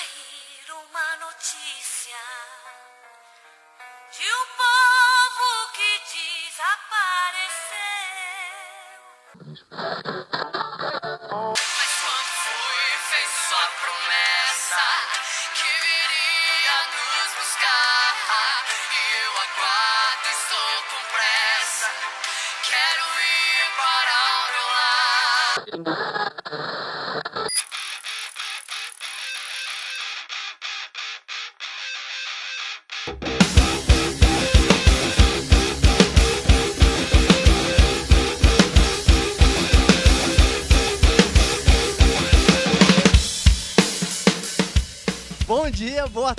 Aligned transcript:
sair 0.00 0.72
uma 0.72 1.16
notícia 1.16 2.16
de 2.16 2.39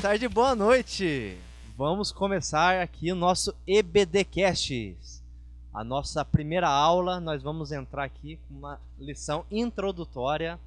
tarde, 0.02 0.28
boa 0.28 0.56
noite. 0.56 1.38
Vamos 1.78 2.12
começar 2.12 2.82
aqui 2.82 3.12
o 3.12 3.16
nosso 3.16 3.54
EBDcast. 3.68 4.98
A 5.72 5.84
nossa 5.84 6.26
primeira 6.26 6.68
aula, 6.68 7.20
nós 7.20 7.44
vamos 7.44 7.72
entrar 7.72 8.06
aqui 8.06 8.40
com 8.48 8.56
uma 8.56 8.82
lição 9.00 9.46
introdutória. 9.52 10.60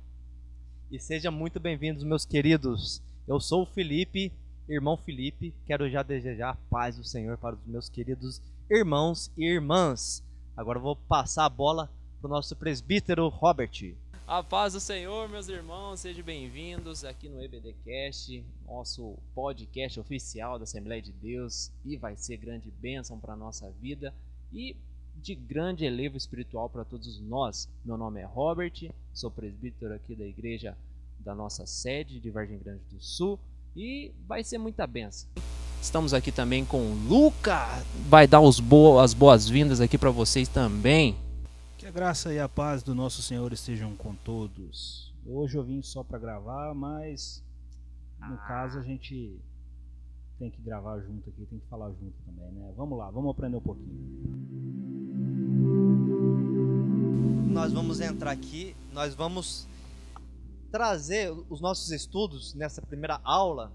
E 0.88 1.00
sejam 1.00 1.32
muito 1.32 1.58
bem-vindos, 1.58 2.04
meus 2.04 2.24
queridos. 2.24 3.02
Eu 3.26 3.40
sou 3.40 3.62
o 3.62 3.66
Felipe, 3.66 4.32
irmão 4.68 4.96
Felipe. 4.96 5.52
Quero 5.66 5.90
já 5.90 6.04
desejar 6.04 6.50
a 6.50 6.70
paz 6.70 6.96
do 6.96 7.02
Senhor 7.02 7.36
para 7.36 7.56
os 7.56 7.66
meus 7.66 7.88
queridos 7.88 8.40
irmãos 8.70 9.32
e 9.36 9.46
irmãs. 9.46 10.22
Agora 10.56 10.78
vou 10.78 10.94
passar 10.94 11.46
a 11.46 11.50
bola 11.50 11.90
para 12.20 12.28
o 12.28 12.30
nosso 12.30 12.54
presbítero 12.54 13.26
Robert. 13.26 13.96
A 14.26 14.42
paz 14.42 14.72
do 14.72 14.80
Senhor, 14.80 15.28
meus 15.28 15.48
irmãos, 15.48 16.00
sejam 16.00 16.24
bem-vindos 16.24 17.04
aqui 17.04 17.28
no 17.28 17.42
EBDcast, 17.42 18.42
nosso 18.66 19.18
podcast 19.34 20.00
oficial 20.00 20.58
da 20.58 20.64
Assembleia 20.64 21.02
de 21.02 21.12
Deus, 21.12 21.70
e 21.84 21.98
vai 21.98 22.16
ser 22.16 22.38
grande 22.38 22.70
bênção 22.70 23.20
para 23.20 23.34
a 23.34 23.36
nossa 23.36 23.70
vida 23.82 24.14
e 24.50 24.74
de 25.14 25.34
grande 25.34 25.84
elevo 25.84 26.16
espiritual 26.16 26.70
para 26.70 26.86
todos 26.86 27.20
nós. 27.20 27.68
Meu 27.84 27.98
nome 27.98 28.18
é 28.18 28.24
Robert, 28.24 28.90
sou 29.12 29.30
presbítero 29.30 29.92
aqui 29.92 30.14
da 30.14 30.24
igreja 30.24 30.74
da 31.18 31.34
nossa 31.34 31.66
sede 31.66 32.18
de 32.18 32.30
Vargem 32.30 32.58
Grande 32.58 32.82
do 32.90 33.02
Sul 33.02 33.38
e 33.76 34.10
vai 34.26 34.42
ser 34.42 34.56
muita 34.56 34.86
bênção. 34.86 35.28
Estamos 35.82 36.14
aqui 36.14 36.32
também 36.32 36.64
com 36.64 36.78
o 36.78 36.94
Luca, 37.06 37.68
vai 38.08 38.26
dar 38.26 38.40
as 38.40 39.12
boas-vindas 39.12 39.82
aqui 39.82 39.98
para 39.98 40.10
vocês 40.10 40.48
também. 40.48 41.14
Que 41.84 41.88
a 41.88 41.90
graça 41.90 42.32
e 42.32 42.38
a 42.40 42.48
paz 42.48 42.82
do 42.82 42.94
nosso 42.94 43.20
Senhor 43.20 43.52
estejam 43.52 43.94
com 43.94 44.14
todos. 44.14 45.12
Hoje 45.26 45.58
eu 45.58 45.62
vim 45.62 45.82
só 45.82 46.02
para 46.02 46.18
gravar, 46.18 46.74
mas 46.74 47.44
no 48.26 48.38
caso 48.38 48.78
a 48.78 48.82
gente 48.82 49.38
tem 50.38 50.50
que 50.50 50.62
gravar 50.62 50.98
junto 51.00 51.28
aqui, 51.28 51.44
tem 51.44 51.58
que 51.58 51.68
falar 51.68 51.90
junto 51.90 52.14
também, 52.24 52.50
né? 52.52 52.72
Vamos 52.74 52.96
lá, 52.98 53.10
vamos 53.10 53.30
aprender 53.32 53.58
um 53.58 53.60
pouquinho. 53.60 54.24
nós 57.52 57.70
vamos 57.70 58.00
entrar 58.00 58.30
aqui, 58.30 58.74
nós 58.90 59.14
vamos 59.14 59.68
trazer 60.72 61.30
os 61.50 61.60
nossos 61.60 61.90
estudos 61.92 62.54
nessa 62.54 62.80
primeira 62.80 63.20
aula. 63.22 63.70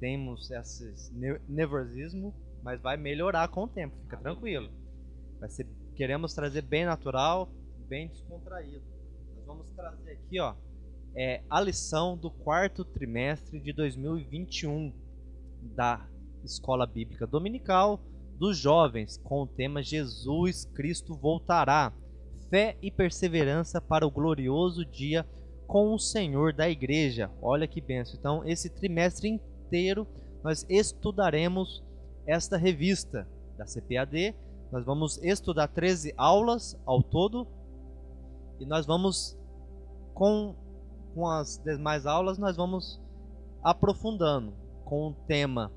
Temos 0.00 0.50
esse 0.50 1.10
ne- 1.14 1.40
nervosismo, 1.48 2.34
mas 2.62 2.78
vai 2.82 2.98
melhorar 2.98 3.48
com 3.48 3.64
o 3.64 3.68
tempo, 3.68 3.96
fica 4.02 4.18
tranquilo. 4.18 4.70
Vai 5.40 5.48
ser, 5.48 5.66
queremos 5.98 6.32
trazer 6.32 6.62
bem 6.62 6.86
natural, 6.86 7.50
bem 7.88 8.06
descontraído. 8.06 8.84
Nós 9.34 9.44
vamos 9.44 9.68
trazer 9.72 10.12
aqui, 10.12 10.38
ó, 10.38 10.54
é 11.16 11.42
a 11.50 11.60
lição 11.60 12.16
do 12.16 12.30
quarto 12.30 12.84
trimestre 12.84 13.58
de 13.58 13.72
2021 13.72 14.94
da 15.74 16.08
Escola 16.44 16.86
Bíblica 16.86 17.26
Dominical 17.26 18.00
dos 18.38 18.56
Jovens, 18.56 19.18
com 19.18 19.42
o 19.42 19.46
tema 19.48 19.82
Jesus 19.82 20.66
Cristo 20.66 21.16
voltará 21.16 21.92
fé 22.48 22.76
e 22.80 22.92
perseverança 22.92 23.80
para 23.80 24.06
o 24.06 24.10
glorioso 24.10 24.84
dia 24.84 25.26
com 25.66 25.92
o 25.92 25.98
Senhor 25.98 26.52
da 26.52 26.70
igreja. 26.70 27.28
Olha 27.42 27.66
que 27.66 27.80
benção. 27.80 28.14
Então, 28.16 28.48
esse 28.48 28.70
trimestre 28.70 29.28
inteiro 29.28 30.06
nós 30.44 30.64
estudaremos 30.70 31.82
esta 32.24 32.56
revista 32.56 33.28
da 33.58 33.64
CPAD. 33.64 34.36
Nós 34.70 34.84
vamos 34.84 35.18
estudar 35.22 35.68
13 35.68 36.14
aulas 36.16 36.78
ao 36.84 37.02
todo 37.02 37.46
e 38.60 38.66
nós 38.66 38.86
vamos 38.86 39.36
com 40.14 40.54
com 41.14 41.26
as 41.26 41.58
demais 41.58 42.06
aulas 42.06 42.38
nós 42.38 42.56
vamos 42.56 43.00
aprofundando 43.62 44.52
com 44.84 45.08
o 45.08 45.14
tema 45.26 45.72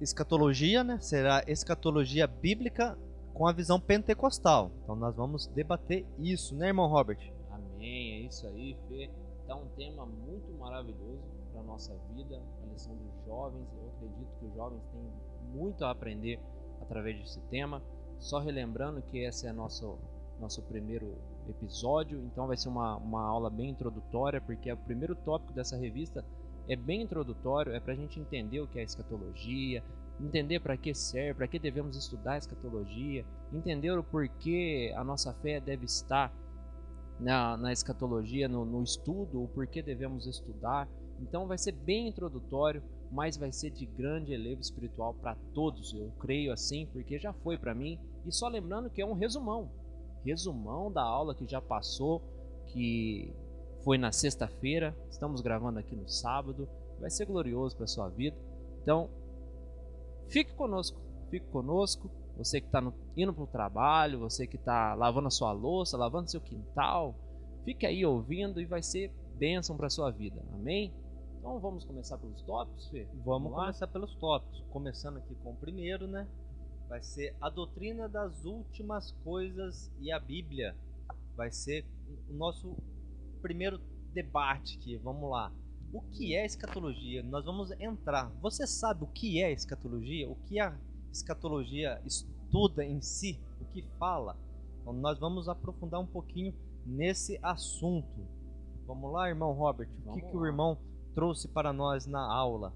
escatologia, 0.00 0.82
né? 0.82 0.98
Será 1.00 1.42
escatologia 1.46 2.26
bíblica 2.26 2.98
com 3.32 3.46
a 3.46 3.52
visão 3.52 3.80
pentecostal. 3.80 4.70
Então 4.82 4.96
nós 4.96 5.14
vamos 5.16 5.46
debater 5.48 6.06
isso, 6.18 6.54
né, 6.54 6.68
irmão 6.68 6.88
Robert? 6.88 7.18
Amém, 7.50 8.14
é 8.14 8.20
isso 8.26 8.46
aí, 8.46 8.76
Fê. 8.88 9.10
Tá 9.46 9.54
um 9.56 9.66
tema 9.76 10.06
muito 10.06 10.52
maravilhoso 10.58 11.22
para 11.52 11.62
nossa 11.62 11.94
vida, 12.14 12.40
a 12.62 12.72
lição 12.72 12.94
dos 12.94 13.26
jovens. 13.26 13.66
Eu 13.76 13.90
acredito 13.96 14.38
que 14.38 14.46
os 14.46 14.54
jovens 14.54 14.82
têm 14.92 15.12
muito 15.52 15.84
a 15.84 15.90
aprender 15.90 16.40
através 16.84 17.18
desse 17.18 17.40
tema. 17.50 17.82
Só 18.18 18.38
relembrando 18.38 19.02
que 19.02 19.18
esse 19.18 19.46
é 19.46 19.52
nosso 19.52 19.98
nosso 20.40 20.62
primeiro 20.62 21.16
episódio, 21.48 22.18
então 22.24 22.46
vai 22.46 22.56
ser 22.56 22.68
uma, 22.68 22.96
uma 22.96 23.22
aula 23.22 23.48
bem 23.48 23.70
introdutória, 23.70 24.40
porque 24.40 24.70
o 24.70 24.76
primeiro 24.76 25.14
tópico 25.14 25.52
dessa 25.52 25.76
revista 25.76 26.24
é 26.68 26.74
bem 26.74 27.02
introdutório, 27.02 27.72
é 27.72 27.80
para 27.80 27.92
a 27.92 27.96
gente 27.96 28.18
entender 28.18 28.60
o 28.60 28.66
que 28.66 28.78
é 28.78 28.82
escatologia, 28.82 29.82
entender 30.20 30.60
para 30.60 30.76
que 30.76 30.94
serve, 30.94 31.34
para 31.34 31.48
que 31.48 31.58
devemos 31.58 31.96
estudar 31.96 32.38
escatologia, 32.38 33.24
entender 33.52 33.90
o 33.90 34.02
porquê 34.02 34.92
a 34.96 35.04
nossa 35.04 35.32
fé 35.34 35.60
deve 35.60 35.84
estar 35.84 36.32
na, 37.20 37.56
na 37.56 37.72
escatologia, 37.72 38.48
no, 38.48 38.64
no 38.64 38.82
estudo, 38.82 39.42
o 39.42 39.48
porquê 39.48 39.82
devemos 39.82 40.26
estudar. 40.26 40.88
Então 41.20 41.46
vai 41.46 41.58
ser 41.58 41.72
bem 41.72 42.08
introdutório, 42.08 42.82
mas 43.14 43.36
vai 43.36 43.52
ser 43.52 43.70
de 43.70 43.86
grande 43.86 44.34
elevo 44.34 44.60
espiritual 44.60 45.14
para 45.14 45.36
todos. 45.54 45.94
Eu 45.94 46.10
creio 46.18 46.52
assim, 46.52 46.86
porque 46.92 47.16
já 47.16 47.32
foi 47.32 47.56
para 47.56 47.72
mim. 47.72 47.96
E 48.26 48.32
só 48.32 48.48
lembrando 48.48 48.90
que 48.90 49.00
é 49.00 49.06
um 49.06 49.12
resumão, 49.12 49.70
resumão 50.24 50.90
da 50.90 51.02
aula 51.02 51.34
que 51.34 51.46
já 51.46 51.62
passou, 51.62 52.20
que 52.66 53.32
foi 53.84 53.96
na 53.96 54.10
sexta-feira. 54.10 54.96
Estamos 55.08 55.40
gravando 55.40 55.78
aqui 55.78 55.94
no 55.94 56.08
sábado. 56.08 56.68
Vai 57.00 57.08
ser 57.08 57.26
glorioso 57.26 57.76
para 57.76 57.86
sua 57.86 58.08
vida. 58.08 58.36
Então, 58.82 59.08
fique 60.28 60.52
conosco, 60.54 61.00
fique 61.30 61.46
conosco. 61.46 62.10
Você 62.36 62.60
que 62.60 62.66
está 62.66 62.82
indo 63.16 63.32
para 63.32 63.44
o 63.44 63.46
trabalho, 63.46 64.18
você 64.18 64.44
que 64.44 64.56
está 64.56 64.92
lavando 64.94 65.28
a 65.28 65.30
sua 65.30 65.52
louça, 65.52 65.96
lavando 65.96 66.28
seu 66.28 66.40
quintal, 66.40 67.14
fique 67.64 67.86
aí 67.86 68.04
ouvindo 68.04 68.60
e 68.60 68.64
vai 68.64 68.82
ser 68.82 69.12
bênção 69.38 69.76
para 69.76 69.88
sua 69.88 70.10
vida. 70.10 70.42
Amém? 70.52 70.92
Então 71.44 71.60
vamos 71.60 71.84
começar 71.84 72.16
pelos 72.16 72.40
tópicos, 72.40 72.88
Fê? 72.88 73.06
Vamos 73.22 73.52
lá? 73.52 73.64
começar 73.64 73.86
pelos 73.88 74.14
tópicos, 74.14 74.64
começando 74.70 75.18
aqui 75.18 75.34
com 75.34 75.50
o 75.50 75.56
primeiro, 75.56 76.06
né? 76.06 76.26
Vai 76.88 77.02
ser 77.02 77.36
a 77.38 77.50
doutrina 77.50 78.08
das 78.08 78.46
últimas 78.46 79.12
coisas 79.22 79.92
e 80.00 80.10
a 80.10 80.18
Bíblia. 80.18 80.74
Vai 81.36 81.52
ser 81.52 81.84
o 82.30 82.32
nosso 82.32 82.74
primeiro 83.42 83.78
debate 84.14 84.78
aqui. 84.78 84.96
Vamos 84.96 85.30
lá. 85.30 85.52
O 85.92 86.00
que 86.00 86.34
é 86.34 86.46
escatologia? 86.46 87.22
Nós 87.22 87.44
vamos 87.44 87.72
entrar. 87.72 88.30
Você 88.40 88.66
sabe 88.66 89.04
o 89.04 89.08
que 89.08 89.42
é 89.42 89.52
escatologia? 89.52 90.26
O 90.26 90.36
que 90.46 90.58
a 90.58 90.74
escatologia 91.12 92.00
estuda 92.06 92.82
em 92.86 93.02
si? 93.02 93.38
O 93.60 93.66
que 93.66 93.82
fala? 93.98 94.34
Então, 94.80 94.94
nós 94.94 95.18
vamos 95.18 95.46
aprofundar 95.46 96.00
um 96.00 96.06
pouquinho 96.06 96.54
nesse 96.86 97.38
assunto. 97.42 98.26
Vamos 98.86 99.12
lá, 99.12 99.28
irmão 99.28 99.52
Robert. 99.52 99.90
O 99.90 100.14
que, 100.14 100.22
Vamos 100.22 100.30
que 100.30 100.36
o 100.38 100.46
irmão 100.46 100.78
trouxe 101.14 101.48
para 101.48 101.72
nós 101.72 102.06
na 102.06 102.20
aula? 102.20 102.72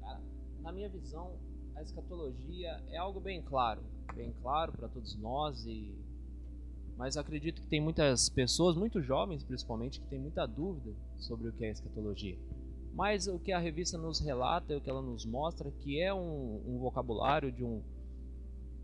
Cara, 0.00 0.20
na 0.62 0.72
minha 0.72 0.88
visão, 0.88 1.38
a 1.76 1.82
escatologia 1.82 2.82
é 2.88 2.96
algo 2.96 3.20
bem 3.20 3.42
claro, 3.42 3.82
bem 4.14 4.32
claro 4.42 4.72
para 4.72 4.88
todos 4.88 5.16
nós 5.16 5.64
e 5.66 5.94
mas 6.96 7.16
acredito 7.16 7.60
que 7.60 7.66
tem 7.66 7.80
muitas 7.80 8.28
pessoas, 8.28 8.76
muito 8.76 9.02
jovens 9.02 9.42
principalmente, 9.42 10.00
que 10.00 10.06
têm 10.06 10.20
muita 10.20 10.46
dúvida 10.46 10.94
sobre 11.18 11.48
o 11.48 11.52
que 11.52 11.64
é 11.64 11.70
escatologia. 11.70 12.38
Mas 12.92 13.26
o 13.26 13.38
que 13.38 13.50
a 13.50 13.58
revista 13.58 13.98
nos 13.98 14.20
relata, 14.20 14.76
o 14.76 14.80
que 14.80 14.88
ela 14.88 15.02
nos 15.02 15.26
mostra, 15.26 15.72
que 15.80 16.00
é 16.00 16.14
um, 16.14 16.62
um 16.64 16.78
vocabulário 16.78 17.50
de 17.50 17.64
um 17.64 17.82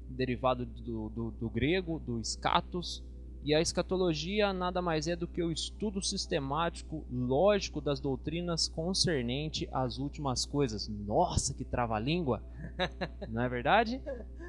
derivado 0.08 0.66
do, 0.66 1.08
do, 1.10 1.30
do 1.30 1.48
grego, 1.48 2.00
do 2.00 2.18
escatos, 2.18 3.04
E 3.42 3.54
a 3.54 3.60
escatologia 3.60 4.52
nada 4.52 4.82
mais 4.82 5.06
é 5.06 5.16
do 5.16 5.26
que 5.26 5.42
o 5.42 5.50
estudo 5.50 6.02
sistemático, 6.02 7.06
lógico 7.10 7.80
das 7.80 7.98
doutrinas 7.98 8.68
concernente 8.68 9.66
às 9.72 9.98
últimas 9.98 10.44
coisas. 10.44 10.88
Nossa, 10.88 11.54
que 11.54 11.64
trava-língua! 11.64 12.42
Não 13.30 13.42
é 13.42 13.48
verdade? 13.48 14.00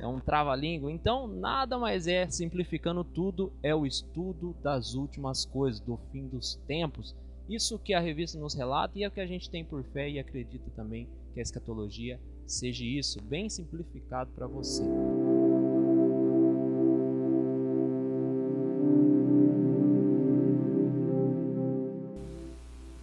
É 0.02 0.06
um 0.06 0.20
trava-língua. 0.20 0.92
Então, 0.92 1.26
nada 1.26 1.78
mais 1.78 2.06
é, 2.06 2.28
simplificando 2.30 3.04
tudo, 3.04 3.54
é 3.64 3.74
o 3.74 3.86
estudo 3.86 4.54
das 4.62 4.94
últimas 4.94 5.46
coisas, 5.46 5.80
do 5.80 5.98
fim 6.12 6.28
dos 6.28 6.56
tempos. 6.68 7.16
Isso 7.48 7.80
que 7.80 7.94
a 7.94 8.00
revista 8.00 8.38
nos 8.38 8.54
relata 8.54 9.00
e 9.00 9.04
é 9.04 9.08
o 9.08 9.12
que 9.12 9.22
a 9.22 9.28
gente 9.28 9.50
tem 9.50 9.64
por 9.64 9.84
fé 9.86 10.10
e 10.10 10.20
acredita 10.20 10.70
também 10.76 11.08
que 11.34 11.40
a 11.40 11.44
escatologia 11.44 12.20
seja 12.46 12.84
isso, 12.84 13.22
bem 13.24 13.50
simplificado 13.50 14.32
para 14.32 14.48
você. 14.48 14.84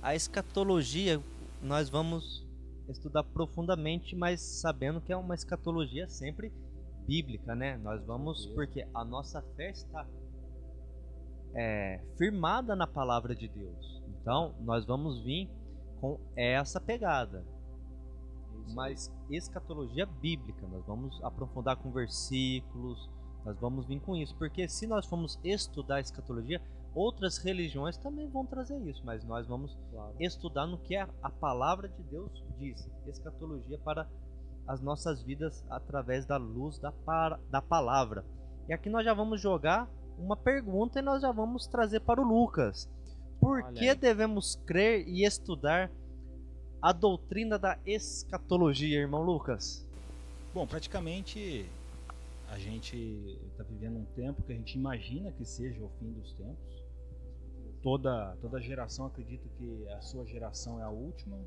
A 0.08 0.14
escatologia 0.14 1.22
nós 1.60 1.90
vamos 1.90 2.42
estudar 2.88 3.22
profundamente, 3.24 4.16
mas 4.16 4.40
sabendo 4.40 5.02
que 5.02 5.12
é 5.12 5.16
uma 5.18 5.34
escatologia 5.34 6.08
sempre 6.08 6.50
bíblica, 7.06 7.54
né? 7.54 7.76
Nós 7.76 8.02
vamos 8.06 8.46
porque 8.54 8.88
a 8.94 9.04
nossa 9.04 9.42
fé 9.54 9.68
está 9.68 10.08
é, 11.54 12.02
firmada 12.16 12.74
na 12.74 12.86
palavra 12.86 13.36
de 13.36 13.48
Deus. 13.48 14.02
Então 14.08 14.54
nós 14.60 14.86
vamos 14.86 15.20
vir 15.20 15.46
com 16.00 16.18
essa 16.34 16.80
pegada. 16.80 17.44
Mas 18.74 19.14
escatologia 19.28 20.06
bíblica, 20.06 20.66
nós 20.68 20.86
vamos 20.86 21.22
aprofundar 21.22 21.76
com 21.76 21.92
versículos, 21.92 23.10
nós 23.44 23.60
vamos 23.60 23.84
vir 23.84 24.00
com 24.00 24.16
isso, 24.16 24.34
porque 24.36 24.66
se 24.68 24.86
nós 24.86 25.04
formos 25.04 25.38
estudar 25.44 26.00
escatologia, 26.00 26.62
outras 26.94 27.38
religiões 27.38 27.96
também 27.96 28.28
vão 28.28 28.44
trazer 28.44 28.78
isso, 28.88 29.02
mas 29.04 29.24
nós 29.24 29.46
vamos 29.46 29.76
Claro. 29.90 30.14
estudar 30.18 30.66
no 30.66 30.78
que 30.78 30.96
a, 30.96 31.08
a 31.22 31.30
palavra 31.30 31.88
de 31.88 32.02
Deus 32.04 32.30
diz, 32.58 32.88
escatologia 33.06 33.78
para 33.78 34.06
as 34.66 34.80
nossas 34.80 35.22
vidas 35.22 35.64
através 35.70 36.26
da 36.26 36.36
luz 36.36 36.78
da, 36.78 36.92
para, 36.92 37.38
da 37.50 37.62
palavra. 37.62 38.24
E 38.68 38.72
aqui 38.72 38.90
nós 38.90 39.04
já 39.04 39.14
vamos 39.14 39.40
jogar 39.40 39.88
uma 40.18 40.36
pergunta 40.36 40.98
e 40.98 41.02
nós 41.02 41.22
já 41.22 41.32
vamos 41.32 41.66
trazer 41.66 42.00
para 42.00 42.20
o 42.20 42.24
Lucas. 42.24 42.88
Por 43.40 43.72
que 43.72 43.94
devemos 43.94 44.56
crer 44.66 45.06
e 45.08 45.24
estudar 45.24 45.90
a 46.82 46.92
doutrina 46.92 47.58
da 47.58 47.78
escatologia, 47.86 48.98
irmão 48.98 49.22
Lucas? 49.22 49.86
Bom, 50.52 50.66
praticamente 50.66 51.68
a 52.48 52.58
gente 52.58 52.96
está 53.50 53.62
vivendo 53.62 53.98
um 53.98 54.04
tempo 54.06 54.42
que 54.42 54.52
a 54.52 54.56
gente 54.56 54.76
imagina 54.76 55.30
que 55.32 55.44
seja 55.44 55.82
o 55.84 55.90
fim 55.98 56.12
dos 56.12 56.32
tempos. 56.32 56.84
Toda, 57.82 58.36
toda 58.40 58.60
geração 58.60 59.06
acredita 59.06 59.48
que 59.56 59.88
a 59.88 60.00
sua 60.00 60.24
geração 60.26 60.80
é 60.80 60.82
a 60.82 60.90
última. 60.90 61.38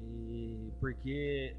E 0.00 0.72
porque 0.80 1.56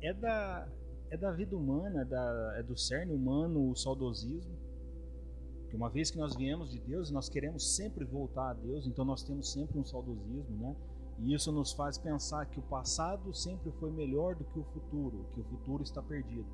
é 0.00 0.14
da, 0.14 0.68
é 1.10 1.16
da 1.16 1.32
vida 1.32 1.56
humana, 1.56 2.02
é, 2.02 2.04
da, 2.04 2.54
é 2.58 2.62
do 2.62 2.76
cerne 2.76 3.12
humano 3.12 3.70
o 3.70 3.76
saudosismo. 3.76 4.56
Que 5.68 5.76
uma 5.76 5.90
vez 5.90 6.10
que 6.10 6.18
nós 6.18 6.36
viemos 6.36 6.70
de 6.70 6.78
Deus, 6.80 7.10
nós 7.10 7.28
queremos 7.28 7.74
sempre 7.76 8.04
voltar 8.04 8.50
a 8.50 8.54
Deus, 8.54 8.86
então 8.86 9.04
nós 9.04 9.22
temos 9.22 9.50
sempre 9.50 9.78
um 9.78 9.84
saudosismo, 9.84 10.56
né? 10.56 10.76
E 11.18 11.34
isso 11.34 11.52
nos 11.52 11.72
faz 11.72 11.98
pensar 11.98 12.46
que 12.46 12.58
o 12.58 12.62
passado 12.62 13.32
sempre 13.34 13.70
foi 13.72 13.90
melhor 13.90 14.34
do 14.34 14.44
que 14.44 14.58
o 14.58 14.64
futuro, 14.64 15.24
que 15.34 15.40
o 15.40 15.44
futuro 15.44 15.82
está 15.82 16.02
perdido. 16.02 16.46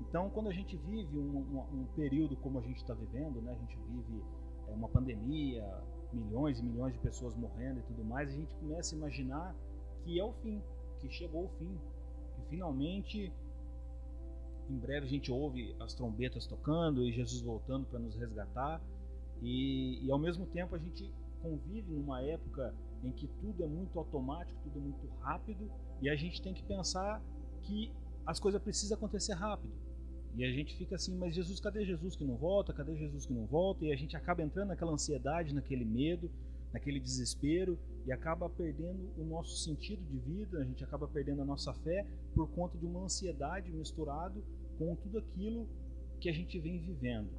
Então, 0.00 0.28
quando 0.30 0.48
a 0.48 0.52
gente 0.52 0.76
vive 0.76 1.18
um, 1.18 1.38
um- 1.38 1.80
um 1.80 1.86
período 1.94 2.36
como 2.36 2.58
a 2.58 2.62
gente 2.62 2.78
está 2.78 2.92
vivendo, 2.94 3.40
né, 3.40 3.52
a 3.52 3.54
gente 3.58 3.76
vive 3.88 4.22
é, 4.68 4.72
uma 4.72 4.88
pandemia, 4.88 5.64
milhões 6.12 6.58
e 6.58 6.62
milhões 6.64 6.92
de 6.94 6.98
pessoas 6.98 7.34
morrendo 7.36 7.78
e 7.80 7.82
tudo 7.84 8.04
mais, 8.04 8.28
a 8.30 8.32
gente 8.36 8.52
começa 8.56 8.94
a 8.94 8.98
imaginar 8.98 9.54
que 10.04 10.18
é 10.18 10.24
o 10.24 10.32
fim, 10.42 10.60
que 11.00 11.08
chegou 11.08 11.44
o 11.44 11.48
fim, 11.58 11.78
que 12.36 12.42
finalmente, 12.48 13.32
em 14.68 14.76
breve 14.76 15.06
a 15.06 15.08
gente 15.08 15.30
ouve 15.30 15.74
as 15.80 15.94
trombetas 15.94 16.46
tocando 16.46 17.04
e 17.06 17.12
Jesus 17.12 17.42
voltando 17.42 17.86
para 17.86 17.98
nos 17.98 18.16
resgatar, 18.16 18.80
e, 19.42 20.04
e 20.04 20.10
ao 20.10 20.18
mesmo 20.18 20.46
tempo 20.46 20.74
a 20.74 20.78
gente 20.78 21.12
convive 21.42 21.92
numa 21.92 22.22
época 22.22 22.74
em 23.02 23.12
que 23.12 23.26
tudo 23.40 23.62
é 23.62 23.66
muito 23.66 23.98
automático, 23.98 24.58
tudo 24.62 24.78
é 24.78 24.82
muito 24.82 25.06
rápido, 25.20 25.70
e 26.00 26.08
a 26.08 26.16
gente 26.16 26.42
tem 26.42 26.54
que 26.54 26.62
pensar 26.62 27.22
que 27.62 27.92
as 28.24 28.40
coisas 28.40 28.62
precisam 28.62 28.96
acontecer 28.96 29.34
rápido. 29.34 29.72
E 30.36 30.44
a 30.44 30.52
gente 30.52 30.76
fica 30.76 30.96
assim, 30.96 31.16
mas 31.16 31.34
Jesus, 31.34 31.60
cadê 31.60 31.84
Jesus 31.84 32.14
que 32.14 32.24
não 32.24 32.36
volta? 32.36 32.72
Cadê 32.72 32.94
Jesus 32.96 33.24
que 33.24 33.32
não 33.32 33.46
volta? 33.46 33.84
E 33.84 33.92
a 33.92 33.96
gente 33.96 34.16
acaba 34.16 34.42
entrando 34.42 34.68
naquela 34.68 34.92
ansiedade, 34.92 35.54
naquele 35.54 35.84
medo, 35.84 36.30
naquele 36.72 37.00
desespero 37.00 37.78
e 38.06 38.12
acaba 38.12 38.50
perdendo 38.50 39.10
o 39.16 39.24
nosso 39.24 39.56
sentido 39.56 40.04
de 40.04 40.18
vida, 40.18 40.58
a 40.58 40.64
gente 40.64 40.84
acaba 40.84 41.08
perdendo 41.08 41.40
a 41.40 41.44
nossa 41.44 41.72
fé 41.72 42.06
por 42.34 42.48
conta 42.50 42.76
de 42.76 42.84
uma 42.84 43.00
ansiedade 43.04 43.72
misturado 43.72 44.44
com 44.78 44.94
tudo 44.96 45.18
aquilo 45.18 45.66
que 46.20 46.28
a 46.28 46.32
gente 46.32 46.58
vem 46.60 46.78
vivendo. 46.78 47.30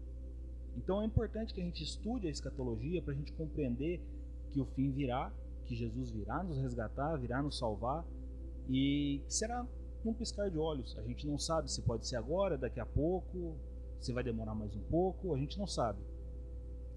Então 0.76 1.02
é 1.02 1.06
importante 1.06 1.54
que 1.54 1.62
a 1.62 1.64
gente 1.64 1.84
estude 1.84 2.28
a 2.28 2.32
escatologia 2.32 3.02
para 3.02 3.14
a 3.14 3.16
gente 3.16 3.32
compreender 3.34 4.02
que 4.52 4.60
o 4.60 4.66
fim 4.66 4.92
virá, 4.92 5.32
que 5.68 5.76
Jesus 5.76 6.10
virá 6.10 6.42
nos 6.44 6.58
resgatar, 6.58 7.18
virá 7.18 7.42
nos 7.42 7.58
salvar 7.58 8.06
e 8.70 9.22
será 9.28 9.68
num 10.04 10.14
piscar 10.14 10.50
de 10.50 10.58
olhos. 10.58 10.98
A 10.98 11.04
gente 11.04 11.28
não 11.28 11.38
sabe 11.38 11.72
se 11.72 11.82
pode 11.82 12.08
ser 12.08 12.16
agora, 12.16 12.58
daqui 12.58 12.80
a 12.80 12.86
pouco, 12.86 13.58
se 14.00 14.14
vai 14.14 14.24
demorar 14.24 14.56
mais 14.56 14.74
um 14.76 14.82
pouco, 14.84 15.34
a 15.34 15.38
gente 15.38 15.60
não 15.60 15.68
sabe. 15.68 16.00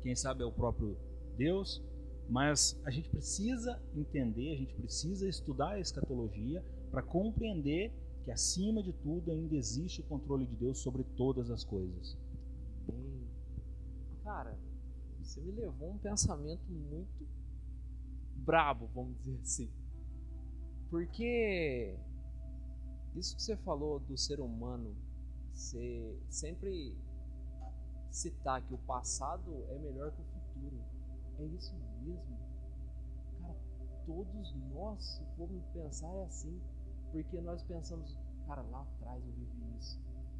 Quem 0.02 0.14
sabe 0.14 0.42
é 0.42 0.46
o 0.46 0.52
próprio 0.52 0.96
Deus, 1.36 1.82
mas 2.28 2.80
a 2.84 2.90
gente 2.90 3.08
precisa 3.10 3.80
entender, 3.94 4.52
a 4.52 4.56
gente 4.56 4.74
precisa 4.74 5.28
estudar 5.28 5.70
a 5.70 5.80
escatologia 5.80 6.64
para 6.90 7.02
compreender 7.02 7.92
que 8.24 8.30
acima 8.30 8.82
de 8.82 8.92
tudo 8.92 9.32
ainda 9.32 9.56
existe 9.56 10.00
o 10.00 10.04
controle 10.04 10.46
de 10.46 10.54
Deus 10.54 10.78
sobre 10.78 11.02
todas 11.16 11.50
as 11.50 11.64
coisas. 11.64 12.16
Cara, 14.22 14.56
você 15.20 15.40
me 15.40 15.52
levou 15.52 15.90
a 15.90 15.94
um 15.94 15.98
pensamento 15.98 16.70
muito 16.70 17.26
brabo, 18.44 18.86
vamos 18.94 19.16
dizer 19.18 19.40
assim. 19.40 19.70
Porque 20.90 21.96
isso 23.14 23.36
que 23.36 23.42
você 23.42 23.56
falou 23.58 24.00
do 24.00 24.16
ser 24.16 24.40
humano 24.40 24.94
ser 25.52 26.18
sempre 26.28 26.96
citar 28.10 28.62
que 28.62 28.74
o 28.74 28.78
passado 28.78 29.64
é 29.68 29.78
melhor 29.78 30.10
que 30.12 30.20
o 30.20 30.24
futuro. 30.24 30.80
É 31.38 31.44
isso 31.44 31.74
mesmo. 32.02 32.38
Cara, 33.40 33.56
todos 34.06 34.54
nós, 34.72 35.04
se 35.04 35.24
formos 35.36 35.64
pensar, 35.72 36.12
é 36.14 36.24
assim. 36.24 36.60
Porque 37.12 37.40
nós 37.40 37.62
pensamos, 37.62 38.18
cara, 38.46 38.62
lá 38.62 38.82
atrás 38.82 39.22
eu 39.24 39.32
vivi 39.32 39.78
isso. 39.78 39.98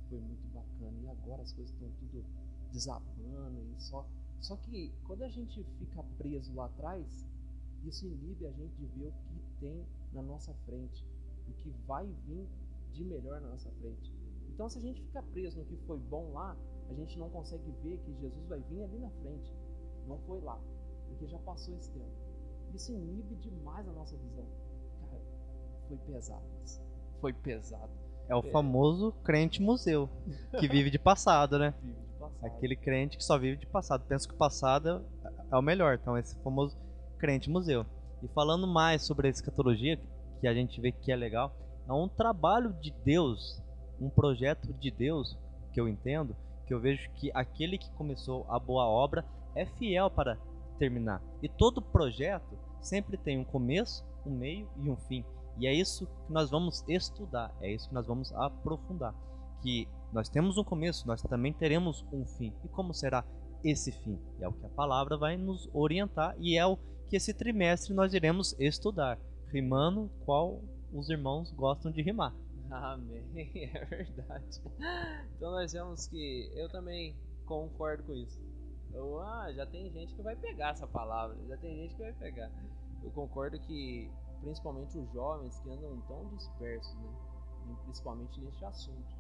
Foi 0.09 0.19
muito 0.19 0.47
bacana. 0.49 0.99
E 1.03 1.09
agora 1.09 1.43
as 1.43 1.53
coisas 1.53 1.73
estão 1.73 1.89
tudo 2.01 2.25
desabando 2.73 3.61
e 3.77 3.81
só. 3.81 4.07
Só 4.41 4.57
que 4.57 4.93
quando 5.05 5.23
a 5.23 5.29
gente 5.29 5.63
fica 5.79 6.03
preso 6.19 6.55
lá 6.55 6.67
atrás, 6.67 7.27
isso 7.85 8.07
inibe 8.07 8.47
a 8.47 8.51
gente 8.53 8.75
de 8.77 8.87
ver 8.87 9.09
o 9.09 9.13
que 9.13 9.41
tem 9.61 9.87
na 10.13 10.23
nossa 10.23 10.53
frente, 10.67 11.05
o 11.49 11.53
que 11.53 11.71
vai 11.87 12.07
vir 12.27 12.47
de 12.93 13.05
melhor 13.05 13.41
na 13.41 13.49
nossa 13.49 13.71
frente. 13.81 14.13
Então, 14.49 14.69
se 14.69 14.79
a 14.79 14.83
gente 14.83 15.03
ficar 15.03 15.23
preso 15.23 15.59
no 15.59 15.65
que 15.65 15.77
foi 15.87 15.99
bom 15.99 16.33
lá, 16.33 16.57
a 16.89 16.95
gente 16.95 17.19
não 17.19 17.31
consegue 17.31 17.71
ver 17.83 17.99
que 17.99 18.13
Jesus 18.21 18.47
vai 18.49 18.61
vir 18.61 18.83
ali 18.83 18.99
na 18.99 19.11
frente. 19.11 19.53
Não 20.07 20.19
foi 20.21 20.41
lá, 20.41 20.59
porque 21.09 21.27
já 21.27 21.39
passou 21.39 21.75
esse 21.77 21.91
tempo. 21.93 22.11
Isso 22.75 22.93
inibe 22.93 23.35
demais 23.37 23.89
a 23.89 23.93
nossa 23.93 24.17
visão. 24.17 24.45
Cara, 25.01 25.21
foi 25.89 25.97
pesado. 25.99 26.45
Foi 27.21 27.33
pesado. 27.33 27.93
É 28.29 28.35
o 28.37 28.41
É. 28.41 28.51
famoso 28.51 29.13
crente 29.25 29.61
museu, 29.63 30.09
que 30.59 30.69
vive 30.69 30.91
de 30.91 30.99
passado, 30.99 31.59
né? 31.59 31.75
Vive 31.83 31.95
de 32.01 32.19
passado. 32.19 32.45
Aquele 32.47 32.77
crente 32.77 33.17
que 33.17 33.25
só 33.25 33.39
vive 33.39 33.57
de 33.57 33.67
passado. 33.67 34.05
Pensa 34.07 34.29
que 34.29 34.35
o 34.35 34.37
passado 34.37 35.05
é 35.51 35.57
o 35.57 35.63
melhor. 35.63 35.99
Então, 36.01 36.17
esse 36.19 36.37
famoso 36.43 36.77
crente 37.21 37.51
museu. 37.51 37.85
E 38.23 38.29
falando 38.29 38.67
mais 38.67 39.07
sobre 39.07 39.29
a 39.29 39.31
escatologia, 39.31 40.01
que 40.41 40.49
a 40.49 40.55
gente 40.55 40.81
vê 40.81 40.91
que 40.91 41.13
é 41.13 41.17
legal, 41.17 41.55
é 41.87 41.93
um 41.93 42.09
trabalho 42.09 42.73
de 42.81 42.91
Deus, 43.05 43.63
um 44.01 44.09
projeto 44.09 44.73
de 44.75 44.91
Deus, 44.91 45.39
que 45.73 45.81
eu 45.81 45.87
entendo, 45.87 46.35
que 46.67 46.73
eu 46.73 46.81
vejo 46.81 47.11
que 47.13 47.31
aquele 47.35 47.77
que 47.77 47.91
começou 47.93 48.47
a 48.49 48.59
boa 48.59 48.87
obra 48.87 49.25
é 49.55 49.67
fiel 49.67 50.11
para 50.11 50.39
terminar. 50.79 51.23
E 51.43 51.49
todo 51.49 51.83
projeto 51.83 52.59
sempre 52.81 53.17
tem 53.17 53.39
um 53.39 53.45
começo, 53.45 54.05
um 54.25 54.31
meio 54.31 54.69
e 54.77 54.89
um 54.89 54.97
fim. 54.97 55.25
E 55.59 55.67
é 55.67 55.75
isso 55.75 56.07
que 56.07 56.33
nós 56.33 56.51
vamos 56.51 56.85
estudar, 56.89 57.55
é 57.61 57.71
isso 57.71 57.89
que 57.89 57.95
nós 57.95 58.07
vamos 58.07 58.33
aprofundar. 58.33 59.15
Que 59.63 59.87
nós 60.13 60.29
temos 60.29 60.57
um 60.57 60.65
começo, 60.65 61.07
nós 61.07 61.21
também 61.23 61.53
teremos 61.53 62.05
um 62.13 62.25
fim. 62.25 62.53
E 62.65 62.69
como 62.69 62.95
será 62.95 63.25
esse 63.63 63.93
fim? 63.93 64.19
É 64.41 64.49
o 64.49 64.53
que 64.53 64.65
a 64.65 64.71
palavra 64.71 65.19
vai 65.19 65.37
nos 65.37 65.69
orientar 65.75 66.35
e 66.39 66.57
é 66.57 66.67
o 66.67 66.79
que 67.11 67.17
esse 67.17 67.35
trimestre 67.35 67.93
nós 67.93 68.15
iremos 68.15 68.55
estudar, 68.61 69.19
rimando 69.49 70.09
qual 70.25 70.61
os 70.93 71.11
irmãos 71.11 71.51
gostam 71.51 71.91
de 71.91 72.01
rimar. 72.01 72.33
Amém, 72.71 73.51
é 73.75 73.85
verdade. 73.85 74.63
Então 75.37 75.51
nós 75.51 75.73
vemos 75.73 76.07
que 76.07 76.49
eu 76.55 76.69
também 76.69 77.17
concordo 77.45 78.05
com 78.05 78.15
isso. 78.15 78.41
Eu, 78.93 79.19
ah, 79.19 79.53
já 79.53 79.67
tem 79.67 79.91
gente 79.91 80.15
que 80.15 80.23
vai 80.23 80.37
pegar 80.37 80.71
essa 80.71 80.87
palavra, 80.87 81.37
já 81.49 81.57
tem 81.57 81.77
gente 81.77 81.97
que 81.97 82.03
vai 82.03 82.13
pegar. 82.13 82.49
Eu 83.03 83.11
concordo 83.11 83.59
que 83.59 84.09
principalmente 84.41 84.97
os 84.97 85.13
jovens 85.13 85.59
que 85.61 85.71
andam 85.71 86.01
tão 86.03 86.29
dispersos, 86.29 86.95
né? 86.95 87.77
Principalmente 87.85 88.41
neste 88.41 88.65
assunto, 88.65 89.17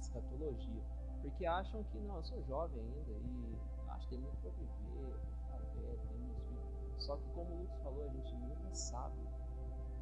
escatologia, 0.00 0.82
porque 1.20 1.44
acham 1.44 1.84
que 1.84 1.98
não, 2.00 2.16
eu 2.16 2.24
sou 2.24 2.42
jovem 2.44 2.80
ainda 2.80 3.12
e 3.12 3.56
acho 3.90 4.08
que 4.08 4.16
tem 4.16 4.18
muito 4.18 4.36
para 4.38 4.50
viver, 4.50 5.20
vou 5.86 5.96
ficar 5.98 6.13
Só 6.98 7.16
que 7.16 7.28
como 7.34 7.54
o 7.54 7.58
Lucas 7.62 7.82
falou, 7.82 8.04
a 8.04 8.08
gente 8.08 8.34
nunca 8.36 8.74
sabe. 8.74 9.18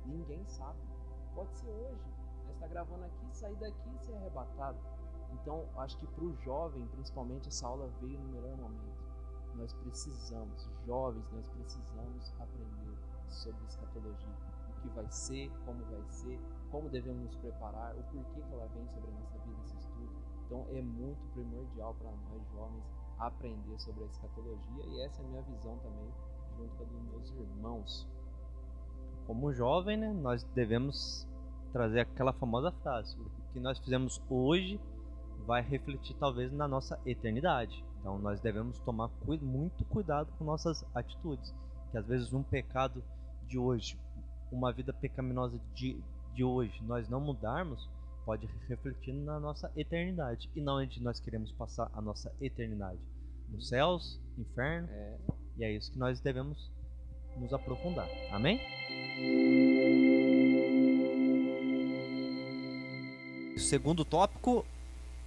Ninguém 0.04 0.44
sabe. 0.46 0.78
Pode 1.34 1.56
ser 1.58 1.70
hoje. 1.70 2.12
Nós 2.44 2.54
está 2.54 2.66
gravando 2.66 3.04
aqui, 3.04 3.36
sair 3.36 3.56
daqui 3.56 3.90
e 3.94 3.98
ser 4.04 4.14
arrebatado. 4.14 4.78
Então, 5.32 5.66
acho 5.76 5.96
que 5.98 6.06
para 6.06 6.24
o 6.24 6.34
jovem, 6.42 6.86
principalmente, 6.88 7.48
essa 7.48 7.66
aula 7.66 7.88
veio 8.00 8.18
no 8.20 8.32
melhor 8.32 8.56
momento. 8.56 9.02
Nós 9.54 9.72
precisamos, 9.74 10.68
jovens, 10.86 11.30
nós 11.32 11.48
precisamos 11.48 12.32
aprender 12.38 12.98
sobre 13.28 13.64
escatologia. 13.66 14.36
O 14.68 14.80
que 14.82 14.88
vai 14.90 15.10
ser, 15.10 15.50
como 15.64 15.84
vai 15.84 16.04
ser, 16.08 16.38
como 16.70 16.88
devemos 16.88 17.24
nos 17.24 17.36
preparar, 17.36 17.94
o 17.96 18.02
porquê 18.04 18.42
que 18.42 18.52
ela 18.52 18.66
vem 18.68 18.86
sobre 18.88 19.10
a 19.10 19.14
nossa 19.14 19.38
vida, 19.38 19.62
esse 19.64 19.76
estudo. 19.78 20.12
Então, 20.46 20.66
é 20.70 20.82
muito 20.82 21.22
primordial 21.32 21.94
para 21.94 22.10
nós, 22.10 22.42
jovens, 22.52 22.84
aprender 23.18 23.78
sobre 23.78 24.04
a 24.04 24.06
escatologia 24.06 24.84
e 24.86 25.00
essa 25.02 25.22
é 25.22 25.24
a 25.24 25.28
minha 25.28 25.42
visão 25.42 25.78
também, 25.78 26.12
junto 26.62 26.76
com 26.76 26.84
a 26.84 27.18
dos 27.18 27.30
meus 27.30 27.48
irmãos. 27.48 28.08
Como 29.26 29.52
jovem, 29.52 29.96
né, 29.96 30.12
nós 30.12 30.42
devemos 30.54 31.26
trazer 31.72 32.00
aquela 32.00 32.32
famosa 32.32 32.70
frase: 32.82 33.16
o 33.18 33.52
que 33.52 33.60
nós 33.60 33.78
fizemos 33.78 34.20
hoje 34.28 34.80
vai 35.46 35.62
refletir 35.62 36.14
talvez 36.16 36.52
na 36.52 36.68
nossa 36.68 36.98
eternidade. 37.04 37.84
Então 38.00 38.18
nós 38.18 38.40
devemos 38.40 38.78
tomar 38.80 39.08
cu 39.08 39.36
muito 39.44 39.84
cuidado 39.86 40.32
com 40.38 40.44
nossas 40.44 40.84
atitudes, 40.94 41.54
que 41.90 41.98
às 41.98 42.06
vezes 42.06 42.32
um 42.32 42.42
pecado 42.42 43.02
de 43.46 43.58
hoje, 43.58 43.98
uma 44.50 44.72
vida 44.72 44.92
pecaminosa 44.92 45.60
de, 45.74 46.00
de 46.34 46.44
hoje, 46.44 46.82
nós 46.84 47.08
não 47.08 47.20
mudarmos, 47.20 47.88
pode 48.24 48.46
refletir 48.68 49.12
na 49.14 49.38
nossa 49.38 49.70
eternidade 49.76 50.50
e 50.54 50.60
não 50.60 50.76
onde 50.76 51.02
nós 51.02 51.20
queremos 51.20 51.52
passar 51.52 51.90
a 51.92 52.00
nossa 52.00 52.32
eternidade, 52.40 53.00
nos 53.48 53.68
céus, 53.68 54.20
inferno. 54.38 54.88
É, 54.90 55.18
E 55.58 55.64
é 55.64 55.72
isso 55.72 55.92
que 55.92 55.98
nós 55.98 56.20
devemos 56.20 56.70
nos 57.36 57.52
aprofundar. 57.52 58.08
Amém? 58.30 58.60
Segundo 63.56 64.04
tópico, 64.04 64.64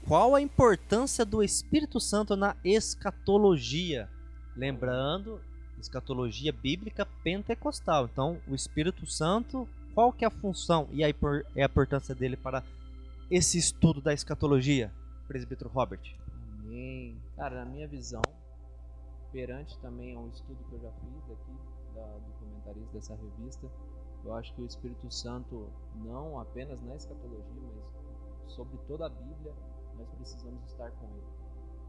qual 0.08 0.36
a 0.36 0.42
importância 0.42 1.26
do 1.26 1.42
Espírito 1.42 2.00
Santo 2.00 2.36
na 2.36 2.56
escatologia? 2.64 4.10
Lembrando, 4.56 5.42
escatologia 5.80 6.52
bíblica 6.52 7.06
pentecostal. 7.24 8.06
Então, 8.12 8.40
o 8.48 8.56
Espírito 8.56 9.08
Santo, 9.08 9.68
qual 9.94 10.12
que 10.12 10.24
é 10.24 10.28
a 10.28 10.32
função 10.32 10.88
e 10.92 11.04
a, 11.04 11.08
é 11.08 11.64
importância 11.64 12.14
dele 12.14 12.38
para 12.38 12.64
esse 13.30 13.58
estudo 13.58 14.02
da 14.02 14.14
escatologia? 14.14 14.92
Presbítero 15.28 15.70
Robert. 15.70 16.02
Amém. 16.60 17.16
Cara, 17.36 17.64
na 17.64 17.66
minha 17.66 17.88
visão, 17.88 18.22
perante 19.36 19.78
também 19.80 20.16
a 20.16 20.20
um 20.20 20.30
estudo 20.30 20.64
que 20.64 20.76
eu 20.76 20.80
já 20.80 20.92
fiz 20.94 21.30
aqui, 21.30 21.52
da, 21.94 22.06
do 22.20 22.32
comentarista 22.40 22.94
dessa 22.94 23.16
revista, 23.16 23.70
eu 24.24 24.34
acho 24.34 24.56
que 24.56 24.62
o 24.62 24.66
Espírito 24.66 25.12
Santo, 25.12 25.68
não 25.96 26.40
apenas 26.40 26.82
na 26.84 26.96
escatologia, 26.96 27.70
mas 27.76 28.54
sobre 28.54 28.78
toda 28.88 29.08
a 29.08 29.10
Bíblia, 29.10 29.54
nós 29.98 30.08
precisamos 30.16 30.64
estar 30.72 30.90
com 30.90 31.08
ele. 31.08 31.28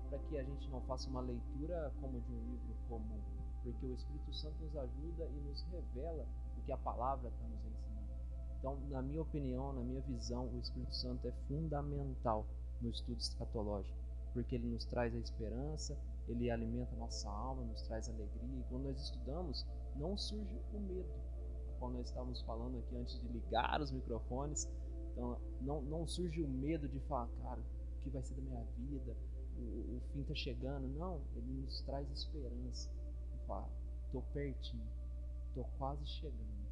Para 0.09 0.19
que 0.19 0.39
a 0.39 0.43
gente 0.43 0.69
não 0.71 0.81
faça 0.83 1.09
uma 1.09 1.21
leitura 1.21 1.93
como 2.01 2.21
de 2.21 2.33
um 2.33 2.51
livro 2.51 2.75
comum, 2.89 3.21
porque 3.63 3.87
o 3.87 3.95
Espírito 3.95 4.35
Santo 4.35 4.65
nos 4.65 4.77
ajuda 4.77 5.27
e 5.27 5.41
nos 5.49 5.63
revela 5.71 6.27
o 6.59 6.63
que 6.63 6.73
a 6.73 6.77
palavra 6.79 7.29
está 7.29 7.47
nos 7.47 7.65
ensinando. 7.65 8.11
Então, 8.59 8.77
na 8.91 9.03
minha 9.03 9.23
opinião, 9.23 9.73
na 9.73 9.83
minha 9.83 10.01
visão, 10.01 10.49
o 10.49 10.59
Espírito 10.59 10.97
Santo 10.97 11.29
é 11.29 11.33
fundamental 11.47 12.45
no 12.83 12.91
estudo 12.91 13.21
escatológico 13.21 14.07
porque 14.37 14.55
ele 14.55 14.67
nos 14.67 14.85
traz 14.85 15.15
a 15.15 15.19
esperança, 15.19 15.97
ele 16.29 16.51
alimenta 16.51 16.95
a 16.95 16.99
nossa 16.99 17.31
alma, 17.31 17.63
nos 17.65 17.83
traz 17.83 18.09
alegria. 18.09 18.59
E 18.59 18.65
quando 18.69 18.85
nós 18.85 19.01
estudamos, 19.01 19.67
não 19.97 20.17
surge 20.17 20.61
o 20.73 20.81
medo, 20.81 21.09
como 21.79 21.95
nós 21.95 22.09
estávamos 22.09 22.41
falando 22.43 22.79
aqui 22.79 22.97
antes 22.97 23.21
de 23.21 23.29
ligar 23.29 23.81
os 23.81 23.91
microfones. 23.91 24.69
Então, 25.13 25.39
não, 25.61 25.83
não 25.83 26.07
surge 26.07 26.43
o 26.43 26.49
medo 26.49 26.89
de 26.89 27.01
falar, 27.01 27.29
cara, 27.43 27.61
o 27.61 28.03
que 28.03 28.11
vai 28.11 28.23
ser 28.23 28.35
da 28.35 28.43
minha 28.43 28.65
vida? 28.79 29.17
O, 29.59 29.97
o 29.97 30.03
fim 30.13 30.21
está 30.23 30.35
chegando. 30.35 30.89
Não, 30.89 31.21
ele 31.37 31.61
nos 31.63 31.81
traz 31.83 32.11
esperança. 32.11 32.91
E 33.35 33.47
fala, 33.47 33.69
tô 34.13 34.21
pertinho, 34.35 34.87
tô 35.55 35.65
quase 35.79 36.07
chegando. 36.07 36.67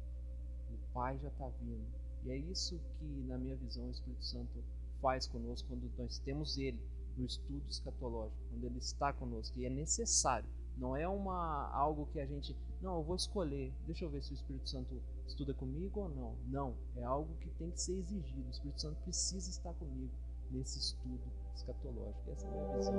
O 0.69 0.93
Pai 0.93 1.17
já 1.19 1.29
está 1.29 1.47
vindo. 1.61 1.85
E 2.25 2.31
é 2.31 2.37
isso 2.37 2.79
que, 2.99 3.05
na 3.27 3.37
minha 3.37 3.55
visão, 3.55 3.85
o 3.85 3.91
Espírito 3.91 4.25
Santo 4.25 4.63
faz 5.01 5.27
conosco 5.27 5.67
quando 5.67 5.91
nós 5.97 6.19
temos 6.19 6.57
ele 6.57 6.79
no 7.17 7.25
estudo 7.25 7.63
escatológico, 7.69 8.41
quando 8.49 8.63
ele 8.65 8.77
está 8.77 9.13
conosco, 9.13 9.57
e 9.59 9.65
é 9.65 9.69
necessário. 9.69 10.47
Não 10.77 10.95
é 10.95 11.07
uma 11.07 11.69
algo 11.71 12.07
que 12.07 12.19
a 12.19 12.25
gente, 12.25 12.55
não, 12.81 12.97
eu 12.97 13.03
vou 13.03 13.15
escolher, 13.15 13.71
deixa 13.85 14.03
eu 14.03 14.09
ver 14.09 14.21
se 14.21 14.33
o 14.33 14.35
Espírito 14.35 14.69
Santo 14.69 15.01
estuda 15.25 15.53
comigo 15.53 16.01
ou 16.01 16.09
não. 16.09 16.35
Não, 16.47 16.75
é 16.97 17.03
algo 17.03 17.33
que 17.39 17.49
tem 17.51 17.71
que 17.71 17.79
ser 17.79 17.97
exigido. 17.97 18.47
O 18.47 18.51
Espírito 18.51 18.81
Santo 18.81 18.97
precisa 19.03 19.49
estar 19.49 19.73
comigo 19.73 20.11
nesse 20.51 20.79
estudo 20.79 21.23
escatológico. 21.55 22.31
Essa 22.31 22.45
é 22.45 22.49
a 22.49 22.51
minha 22.51 22.77
visão. 22.77 22.93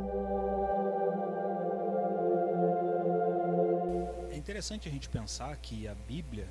É 4.30 4.36
interessante 4.36 4.88
a 4.88 4.92
gente 4.92 5.08
pensar 5.08 5.56
que 5.58 5.86
a 5.86 5.94
Bíblia 5.94 6.48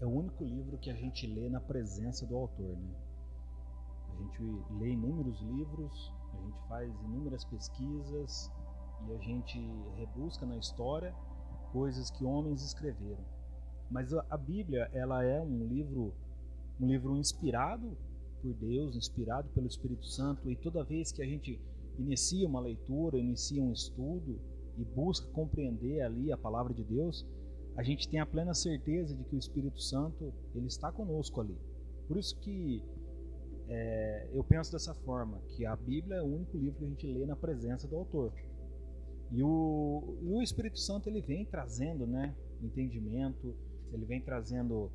é 0.00 0.06
o 0.06 0.10
único 0.10 0.44
livro 0.44 0.78
que 0.78 0.90
a 0.90 0.94
gente 0.94 1.26
lê 1.26 1.48
na 1.48 1.60
presença 1.60 2.26
do 2.26 2.36
autor, 2.36 2.76
né? 2.76 2.94
A 4.12 4.22
gente 4.22 4.42
lê 4.78 4.90
inúmeros 4.90 5.40
livros, 5.40 6.12
a 6.34 6.42
gente 6.42 6.68
faz 6.68 6.94
inúmeras 7.02 7.44
pesquisas 7.44 8.50
e 9.06 9.12
a 9.12 9.18
gente 9.18 9.58
rebusca 9.96 10.46
na 10.46 10.56
história 10.56 11.14
coisas 11.72 12.10
que 12.10 12.24
homens 12.24 12.62
escreveram. 12.62 13.24
Mas 13.90 14.12
a 14.12 14.36
Bíblia, 14.36 14.90
ela 14.92 15.24
é 15.24 15.40
um 15.40 15.66
livro 15.66 16.14
um 16.80 16.86
livro 16.86 17.16
inspirado 17.16 17.96
por 18.42 18.52
Deus, 18.54 18.96
inspirado 18.96 19.48
pelo 19.50 19.66
Espírito 19.66 20.06
Santo, 20.06 20.50
e 20.50 20.56
toda 20.56 20.84
vez 20.84 21.12
que 21.12 21.22
a 21.22 21.26
gente 21.26 21.60
inicia 21.98 22.46
uma 22.48 22.60
leitura, 22.60 23.18
inicia 23.18 23.62
um 23.62 23.72
estudo 23.72 24.40
e 24.76 24.84
busca 24.84 25.26
compreender 25.28 26.00
ali 26.02 26.32
a 26.32 26.36
palavra 26.36 26.74
de 26.74 26.82
Deus, 26.82 27.24
a 27.76 27.82
gente 27.82 28.08
tem 28.08 28.20
a 28.20 28.26
plena 28.26 28.54
certeza 28.54 29.14
de 29.14 29.24
que 29.24 29.36
o 29.36 29.38
Espírito 29.38 29.80
Santo 29.80 30.32
ele 30.54 30.66
está 30.66 30.90
conosco 30.90 31.40
ali. 31.40 31.56
Por 32.06 32.16
isso 32.16 32.38
que 32.40 32.82
é, 33.68 34.28
eu 34.32 34.44
penso 34.44 34.72
dessa 34.72 34.94
forma, 34.94 35.40
que 35.48 35.64
a 35.64 35.74
Bíblia 35.76 36.16
é 36.16 36.22
o 36.22 36.26
único 36.26 36.56
livro 36.56 36.78
que 36.78 36.84
a 36.84 36.88
gente 36.88 37.06
lê 37.06 37.24
na 37.26 37.36
presença 37.36 37.88
do 37.88 37.96
autor. 37.96 38.32
E 39.30 39.42
o, 39.42 40.18
e 40.22 40.32
o 40.32 40.42
Espírito 40.42 40.78
Santo 40.78 41.08
ele 41.08 41.20
vem 41.20 41.44
trazendo, 41.44 42.06
né, 42.06 42.34
entendimento, 42.62 43.54
ele 43.92 44.04
vem 44.04 44.20
trazendo 44.20 44.90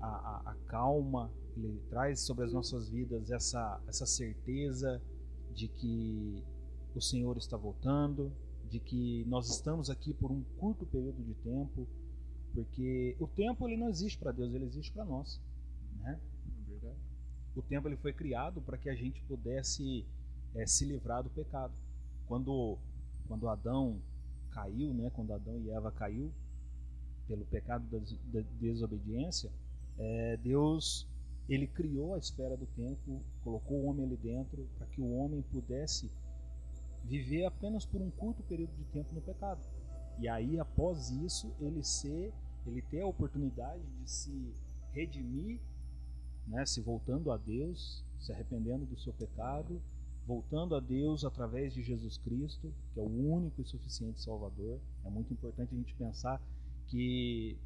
a, 0.00 0.06
a, 0.06 0.50
a 0.52 0.54
calma, 0.66 1.30
ele 1.56 1.80
traz 1.90 2.20
sobre 2.20 2.44
as 2.44 2.52
nossas 2.52 2.88
vidas 2.88 3.30
essa, 3.30 3.80
essa 3.86 4.06
certeza 4.06 5.00
de 5.52 5.68
que 5.68 6.42
o 6.94 7.00
Senhor 7.00 7.36
está 7.36 7.56
voltando, 7.56 8.32
de 8.70 8.80
que 8.80 9.24
nós 9.26 9.48
estamos 9.50 9.90
aqui 9.90 10.14
por 10.14 10.30
um 10.30 10.42
curto 10.58 10.86
período 10.86 11.22
de 11.22 11.34
tempo, 11.34 11.86
porque 12.54 13.16
o 13.18 13.26
tempo 13.26 13.68
ele 13.68 13.76
não 13.76 13.88
existe 13.88 14.18
para 14.18 14.32
Deus, 14.32 14.54
ele 14.54 14.64
existe 14.64 14.92
para 14.92 15.04
nós, 15.04 15.40
né? 16.00 16.18
O 17.54 17.62
tempo 17.62 17.88
ele 17.88 17.96
foi 17.96 18.12
criado 18.12 18.60
para 18.62 18.78
que 18.78 18.88
a 18.88 18.94
gente 18.94 19.20
pudesse 19.22 20.06
eh, 20.54 20.66
se 20.66 20.84
livrar 20.84 21.22
do 21.22 21.30
pecado. 21.30 21.72
Quando 22.26 22.78
quando 23.28 23.48
Adão 23.48 24.00
caiu, 24.50 24.92
né? 24.92 25.10
Quando 25.14 25.32
Adão 25.32 25.58
e 25.60 25.70
Eva 25.70 25.90
caiu 25.92 26.30
pelo 27.26 27.44
pecado 27.46 27.84
da 27.88 27.98
des- 27.98 28.18
da 28.32 28.40
desobediência, 28.60 29.50
eh, 29.98 30.36
Deus 30.42 31.06
ele 31.48 31.66
criou 31.66 32.14
a 32.14 32.18
esfera 32.18 32.56
do 32.56 32.66
tempo, 32.66 33.20
colocou 33.42 33.78
o 33.78 33.86
homem 33.86 34.06
ali 34.06 34.16
dentro 34.16 34.66
para 34.78 34.86
que 34.86 35.00
o 35.00 35.12
homem 35.16 35.42
pudesse 35.42 36.10
viver 37.04 37.44
apenas 37.44 37.84
por 37.84 38.00
um 38.00 38.10
curto 38.10 38.42
período 38.44 38.72
de 38.76 38.84
tempo 38.84 39.14
no 39.14 39.20
pecado. 39.20 39.60
E 40.18 40.28
aí 40.28 40.58
após 40.58 41.10
isso 41.10 41.52
ele 41.60 41.82
ser, 41.82 42.32
ele 42.66 42.80
ter 42.82 43.00
a 43.02 43.06
oportunidade 43.06 43.82
de 44.00 44.10
se 44.10 44.54
redimir 44.92 45.58
né, 46.46 46.64
se 46.66 46.80
voltando 46.80 47.30
a 47.30 47.36
Deus, 47.36 48.04
se 48.20 48.32
arrependendo 48.32 48.84
do 48.84 48.98
seu 48.98 49.12
pecado, 49.12 49.80
voltando 50.26 50.76
a 50.76 50.80
Deus 50.80 51.24
através 51.24 51.74
de 51.74 51.82
Jesus 51.82 52.16
Cristo, 52.18 52.72
que 52.92 53.00
é 53.00 53.02
o 53.02 53.06
único 53.06 53.60
e 53.60 53.64
suficiente 53.64 54.20
Salvador. 54.20 54.78
É 55.04 55.10
muito 55.10 55.32
importante 55.32 55.74
a 55.74 55.78
gente 55.78 55.94
pensar 55.94 56.40
que 56.88 57.58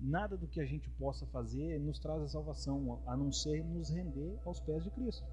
nada 0.00 0.36
do 0.36 0.46
que 0.46 0.60
a 0.60 0.64
gente 0.64 0.88
possa 0.90 1.26
fazer 1.26 1.80
nos 1.80 1.98
traz 1.98 2.22
a 2.22 2.28
salvação, 2.28 3.00
a 3.06 3.16
não 3.16 3.32
ser 3.32 3.64
nos 3.64 3.90
render 3.90 4.38
aos 4.44 4.60
pés 4.60 4.84
de 4.84 4.90
Cristo, 4.90 5.26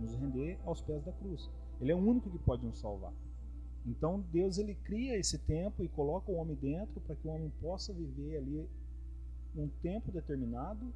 nos 0.00 0.14
render 0.14 0.58
aos 0.64 0.80
pés 0.80 1.04
da 1.04 1.12
cruz. 1.12 1.48
Ele 1.80 1.92
é 1.92 1.94
o 1.94 1.98
único 1.98 2.30
que 2.30 2.38
pode 2.38 2.66
nos 2.66 2.78
salvar. 2.80 3.12
Então 3.86 4.20
Deus 4.32 4.58
ele 4.58 4.74
cria 4.74 5.16
esse 5.16 5.38
tempo 5.38 5.82
e 5.82 5.88
coloca 5.88 6.30
o 6.30 6.34
homem 6.34 6.56
dentro 6.56 7.00
para 7.00 7.14
que 7.14 7.26
o 7.26 7.30
homem 7.30 7.50
possa 7.60 7.92
viver 7.92 8.38
ali 8.38 8.68
um 9.56 9.68
tempo 9.80 10.12
determinado, 10.12 10.92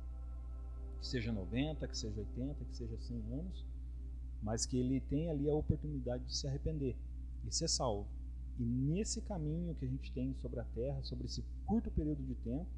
que 1.02 1.09
seja 1.09 1.32
90, 1.32 1.88
que 1.88 1.99
seja 1.99 2.21
80, 2.21 2.64
que 2.64 2.76
seja 2.76 2.97
100 2.97 3.32
anos, 3.32 3.66
mas 4.40 4.64
que 4.64 4.78
ele 4.78 5.00
tenha 5.00 5.32
ali 5.32 5.50
a 5.50 5.54
oportunidade 5.54 6.25
de 6.25 6.37
se 6.37 6.47
arrepender 6.47 6.97
e 7.44 7.52
ser 7.52 7.68
salvo. 7.68 8.09
E 8.56 8.62
nesse 8.62 9.21
caminho 9.21 9.75
que 9.75 9.85
a 9.85 9.88
gente 9.88 10.12
tem 10.12 10.32
sobre 10.40 10.61
a 10.61 10.64
terra, 10.64 11.02
sobre 11.02 11.26
esse 11.26 11.42
curto 11.66 11.90
período 11.90 12.23
de 12.23 12.37
tempo, 12.37 12.68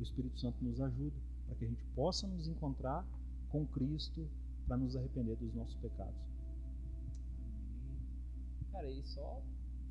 o 0.00 0.02
Espírito 0.02 0.40
Santo 0.40 0.64
nos 0.64 0.80
ajuda 0.80 1.16
para 1.46 1.54
que 1.54 1.64
a 1.64 1.68
gente 1.68 1.84
possa 1.94 2.26
nos 2.26 2.48
encontrar 2.48 3.06
com 3.50 3.64
Cristo 3.66 4.28
para 4.66 4.76
nos 4.76 4.96
arrepender 4.96 5.36
dos 5.36 5.54
nossos 5.54 5.76
pecados. 5.76 6.20
Cara, 8.72 8.90
e 8.90 9.04
só, 9.04 9.40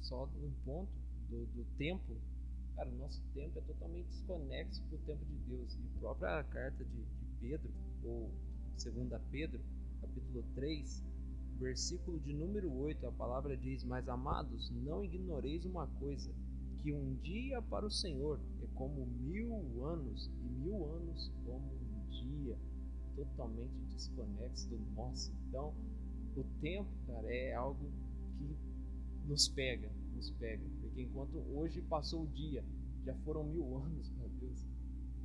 só 0.02 0.26
um 0.26 0.52
ponto 0.66 0.92
do, 1.30 1.46
do 1.46 1.66
tempo, 1.78 2.14
cara, 2.76 2.90
o 2.90 2.98
nosso 2.98 3.22
tempo 3.34 3.58
é 3.58 3.62
totalmente 3.62 4.08
desconexo 4.08 4.84
com 4.90 4.98
o 4.98 5.00
tempo 5.00 5.24
de 5.24 5.36
Deus. 5.48 5.74
E 5.76 5.96
a 5.96 6.00
própria 6.00 6.44
carta 6.44 6.84
de, 6.84 6.92
de 6.92 7.23
Pedro, 7.44 7.70
ou 8.06 8.32
segunda 8.78 9.20
Pedro, 9.30 9.60
capítulo 10.00 10.46
3, 10.56 11.04
versículo 11.60 12.18
de 12.22 12.34
número 12.34 12.74
8, 12.74 13.06
a 13.06 13.12
palavra 13.12 13.58
diz: 13.58 13.84
Mas 13.84 14.08
amados, 14.08 14.72
não 14.72 15.04
ignoreis 15.04 15.66
uma 15.66 15.86
coisa, 16.00 16.34
que 16.82 16.94
um 16.94 17.16
dia 17.16 17.62
para 17.64 17.86
o 17.86 17.92
Senhor 17.92 18.40
é 18.62 18.68
como 18.76 19.06
mil 19.06 19.86
anos, 19.86 20.32
e 20.42 20.48
mil 20.64 20.86
anos 20.86 21.34
como 21.46 21.68
um 21.68 22.10
dia, 22.10 22.58
totalmente 23.14 23.76
desconexo 23.90 24.70
do 24.70 24.80
nosso. 24.96 25.34
Então, 25.50 25.74
o 26.38 26.44
tempo, 26.62 26.90
cara, 27.08 27.28
é 27.28 27.54
algo 27.54 27.92
que 28.38 28.56
nos 29.28 29.50
pega, 29.50 29.92
nos 30.16 30.32
pega. 30.32 30.64
Porque 30.80 31.02
enquanto 31.02 31.38
hoje 31.54 31.82
passou 31.82 32.24
o 32.24 32.28
dia, 32.28 32.64
já 33.06 33.14
foram 33.26 33.44
mil 33.44 33.78
anos 33.78 34.10
para 34.12 34.28
Deus. 34.40 34.66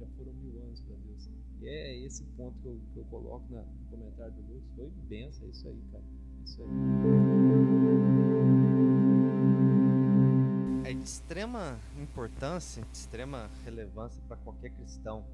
Já 0.01 0.07
foram 0.17 0.33
mil 0.33 0.61
anos 0.63 0.81
para 0.81 0.97
Deus. 0.97 1.29
E 1.61 1.69
é 1.69 2.07
esse 2.07 2.25
ponto 2.37 2.57
que 2.61 2.69
eu, 2.69 2.81
que 2.93 2.99
eu 3.01 3.05
coloco 3.07 3.45
na, 3.51 3.63
no 3.63 3.91
comentário 3.91 4.33
do 4.35 4.43
Lucas. 4.43 4.71
Foi 4.77 4.91
benção, 5.09 5.47
é 5.47 5.51
isso 5.51 5.69
aí, 5.69 5.83
cara. 5.91 6.05
É 6.05 6.45
isso 6.45 6.63
aí. 6.63 6.69
É 10.85 10.95
de 10.95 11.03
extrema 11.03 11.79
importância, 12.01 12.83
de 12.83 12.97
extrema 12.97 13.51
relevância 13.65 14.23
para 14.29 14.37
qualquer 14.39 14.71
cristão 14.71 15.25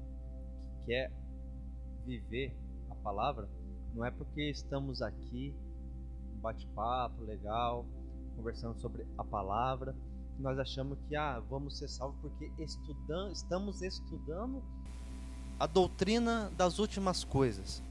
que 0.59 0.85
quer 0.87 1.11
viver 2.05 2.53
a 2.89 2.95
palavra. 2.95 3.47
Não 3.93 4.03
é 4.03 4.11
porque 4.11 4.49
estamos 4.49 5.01
aqui, 5.01 5.55
um 6.35 6.39
bate-papo 6.41 7.23
legal, 7.23 7.85
conversando 8.35 8.77
sobre 8.81 9.05
a 9.17 9.23
palavra, 9.23 9.95
que 10.35 10.41
nós 10.41 10.59
achamos 10.59 10.99
que 11.07 11.15
ah, 11.15 11.39
vamos 11.39 11.77
ser 11.77 11.87
salvos 11.87 12.19
porque 12.19 12.51
estudam, 12.61 13.31
estamos 13.31 13.81
estudando 13.81 14.61
a 15.59 15.65
doutrina 15.65 16.51
das 16.57 16.79
últimas 16.79 17.23
coisas. 17.23 17.81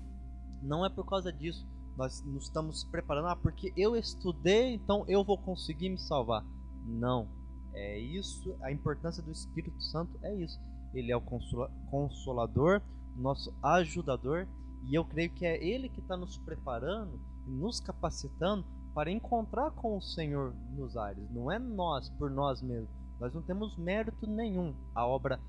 Não 0.62 0.85
é 0.85 0.88
por 0.88 1.04
causa 1.06 1.33
disso. 1.33 1.66
Nós 1.97 2.23
nos 2.23 2.44
estamos 2.44 2.85
preparando, 2.85 3.28
ah, 3.28 3.37
porque 3.37 3.73
eu 3.76 3.97
estudei, 3.97 4.75
então 4.75 5.04
eu 5.06 5.23
vou 5.23 5.38
conseguir 5.38 5.88
me 5.88 5.99
salvar. 5.99 6.44
Não. 6.85 7.28
É 7.73 7.99
isso, 7.99 8.56
a 8.62 8.71
importância 8.71 9.23
do 9.23 9.33
Espírito 9.33 9.80
Santo 9.83 10.18
é 10.23 10.35
isso. 10.35 10.61
Ele 10.92 11.11
é 11.11 11.16
o 11.16 11.21
consola, 11.21 11.71
consolador, 11.90 12.80
nosso 13.16 13.52
ajudador, 13.62 14.47
e 14.85 14.94
eu 14.94 15.04
creio 15.04 15.30
que 15.30 15.44
é 15.44 15.62
ele 15.62 15.88
que 15.88 16.00
está 16.00 16.16
nos 16.16 16.38
preparando 16.38 17.18
e 17.47 17.50
nos 17.50 17.80
capacitando 17.80 18.64
para 18.94 19.11
encontrar 19.11 19.73
com 19.73 19.97
o 19.97 20.02
Senhor 20.02 20.54
nos 20.76 20.97
ares. 20.97 21.28
Não 21.30 21.50
é 21.50 21.59
nós 21.59 22.09
por 22.11 22.30
nós 22.30 22.62
mesmos. 22.62 22.90
Nós 23.18 23.35
não 23.35 23.42
temos 23.42 23.76
mérito 23.76 24.26
nenhum. 24.26 24.75
A 24.94 25.06
obra 25.06 25.40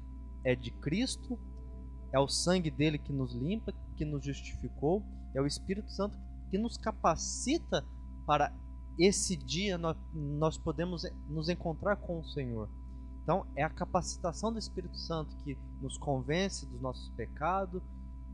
é 0.44 0.56
de 0.56 0.72
Cristo, 0.72 1.38
é 2.16 2.20
o 2.20 2.30
sangue 2.30 2.72
dele 2.72 2.98
que 2.98 3.12
nos 3.12 3.34
limpa, 3.34 3.74
que 3.98 4.06
nos 4.06 4.24
justificou, 4.24 5.04
é 5.34 5.42
o 5.42 5.46
Espírito 5.46 5.92
Santo 5.92 6.18
que 6.50 6.58
nos 6.58 6.78
capacita 6.78 7.86
para 8.26 8.54
esse 8.98 9.36
dia 9.36 9.78
nós, 9.78 9.98
nós 10.14 10.58
podemos 10.58 11.04
nos 11.28 11.50
encontrar 11.50 11.98
com 11.98 12.22
o 12.22 12.24
Senhor. 12.24 12.70
Então, 13.22 13.46
é 13.54 13.64
a 13.64 13.70
capacitação 13.70 14.54
do 14.54 14.58
Espírito 14.58 14.96
Santo 14.98 15.36
que 15.44 15.58
nos 15.82 15.98
convence 15.98 16.66
dos 16.66 16.80
nossos 16.80 17.10
pecados, 17.10 17.84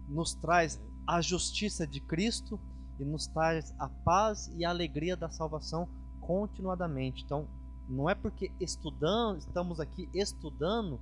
nos 0.08 0.36
traz 0.36 0.80
a 1.08 1.20
justiça 1.20 1.88
de 1.88 2.00
Cristo 2.02 2.60
e 3.00 3.04
nos 3.04 3.26
traz 3.26 3.74
a 3.80 3.90
paz 3.90 4.52
e 4.56 4.64
a 4.64 4.70
alegria 4.70 5.18
da 5.18 5.32
salvação 5.32 5.90
continuadamente. 6.20 7.24
Então, 7.24 7.48
não 7.90 8.08
é 8.08 8.14
porque 8.14 8.52
estudamos, 8.60 9.48
estamos 9.48 9.80
aqui 9.80 10.08
estudando 10.14 11.00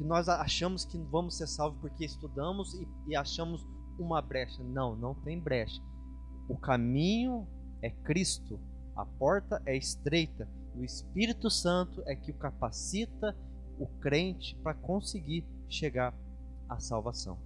que 0.00 0.04
nós 0.06 0.30
achamos 0.30 0.86
que 0.86 0.96
vamos 0.96 1.36
ser 1.36 1.46
salvos 1.46 1.78
porque 1.78 2.06
estudamos 2.06 2.72
e, 2.72 2.88
e 3.08 3.14
achamos 3.14 3.66
uma 3.98 4.22
brecha. 4.22 4.64
Não, 4.64 4.96
não 4.96 5.14
tem 5.14 5.38
brecha. 5.38 5.78
O 6.48 6.56
caminho 6.56 7.46
é 7.82 7.90
Cristo, 7.90 8.58
a 8.96 9.04
porta 9.04 9.60
é 9.66 9.76
estreita. 9.76 10.48
O 10.74 10.82
Espírito 10.82 11.50
Santo 11.50 12.02
é 12.06 12.16
que 12.16 12.30
o 12.30 12.34
capacita 12.34 13.36
o 13.78 13.86
crente 14.00 14.56
para 14.62 14.72
conseguir 14.72 15.44
chegar 15.68 16.14
à 16.66 16.80
salvação. 16.80 17.38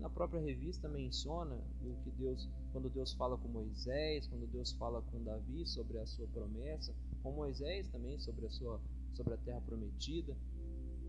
Na 0.00 0.08
própria 0.08 0.40
revista 0.40 0.88
menciona 0.88 1.54
o 1.82 1.94
que 2.02 2.10
Deus, 2.10 2.48
quando 2.72 2.88
Deus 2.88 3.12
fala 3.12 3.36
com 3.36 3.48
Moisés, 3.48 4.26
quando 4.26 4.46
Deus 4.50 4.72
fala 4.72 5.02
com 5.02 5.22
Davi 5.22 5.66
sobre 5.66 5.98
a 5.98 6.06
sua 6.06 6.26
promessa, 6.28 6.94
com 7.22 7.32
Moisés 7.32 7.88
também 7.88 8.18
sobre 8.18 8.46
a 8.46 8.50
sua 8.50 8.80
sobre 9.12 9.34
a 9.34 9.36
terra 9.38 9.60
prometida. 9.62 10.36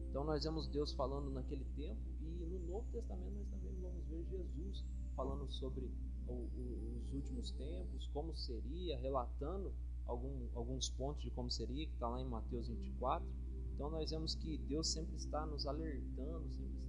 Então 0.09 0.23
nós 0.23 0.43
vemos 0.43 0.67
Deus 0.67 0.91
falando 0.93 1.29
naquele 1.29 1.65
tempo 1.75 2.01
e 2.21 2.45
no 2.45 2.59
Novo 2.67 2.85
Testamento 2.91 3.35
nós 3.35 3.49
também 3.49 3.75
vamos 3.81 4.05
ver 4.07 4.25
Jesus 4.25 4.83
falando 5.15 5.51
sobre 5.51 5.85
o, 6.27 6.31
o, 6.31 7.03
os 7.05 7.13
últimos 7.13 7.51
tempos, 7.51 8.07
como 8.13 8.35
seria, 8.35 8.97
relatando 8.97 9.71
algum, 10.05 10.47
alguns 10.55 10.89
pontos 10.89 11.21
de 11.21 11.29
como 11.31 11.51
seria, 11.51 11.85
que 11.85 11.93
está 11.93 12.07
lá 12.07 12.19
em 12.21 12.25
Mateus 12.25 12.67
24. 12.67 13.27
Então 13.75 13.89
nós 13.91 14.09
vemos 14.09 14.35
que 14.35 14.57
Deus 14.57 14.87
sempre 14.87 15.15
está 15.15 15.45
nos 15.45 15.67
alertando, 15.67 16.49
sempre 16.49 16.79
está 16.81 16.88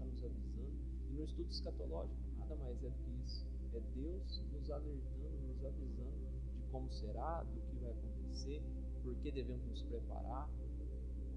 no 1.20 1.26
estudo 1.26 1.50
escatológico, 1.50 2.18
nada 2.38 2.56
mais 2.56 2.82
é 2.82 2.88
do 2.88 2.96
que 2.96 3.10
isso. 3.24 3.46
É 3.74 3.80
Deus 3.94 4.42
nos 4.52 4.70
alertando, 4.70 5.38
nos 5.48 5.64
avisando 5.64 6.18
de 6.56 6.66
como 6.72 6.90
será, 6.90 7.42
do 7.42 7.60
que 7.60 7.76
vai 7.76 7.92
acontecer, 7.92 8.62
por 9.02 9.14
que 9.16 9.30
devemos 9.30 9.66
nos 9.66 9.82
preparar, 9.82 10.48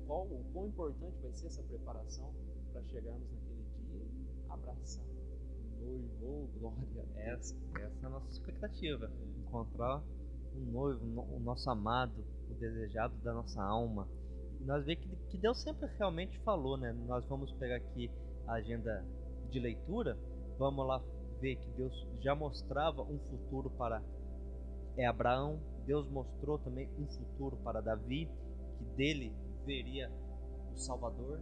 qual, 0.08 0.26
o 0.26 0.44
quão 0.54 0.68
importante 0.68 1.18
vai 1.22 1.34
ser 1.34 1.48
essa 1.48 1.64
preparação 1.64 2.34
para 2.72 2.82
chegarmos 2.84 3.30
naquele 3.30 3.64
dia 3.88 4.06
e 4.06 4.52
abraçar 4.52 5.06
o 5.82 5.86
noivo, 5.86 6.48
oh, 6.56 6.60
glória. 6.60 7.06
Essa, 7.16 7.56
essa 7.76 8.04
é 8.04 8.06
a 8.06 8.10
nossa 8.10 8.30
expectativa. 8.32 9.12
Encontrar 9.46 10.02
o 10.56 10.60
noivo, 10.60 11.06
o 11.36 11.40
nosso 11.42 11.70
amado, 11.70 12.24
o 12.50 12.54
desejado 12.54 13.16
da 13.18 13.34
nossa 13.34 13.62
alma. 13.62 14.08
E 14.62 14.64
nós 14.64 14.86
vemos 14.86 15.04
que, 15.04 15.16
que 15.30 15.38
Deus 15.38 15.62
sempre 15.62 15.90
realmente 15.98 16.40
falou, 16.40 16.78
né? 16.78 16.94
Nós 17.06 17.26
vamos 17.28 17.52
pegar 17.54 17.76
aqui 17.76 18.10
a 18.48 18.54
agenda 18.54 19.06
de 19.54 19.60
leitura, 19.60 20.18
vamos 20.58 20.86
lá 20.86 21.00
ver 21.40 21.58
que 21.58 21.70
Deus 21.72 22.08
já 22.20 22.34
mostrava 22.34 23.04
um 23.04 23.20
futuro 23.20 23.70
para 23.70 24.02
é 24.98 25.06
Abraão, 25.06 25.60
Deus 25.86 26.08
mostrou 26.10 26.60
também 26.60 26.90
um 27.00 27.08
futuro 27.08 27.58
para 27.64 27.82
Davi, 27.82 28.30
que 28.78 28.86
dele 28.96 29.34
veria 29.66 30.12
o 30.72 30.78
Salvador. 30.78 31.40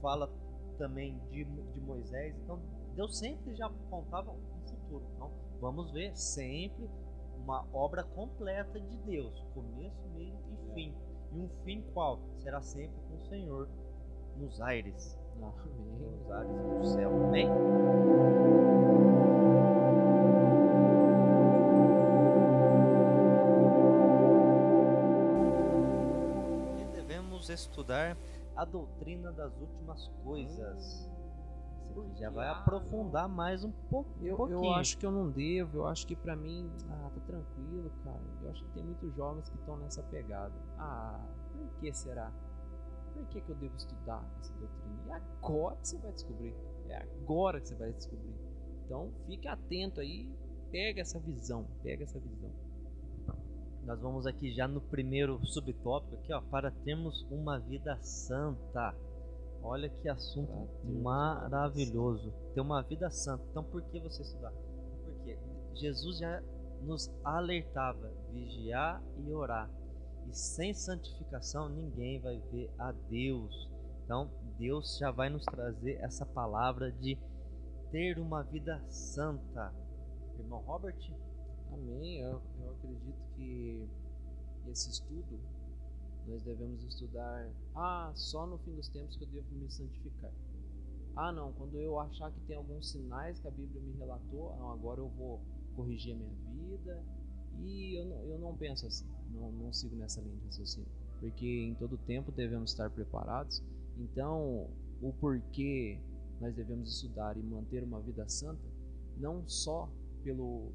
Fala 0.00 0.30
também 0.78 1.18
de, 1.30 1.44
de 1.44 1.80
Moisés. 1.80 2.36
Então, 2.44 2.60
Deus 2.94 3.18
sempre 3.18 3.54
já 3.56 3.66
apontava 3.66 4.30
um 4.30 4.66
futuro. 4.66 5.04
Então, 5.14 5.30
vamos 5.60 5.90
ver 5.90 6.16
sempre 6.16 6.88
uma 7.36 7.66
obra 7.72 8.04
completa 8.04 8.80
de 8.80 8.96
Deus, 8.98 9.44
começo, 9.54 10.08
meio 10.14 10.38
e 10.52 10.74
fim. 10.74 10.94
E 11.32 11.40
um 11.40 11.48
fim 11.64 11.82
qual? 11.92 12.20
Será 12.38 12.62
sempre 12.62 12.96
com 13.08 13.16
o 13.16 13.28
Senhor 13.28 13.68
nos 14.36 14.60
aires. 14.60 15.18
Amém. 15.42 16.22
Os 16.24 16.30
ares 16.30 16.50
do 16.50 16.84
céu. 16.86 17.24
Amém. 17.24 17.48
E 26.80 26.84
devemos 26.94 27.48
estudar 27.48 28.16
a 28.56 28.64
doutrina 28.64 29.32
das 29.32 29.52
últimas 29.60 30.08
coisas. 30.24 31.08
Você 31.94 32.20
Já 32.20 32.30
vai 32.30 32.48
aprofundar 32.48 33.28
mais 33.28 33.64
um 33.64 33.72
pouco. 33.90 34.10
Eu, 34.20 34.48
eu 34.48 34.72
acho 34.72 34.98
que 34.98 35.06
eu 35.06 35.10
não 35.10 35.30
devo. 35.30 35.78
Eu 35.78 35.86
acho 35.86 36.06
que 36.06 36.14
para 36.14 36.36
mim, 36.36 36.70
ah, 36.90 37.10
tá 37.12 37.20
tranquilo, 37.26 37.90
cara. 38.04 38.20
Eu 38.42 38.50
acho 38.50 38.62
que 38.64 38.70
tem 38.70 38.84
muitos 38.84 39.14
jovens 39.14 39.48
que 39.48 39.56
estão 39.56 39.76
nessa 39.78 40.02
pegada. 40.04 40.52
Ah, 40.78 41.18
por 41.52 41.80
que 41.80 41.92
será? 41.92 42.30
Por 43.18 43.26
que, 43.28 43.40
que 43.40 43.50
eu 43.50 43.56
devo 43.56 43.76
estudar 43.76 44.24
essa 44.40 44.52
doutrina? 44.54 45.02
E 45.06 45.12
agora 45.12 45.76
que 45.76 45.88
você 45.88 45.98
vai 45.98 46.12
descobrir. 46.12 46.54
É 46.88 46.96
agora 46.96 47.60
que 47.60 47.68
você 47.68 47.74
vai 47.74 47.92
descobrir. 47.92 48.34
Então 48.84 49.12
fique 49.26 49.48
atento 49.48 50.00
aí, 50.00 50.30
pega 50.70 51.00
essa 51.00 51.18
visão, 51.18 51.66
pega 51.82 52.04
essa 52.04 52.18
visão. 52.18 52.50
Nós 53.84 54.00
vamos 54.00 54.26
aqui 54.26 54.52
já 54.52 54.68
no 54.68 54.80
primeiro 54.80 55.44
subtópico 55.46 56.14
aqui, 56.16 56.32
ó, 56.32 56.40
para 56.42 56.70
termos 56.70 57.26
uma 57.30 57.58
vida 57.58 57.98
santa. 58.02 58.94
Olha 59.62 59.88
que 59.88 60.08
assunto 60.08 60.68
maravilhoso. 60.84 62.32
Ter 62.54 62.60
uma 62.60 62.82
vida 62.82 63.10
santa. 63.10 63.42
Então 63.50 63.64
por 63.64 63.82
que 63.82 63.98
você 64.00 64.22
estudar? 64.22 64.52
Porque 65.04 65.38
Jesus 65.74 66.18
já 66.18 66.40
nos 66.82 67.10
alertava 67.24 68.12
vigiar 68.32 69.02
e 69.18 69.32
orar. 69.32 69.68
E 70.28 70.34
sem 70.36 70.74
santificação 70.74 71.68
ninguém 71.68 72.20
vai 72.20 72.38
ver 72.52 72.70
a 72.78 72.92
Deus. 72.92 73.70
Então 74.04 74.30
Deus 74.58 74.98
já 74.98 75.10
vai 75.10 75.30
nos 75.30 75.44
trazer 75.44 75.94
essa 76.02 76.26
palavra 76.26 76.92
de 76.92 77.18
ter 77.90 78.18
uma 78.18 78.42
vida 78.42 78.82
santa. 78.88 79.72
Irmão 80.38 80.60
Robert, 80.60 80.96
Amém. 81.72 82.20
Eu, 82.20 82.40
eu 82.60 82.70
acredito 82.72 83.18
que 83.36 83.88
esse 84.68 84.90
estudo 84.90 85.40
nós 86.26 86.42
devemos 86.42 86.82
estudar. 86.84 87.50
Ah, 87.74 88.12
só 88.14 88.46
no 88.46 88.58
fim 88.58 88.74
dos 88.74 88.88
tempos 88.88 89.16
que 89.16 89.24
eu 89.24 89.28
devo 89.28 89.54
me 89.54 89.70
santificar. 89.70 90.32
Ah, 91.16 91.32
não. 91.32 91.52
Quando 91.52 91.78
eu 91.78 91.98
achar 92.00 92.30
que 92.32 92.40
tem 92.40 92.56
alguns 92.56 92.90
sinais 92.90 93.38
que 93.38 93.48
a 93.48 93.50
Bíblia 93.50 93.80
me 93.80 93.92
relatou, 93.98 94.56
não, 94.56 94.72
agora 94.72 95.00
eu 95.00 95.08
vou 95.08 95.40
corrigir 95.74 96.14
a 96.14 96.18
minha 96.18 96.34
vida. 96.54 97.04
E 97.60 97.98
eu 97.98 98.04
não, 98.04 98.16
eu 98.24 98.38
não 98.38 98.56
penso 98.56 98.86
assim. 98.86 99.06
Não, 99.32 99.52
não 99.52 99.72
sigo 99.72 99.96
nessa 99.96 100.20
linha 100.20 100.36
de 100.36 100.46
raciocínio. 100.46 100.88
Porque 101.20 101.46
em 101.46 101.74
todo 101.74 101.98
tempo 101.98 102.32
devemos 102.32 102.70
estar 102.70 102.90
preparados. 102.90 103.62
Então, 103.98 104.68
o 105.02 105.12
porquê 105.20 105.98
nós 106.40 106.54
devemos 106.54 106.88
estudar 106.92 107.36
e 107.36 107.42
manter 107.42 107.82
uma 107.82 108.00
vida 108.00 108.28
santa, 108.28 108.62
não 109.16 109.46
só 109.48 109.88
pelo 110.22 110.72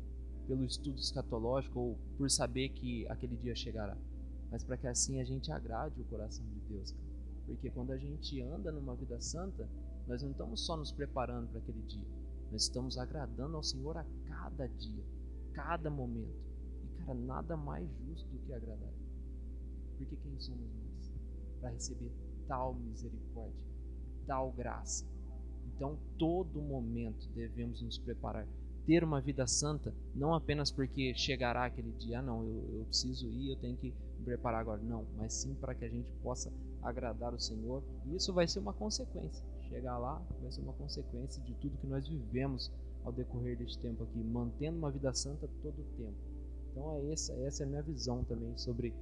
pelo 0.47 0.65
estudo 0.65 0.99
escatológico 0.99 1.79
ou 1.79 1.97
por 2.17 2.29
saber 2.29 2.69
que 2.69 3.07
aquele 3.09 3.35
dia 3.37 3.55
chegará, 3.55 3.97
mas 4.51 4.63
para 4.63 4.77
que 4.77 4.87
assim 4.87 5.19
a 5.21 5.23
gente 5.23 5.51
agrade 5.51 6.01
o 6.01 6.05
coração 6.05 6.45
de 6.45 6.59
Deus. 6.73 6.93
Porque 7.45 7.69
quando 7.69 7.91
a 7.91 7.97
gente 7.97 8.41
anda 8.41 8.71
numa 8.71 8.95
vida 8.95 9.19
santa, 9.19 9.67
nós 10.07 10.21
não 10.21 10.31
estamos 10.31 10.65
só 10.65 10.77
nos 10.77 10.91
preparando 10.91 11.47
para 11.49 11.59
aquele 11.59 11.81
dia, 11.83 12.07
nós 12.51 12.63
estamos 12.63 12.97
agradando 12.97 13.55
ao 13.55 13.63
Senhor 13.63 13.97
a 13.97 14.05
cada 14.27 14.67
dia, 14.67 15.03
cada 15.53 15.89
momento. 15.89 16.52
Cara, 17.05 17.17
nada 17.17 17.57
mais 17.57 17.89
justo 18.05 18.27
do 18.29 18.39
que 18.39 18.53
agradar. 18.53 18.93
Porque 19.97 20.15
quem 20.15 20.39
somos 20.39 20.69
nós 20.73 21.11
para 21.59 21.69
receber 21.69 22.11
tal 22.47 22.73
misericórdia, 22.73 23.63
tal 24.25 24.51
graça? 24.51 25.05
Então, 25.75 25.97
todo 26.17 26.61
momento 26.61 27.29
devemos 27.29 27.81
nos 27.81 27.97
preparar 27.97 28.47
ter 28.85 29.03
uma 29.03 29.21
vida 29.21 29.47
santa, 29.47 29.93
não 30.13 30.33
apenas 30.33 30.71
porque 30.71 31.13
chegará 31.15 31.65
aquele 31.65 31.91
dia, 31.93 32.19
ah, 32.19 32.21
não, 32.21 32.43
eu, 32.43 32.79
eu 32.79 32.85
preciso 32.85 33.29
ir, 33.29 33.51
eu 33.51 33.55
tenho 33.57 33.77
que 33.77 33.93
me 34.19 34.25
preparar 34.25 34.61
agora, 34.61 34.81
não, 34.81 35.05
mas 35.15 35.33
sim 35.33 35.55
para 35.55 35.73
que 35.73 35.85
a 35.85 35.89
gente 35.89 36.11
possa 36.21 36.51
agradar 36.81 37.33
o 37.33 37.39
Senhor, 37.39 37.81
e 38.05 38.15
isso 38.15 38.33
vai 38.33 38.47
ser 38.47 38.59
uma 38.59 38.73
consequência. 38.73 39.45
Chegar 39.69 39.97
lá 39.97 40.21
vai 40.41 40.51
ser 40.51 40.61
uma 40.61 40.73
consequência 40.73 41.41
de 41.43 41.53
tudo 41.55 41.77
que 41.77 41.87
nós 41.87 42.07
vivemos 42.07 42.71
ao 43.05 43.11
decorrer 43.11 43.57
deste 43.57 43.79
tempo 43.79 44.03
aqui, 44.03 44.19
mantendo 44.19 44.77
uma 44.77 44.91
vida 44.91 45.13
santa 45.13 45.47
todo 45.61 45.79
o 45.79 45.97
tempo. 45.97 46.32
Então 46.73 46.91
é 46.91 47.13
essa, 47.13 47.33
essa 47.45 47.63
é 47.63 47.65
a 47.67 47.69
minha 47.69 47.83
visão 47.83 48.23
também 48.23 48.57
sobre 48.57 48.93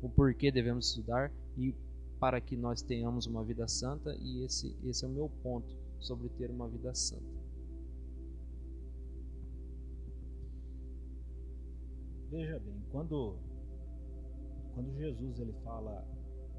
o 0.00 0.08
porquê 0.08 0.52
devemos 0.52 0.86
estudar 0.88 1.32
e 1.58 1.74
para 2.20 2.40
que 2.40 2.56
nós 2.56 2.82
tenhamos 2.82 3.26
uma 3.26 3.42
vida 3.42 3.66
santa, 3.66 4.14
e 4.20 4.44
esse, 4.44 4.76
esse 4.84 5.04
é 5.04 5.08
o 5.08 5.10
meu 5.10 5.28
ponto 5.42 5.74
sobre 5.98 6.28
ter 6.28 6.50
uma 6.50 6.68
vida 6.68 6.94
santa. 6.94 7.40
Veja 12.30 12.60
bem, 12.60 12.80
quando 12.92 13.36
quando 14.74 14.96
Jesus 14.96 15.40
ele 15.40 15.52
fala, 15.64 16.06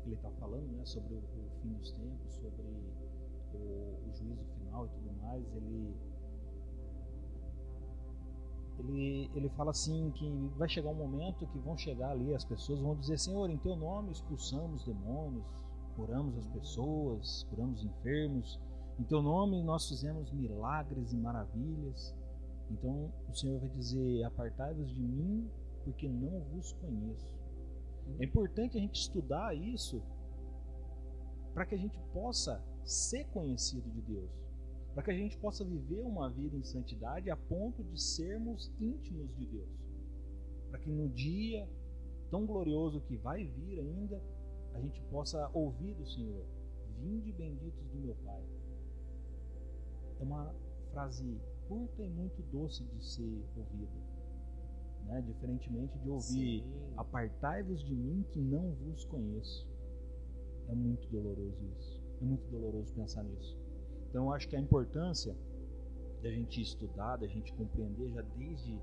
ele 0.05 0.15
está 0.15 0.29
falando, 0.31 0.67
né, 0.73 0.85
sobre 0.85 1.13
o, 1.13 1.19
o 1.19 1.61
fim 1.61 1.73
dos 1.73 1.91
tempos, 1.91 2.33
sobre 2.33 2.61
o, 3.53 3.57
o 3.57 4.13
juízo 4.13 4.43
final 4.57 4.85
e 4.85 4.89
tudo 4.89 5.13
mais, 5.21 5.55
ele 5.55 5.95
ele, 8.81 9.29
ele 9.35 9.49
fala 9.49 9.71
assim 9.71 10.11
que 10.11 10.29
vai 10.57 10.67
chegar 10.67 10.89
um 10.89 10.95
momento 10.95 11.47
que 11.47 11.59
vão 11.59 11.77
chegar 11.77 12.11
ali 12.11 12.33
as 12.33 12.43
pessoas 12.43 12.79
vão 12.79 12.95
dizer 12.95 13.17
Senhor 13.17 13.49
em 13.49 13.57
Teu 13.57 13.75
nome 13.75 14.11
expulsamos 14.11 14.83
demônios 14.83 15.45
curamos 15.95 16.37
as 16.37 16.47
pessoas 16.47 17.43
curamos 17.49 17.83
enfermos. 17.83 18.59
Em 18.99 19.03
Teu 19.03 19.21
nome 19.21 19.61
nós 19.63 19.87
fizemos 19.87 20.31
milagres 20.31 21.11
e 21.11 21.17
maravilhas. 21.17 22.15
Então 22.69 23.11
o 23.29 23.33
Senhor 23.35 23.59
vai 23.59 23.69
dizer 23.69 24.23
apartai-vos 24.23 24.91
de 24.93 25.01
mim 25.01 25.49
porque 25.83 26.07
não 26.07 26.41
vos 26.51 26.73
conheço. 26.73 27.39
É 28.19 28.25
importante 28.25 28.77
a 28.77 28.81
gente 28.81 28.99
estudar 28.99 29.55
isso 29.55 30.01
para 31.53 31.65
que 31.65 31.75
a 31.75 31.77
gente 31.77 31.99
possa 32.13 32.63
ser 32.83 33.25
conhecido 33.25 33.89
de 33.89 34.01
Deus 34.01 34.31
para 34.93 35.03
que 35.03 35.11
a 35.11 35.13
gente 35.13 35.37
possa 35.37 35.63
viver 35.63 36.01
uma 36.01 36.29
vida 36.29 36.55
em 36.55 36.63
santidade 36.63 37.29
a 37.29 37.37
ponto 37.37 37.83
de 37.83 38.01
sermos 38.01 38.71
íntimos 38.79 39.33
de 39.37 39.45
Deus. 39.45 39.69
Para 40.69 40.79
que 40.79 40.89
no 40.89 41.09
dia 41.09 41.67
tão 42.29 42.45
glorioso 42.45 43.01
que 43.01 43.15
vai 43.17 43.45
vir 43.45 43.79
ainda, 43.79 44.21
a 44.73 44.79
gente 44.79 45.01
possa 45.03 45.49
ouvir 45.53 45.93
do 45.95 46.05
Senhor: 46.05 46.45
Vinde 46.99 47.31
benditos 47.31 47.87
do 47.89 47.99
meu 47.99 48.15
Pai. 48.25 48.43
É 50.19 50.23
uma 50.23 50.53
frase 50.91 51.39
curta 51.67 52.03
e 52.03 52.09
muito 52.09 52.41
doce 52.51 52.83
de 52.83 53.05
ser 53.05 53.43
ouvida. 53.55 53.91
Né? 55.05 55.21
Diferentemente 55.21 55.97
de 55.99 56.09
ouvir. 56.09 56.63
Apartai-vos 56.97 57.83
de 57.83 57.95
mim 57.95 58.23
que 58.31 58.39
não 58.39 58.71
vos 58.75 59.05
conheço. 59.05 59.67
É 60.67 60.75
muito 60.75 61.07
doloroso 61.09 61.65
isso. 61.79 62.01
É 62.21 62.25
muito 62.25 62.47
doloroso 62.49 62.93
pensar 62.93 63.23
nisso. 63.23 63.60
Então, 64.11 64.25
eu 64.25 64.33
acho 64.33 64.47
que 64.49 64.57
a 64.57 64.59
importância 64.59 65.33
da 66.21 66.29
gente 66.29 66.61
estudar, 66.61 67.15
da 67.15 67.27
gente 67.27 67.53
compreender 67.53 68.11
já 68.11 68.21
desde, 68.21 68.77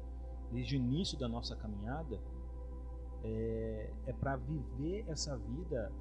desde 0.51 0.77
o 0.77 0.79
início 0.79 1.19
da 1.19 1.29
nossa 1.29 1.55
caminhada, 1.55 2.19
é, 3.23 3.93
é 4.07 4.13
para 4.15 4.37
viver 4.37 5.05
essa 5.07 5.37
vida, 5.37 5.93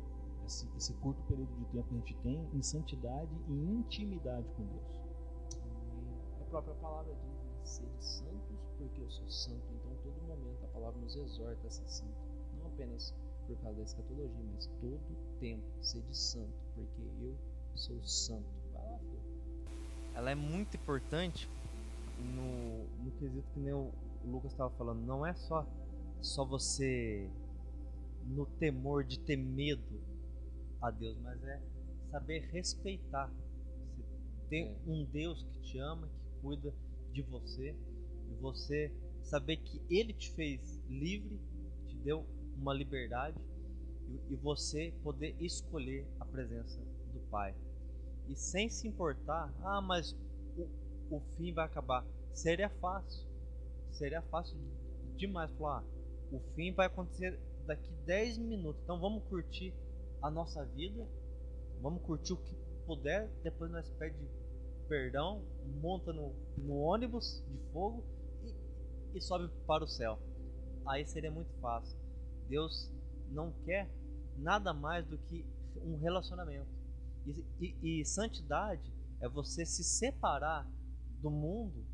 esse, 0.45 0.65
esse 0.77 0.93
curto 0.95 1.21
período 1.23 1.53
de 1.57 1.65
tempo 1.65 1.89
que 1.89 1.93
a 1.93 1.97
gente 1.97 2.15
tem, 2.23 2.49
em 2.53 2.61
santidade 2.61 3.35
e 3.49 3.51
intimidade 3.51 4.47
com 4.55 4.63
Deus. 4.65 5.01
A 6.39 6.43
própria 6.49 6.75
palavra 6.75 7.13
diz: 7.13 7.69
sede 7.69 8.05
santos, 8.05 8.57
porque 8.77 9.01
eu 9.01 9.09
sou 9.11 9.29
santo. 9.29 9.65
Então, 9.73 9.91
todo 10.03 10.21
momento 10.25 10.63
a 10.63 10.67
palavra 10.69 11.01
nos 11.01 11.17
exorta 11.17 11.67
a 11.67 11.69
ser 11.69 11.89
santo. 11.89 12.15
Não 12.57 12.67
apenas 12.67 13.13
por 13.45 13.57
causa 13.57 13.77
da 13.77 13.83
escatologia, 13.83 14.45
mas 14.53 14.67
todo 14.79 15.37
tempo. 15.39 15.65
Sede 15.81 16.17
santo, 16.17 16.53
porque 16.75 17.01
eu 17.21 17.35
sou 17.75 18.01
santo. 18.03 18.56
Ela 20.13 20.31
é 20.31 20.35
muito 20.35 20.75
importante 20.75 21.49
no, 22.17 22.83
no 23.03 23.11
quesito 23.19 23.47
que 23.53 23.59
nem 23.59 23.73
o 23.73 23.91
Lucas 24.25 24.51
estava 24.51 24.69
falando. 24.71 25.05
Não 25.05 25.25
é 25.25 25.33
só, 25.35 25.65
só 26.21 26.43
você 26.43 27.29
no 28.25 28.45
temor 28.45 29.03
de 29.03 29.19
ter 29.19 29.37
medo 29.37 30.01
a 30.81 30.91
Deus, 30.91 31.17
mas 31.19 31.41
é 31.43 31.61
saber 32.11 32.49
respeitar. 32.51 33.31
Você 33.95 34.03
ter 34.49 34.63
É. 34.65 34.77
um 34.87 35.05
Deus 35.05 35.43
que 35.43 35.61
te 35.61 35.79
ama, 35.79 36.07
que 36.07 36.41
cuida 36.41 36.73
de 37.11 37.21
você, 37.21 37.75
e 38.29 38.33
você 38.41 38.91
saber 39.23 39.57
que 39.57 39.81
Ele 39.89 40.13
te 40.13 40.31
fez 40.31 40.81
livre, 40.89 41.39
te 41.87 41.95
deu 41.97 42.25
uma 42.57 42.73
liberdade, 42.73 43.37
e, 44.09 44.33
e 44.33 44.35
você 44.35 44.93
poder 45.03 45.35
escolher 45.39 46.07
a 46.19 46.25
presença 46.25 46.79
do 47.13 47.19
Pai 47.29 47.53
e 48.29 48.35
sem 48.35 48.69
se 48.69 48.87
importar, 48.87 49.53
ah, 49.63 49.81
mas 49.81 50.15
o, 50.57 51.15
o 51.15 51.21
fim 51.35 51.53
vai 51.53 51.65
acabar. 51.65 52.05
Seria 52.33 52.69
fácil. 52.69 53.25
Seria 53.91 54.21
fácil 54.23 54.57
demais 55.15 55.51
falar, 55.51 55.79
ah, 55.79 55.83
o 56.31 56.39
fim 56.55 56.73
vai 56.73 56.87
acontecer 56.87 57.39
daqui 57.65 57.89
10 58.05 58.37
minutos. 58.37 58.81
Então 58.83 58.99
vamos 58.99 59.23
curtir 59.25 59.73
a 60.21 60.29
nossa 60.29 60.63
vida, 60.65 61.07
vamos 61.81 62.01
curtir 62.03 62.33
o 62.33 62.37
que 62.37 62.55
puder, 62.85 63.29
depois 63.43 63.71
nós 63.71 63.89
pede 63.91 64.17
perdão, 64.87 65.43
monta 65.81 66.13
no, 66.13 66.33
no 66.57 66.77
ônibus 66.77 67.43
de 67.49 67.57
fogo 67.73 68.05
e, 68.43 69.17
e 69.17 69.21
sobe 69.21 69.49
para 69.65 69.83
o 69.83 69.87
céu. 69.87 70.17
Aí 70.85 71.05
seria 71.05 71.29
muito 71.29 71.51
fácil. 71.59 71.97
Deus 72.47 72.89
não 73.29 73.51
quer 73.65 73.89
nada 74.37 74.73
mais 74.73 75.05
do 75.05 75.17
que 75.17 75.45
um 75.83 75.97
relacionamento. 75.97 76.76
E, 77.27 77.45
e, 77.59 78.01
e 78.01 78.05
santidade 78.05 78.93
é 79.19 79.27
você 79.27 79.65
se 79.65 79.83
separar 79.83 80.65
do 81.21 81.29
mundo 81.29 81.85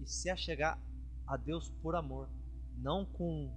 e 0.00 0.06
se 0.06 0.28
achegar 0.28 0.80
a 1.26 1.36
Deus 1.36 1.70
por 1.82 1.94
amor, 1.94 2.28
não 2.76 3.04
com 3.04 3.50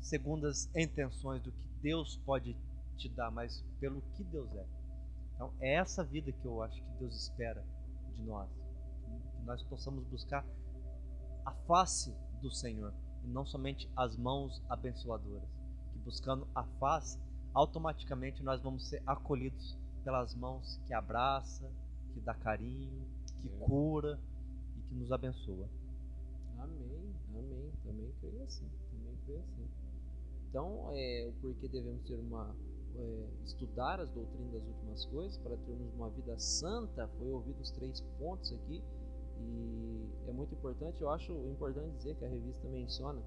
segundas 0.00 0.70
intenções 0.74 1.42
do 1.42 1.52
que 1.52 1.68
Deus 1.82 2.16
pode 2.24 2.56
te 2.96 3.08
dar, 3.10 3.30
mas 3.30 3.62
pelo 3.78 4.00
que 4.14 4.24
Deus 4.24 4.50
é. 4.54 4.66
Então, 5.34 5.52
é 5.60 5.74
essa 5.74 6.04
vida 6.04 6.32
que 6.32 6.46
eu 6.46 6.62
acho 6.62 6.80
que 6.80 6.98
Deus 6.98 7.14
espera 7.14 7.62
de 8.16 8.22
nós. 8.22 8.48
Que 9.36 9.42
nós 9.44 9.62
possamos 9.64 10.04
buscar 10.06 10.46
a 11.44 11.52
face 11.66 12.14
do 12.40 12.50
Senhor 12.50 12.94
e 13.24 13.28
não 13.28 13.44
somente 13.44 13.90
as 13.96 14.16
mãos 14.16 14.62
abençoadoras. 14.68 15.48
Que 15.92 15.98
buscando 15.98 16.48
a 16.54 16.64
face, 16.78 17.18
automaticamente 17.52 18.42
nós 18.42 18.62
vamos 18.62 18.88
ser 18.88 19.02
acolhidos 19.06 19.76
pelas 20.04 20.34
mãos 20.34 20.80
que 20.86 20.94
abraça, 20.94 21.70
que 22.12 22.20
dá 22.20 22.34
carinho, 22.34 23.06
que 23.40 23.48
É. 23.48 23.66
cura 23.66 24.18
e 24.76 24.82
que 24.88 24.94
nos 24.94 25.10
abençoa. 25.12 25.68
Amém, 26.58 27.14
amém. 27.34 27.72
Também 27.84 28.12
creio 28.20 28.42
assim. 28.44 28.68
Também 28.90 29.16
creio 29.24 29.40
assim. 29.40 29.68
Então, 30.48 30.90
é, 30.92 31.26
o 31.28 31.32
porquê 31.40 31.68
devemos 31.68 32.02
ter 32.02 32.16
uma. 32.16 32.54
é, 32.94 33.26
estudar 33.42 34.00
as 34.00 34.10
doutrinas 34.10 34.52
das 34.52 34.62
últimas 34.66 35.06
coisas 35.06 35.38
para 35.38 35.56
termos 35.56 35.94
uma 35.94 36.10
vida 36.10 36.38
santa, 36.38 37.08
foi 37.16 37.30
ouvido 37.30 37.58
os 37.62 37.70
três 37.70 38.02
pontos 38.18 38.52
aqui. 38.52 38.82
E 39.40 40.10
é 40.28 40.32
muito 40.32 40.54
importante, 40.54 41.00
eu 41.00 41.08
acho 41.08 41.32
importante 41.48 41.96
dizer 41.96 42.14
que 42.16 42.24
a 42.26 42.28
revista 42.28 42.68
menciona 42.68 43.22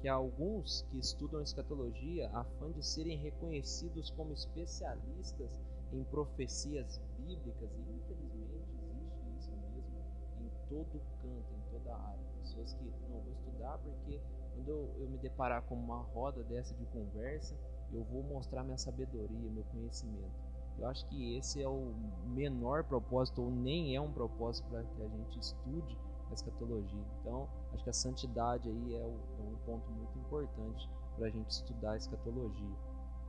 que 0.00 0.08
há 0.08 0.14
alguns 0.14 0.82
que 0.90 0.98
estudam 0.98 1.40
escatologia 1.40 2.28
a 2.30 2.44
de 2.74 2.84
serem 2.84 3.16
reconhecidos 3.16 4.10
como 4.10 4.32
especialistas 4.32 5.48
em 5.92 6.04
profecias 6.04 7.00
bíblicas, 7.18 7.70
e 7.76 7.80
infelizmente 7.80 8.68
existe 8.90 9.28
isso 9.38 9.50
mesmo 9.50 10.04
em 10.40 10.50
todo 10.68 11.00
canto, 11.22 11.54
em 11.54 11.70
toda 11.70 11.94
área. 11.96 12.24
Pessoas 12.40 12.72
que 12.74 12.84
não 13.08 13.20
vou 13.20 13.32
estudar 13.32 13.78
porque 13.78 14.20
quando 14.54 14.68
eu, 14.68 14.94
eu 14.98 15.08
me 15.08 15.18
deparar 15.18 15.62
com 15.62 15.74
uma 15.74 16.02
roda 16.02 16.42
dessa 16.44 16.74
de 16.74 16.86
conversa, 16.86 17.56
eu 17.92 18.02
vou 18.04 18.22
mostrar 18.22 18.62
minha 18.64 18.78
sabedoria, 18.78 19.50
meu 19.50 19.64
conhecimento. 19.64 20.32
Eu 20.78 20.88
acho 20.88 21.06
que 21.06 21.36
esse 21.36 21.62
é 21.62 21.68
o 21.68 21.94
menor 22.26 22.82
propósito, 22.84 23.42
ou 23.42 23.50
nem 23.50 23.94
é 23.94 24.00
um 24.00 24.12
propósito 24.12 24.68
para 24.68 24.82
que 24.82 25.02
a 25.02 25.08
gente 25.08 25.38
estude 25.38 25.96
a 26.30 26.34
escatologia. 26.34 27.04
Então, 27.20 27.48
acho 27.72 27.84
que 27.84 27.90
a 27.90 27.92
santidade 27.92 28.68
aí 28.68 28.96
é, 28.96 29.04
o- 29.04 29.20
é 29.38 29.42
um 29.42 29.56
ponto 29.64 29.88
muito 29.92 30.18
importante 30.18 30.90
para 31.16 31.26
a 31.26 31.30
gente 31.30 31.50
estudar 31.50 31.92
a 31.92 31.96
escatologia. 31.96 32.76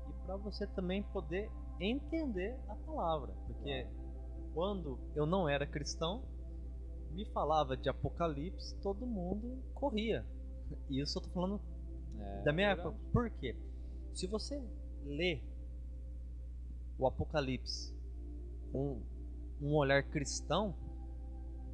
E 0.10 0.14
para 0.26 0.36
você 0.38 0.66
também 0.68 1.04
poder 1.04 1.52
entender 1.80 2.58
a 2.68 2.76
palavra, 2.76 3.34
porque 3.48 3.88
quando 4.54 5.00
eu 5.16 5.26
não 5.26 5.48
era 5.50 5.66
cristão, 5.68 6.24
me 7.12 7.26
falava 7.32 7.76
de 7.78 7.90
Apocalipse, 7.90 8.76
todo 8.82 9.06
mundo 9.06 9.62
corria. 9.74 10.26
E 10.90 11.00
isso 11.00 11.20
eu 11.20 11.22
tô 11.24 11.30
falando 11.30 11.62
É, 12.20 12.42
da 12.44 12.52
minha 12.52 12.74
verdade. 12.74 12.90
época. 12.96 13.10
Por 13.14 13.30
quê? 13.30 13.56
Se 14.14 14.26
você 14.26 14.60
lê 15.04 15.44
o 16.98 17.06
Apocalipse 17.06 17.94
com 18.72 19.00
um 19.62 19.76
olhar 19.76 20.02
cristão, 20.04 20.74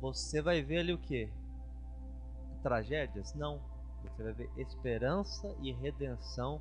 você 0.01 0.41
vai 0.41 0.61
ver 0.61 0.79
ali 0.79 0.93
o 0.93 0.97
que? 0.97 1.31
Tragédias? 2.63 3.33
Não. 3.33 3.61
Você 4.03 4.23
vai 4.23 4.33
ver 4.33 4.49
esperança 4.57 5.55
e 5.61 5.71
redenção 5.71 6.59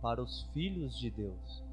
para 0.00 0.22
os 0.22 0.44
filhos 0.52 0.96
de 0.98 1.10
Deus. 1.10 1.63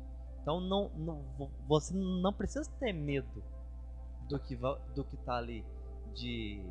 Então 0.41 0.60
não, 0.60 0.89
não- 0.95 1.21
vo- 1.38 1.51
você 1.67 1.93
não 1.93 2.34
precisa 2.34 2.69
ter 2.80 2.93
medo 2.93 3.43
do 4.27 4.39
que 4.39 4.56
do 4.95 5.04
que 5.04 5.15
está 5.15 5.38
ali 5.38 5.65
de 6.13 6.63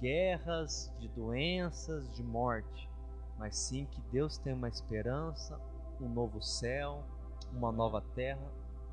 guerras, 0.00 0.92
de 0.98 1.08
doenças, 1.08 2.08
de 2.14 2.22
morte, 2.22 2.88
mas 3.38 3.56
sim 3.56 3.86
que 3.86 4.00
Deus 4.12 4.38
tem 4.38 4.52
uma 4.52 4.68
esperança, 4.68 5.58
um 6.00 6.08
novo 6.08 6.40
céu, 6.42 7.02
uma 7.52 7.72
nova 7.72 8.00
terra, 8.14 8.46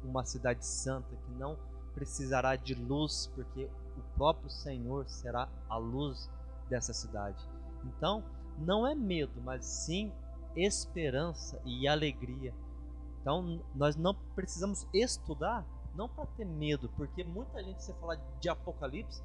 uma 0.04 0.24
cidade 0.24 0.66
santa 0.66 1.16
que 1.16 1.32
não 1.34 1.58
precisará 1.94 2.56
de 2.56 2.74
luz, 2.74 3.32
porque 3.36 3.70
o 3.98 4.02
próprio 4.16 4.50
Senhor 4.50 5.08
será 5.08 5.48
a 5.70 5.78
luz 5.78 6.30
dessa 6.70 6.94
cidade. 6.94 7.42
Então, 7.86 8.24
não 8.58 8.86
é 8.86 8.96
medo, 8.96 9.42
mas 9.44 9.66
sim 9.66 10.12
esperança 10.56 11.60
e 11.66 11.88
alegria. 11.88 12.54
Então, 13.26 13.60
nós 13.74 13.96
não 13.96 14.14
precisamos 14.36 14.86
estudar 14.94 15.66
não 15.96 16.08
para 16.08 16.28
ter 16.28 16.46
medo, 16.46 16.88
porque 16.90 17.24
muita 17.24 17.64
gente 17.64 17.82
se 17.82 17.92
fala 17.96 18.18
de 18.40 18.48
Apocalipse 18.48 19.24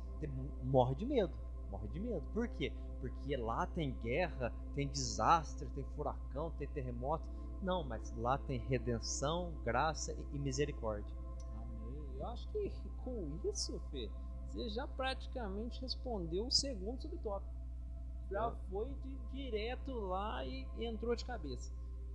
morre 0.64 0.94
de 0.94 1.04
medo, 1.04 1.30
morre 1.70 1.86
de 1.88 2.00
medo. 2.00 2.22
Por 2.32 2.48
quê? 2.48 2.72
Porque 2.98 3.36
lá 3.36 3.66
tem 3.66 3.92
guerra, 4.02 4.50
tem 4.74 4.88
desastre, 4.88 5.68
tem 5.74 5.84
furacão, 5.96 6.50
tem 6.52 6.66
terremoto. 6.68 7.22
Não, 7.60 7.84
mas 7.84 8.10
lá 8.16 8.38
tem 8.38 8.58
redenção, 8.70 9.52
graça 9.66 10.14
e- 10.14 10.26
e 10.32 10.38
misericórdia. 10.38 11.14
Amém. 11.58 12.02
Eu 12.18 12.26
acho 12.28 12.48
que 12.52 12.72
com 13.04 13.38
isso, 13.44 13.78
Fê, 13.90 14.10
você 14.48 14.70
já 14.70 14.88
praticamente 14.88 15.78
respondeu 15.82 16.46
o 16.46 16.50
segundo 16.50 17.02
subtópico. 17.02 17.52
Já 18.30 18.46
É. 18.48 18.70
foi 18.70 18.88
de 19.04 19.18
direto 19.34 19.92
lá 19.92 20.42
e 20.46 20.66
entrou 20.78 21.14
de 21.14 21.26
cabeça. 21.26 21.70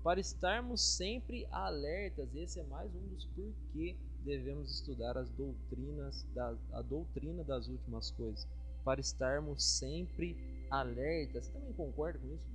Para 0.05 0.19
estarmos 0.19 0.83
sempre 0.83 1.47
alertas, 1.49 2.29
esse 2.35 2.59
é 2.59 2.63
mais 2.65 2.93
um 2.93 3.07
dos 3.07 3.25
porquê 3.25 3.95
devemos 4.23 4.69
estudar 4.69 5.17
as 5.17 5.31
doutrinas, 5.31 6.23
da, 6.35 6.55
a 6.73 6.83
doutrina 6.83 7.43
das 7.43 7.67
últimas 7.67 8.11
coisas. 8.11 8.47
Para 8.83 9.01
estarmos 9.01 9.65
sempre 9.65 10.37
alertas. 10.69 11.45
Você 11.45 11.53
também 11.53 11.73
concorda 11.73 12.19
com 12.19 12.27
isso? 12.35 12.45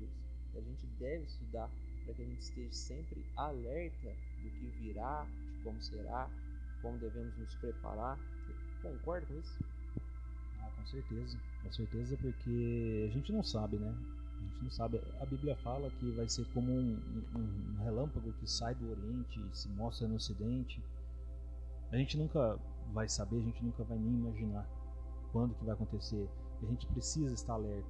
Que 0.52 0.58
a 0.58 0.60
gente 0.60 0.86
deve 1.00 1.24
estudar 1.24 1.68
para 2.04 2.14
que 2.14 2.22
a 2.22 2.24
gente 2.24 2.40
esteja 2.40 2.72
sempre 2.72 3.26
alerta 3.34 4.10
do 4.44 4.50
que 4.52 4.70
virá, 4.82 5.26
de 5.56 5.64
como 5.64 5.82
será, 5.82 6.30
como 6.80 6.98
devemos 6.98 7.36
nos 7.36 7.56
preparar. 7.56 8.16
Concorda 8.80 9.26
com 9.26 9.40
isso? 9.40 9.58
Ah, 10.60 10.70
com 10.76 10.86
certeza. 10.86 11.36
Com 11.64 11.72
certeza, 11.72 12.16
porque 12.16 13.08
a 13.10 13.12
gente 13.12 13.32
não 13.32 13.42
sabe, 13.42 13.76
né? 13.76 14.19
Gente 14.60 14.64
não 14.64 14.70
sabe. 14.70 15.00
A 15.20 15.24
Bíblia 15.26 15.56
fala 15.56 15.90
que 15.90 16.10
vai 16.12 16.28
ser 16.28 16.44
como 16.52 16.70
um, 16.70 16.98
um- 17.34 17.82
relâmpago 17.82 18.32
que 18.34 18.46
sai 18.46 18.74
do 18.74 18.90
Oriente 18.90 19.40
e 19.40 19.56
se 19.56 19.68
mostra 19.70 20.06
no 20.06 20.16
Ocidente. 20.16 20.82
A 21.90 21.96
gente 21.96 22.18
nunca 22.18 22.58
vai 22.92 23.08
saber, 23.08 23.38
a 23.38 23.42
gente 23.42 23.64
nunca 23.64 23.82
vai 23.84 23.98
nem 23.98 24.12
imaginar 24.12 24.68
quando 25.32 25.54
que 25.54 25.64
vai 25.64 25.74
acontecer. 25.74 26.28
A 26.62 26.66
gente 26.66 26.86
precisa 26.88 27.32
estar 27.32 27.54
alerta, 27.54 27.88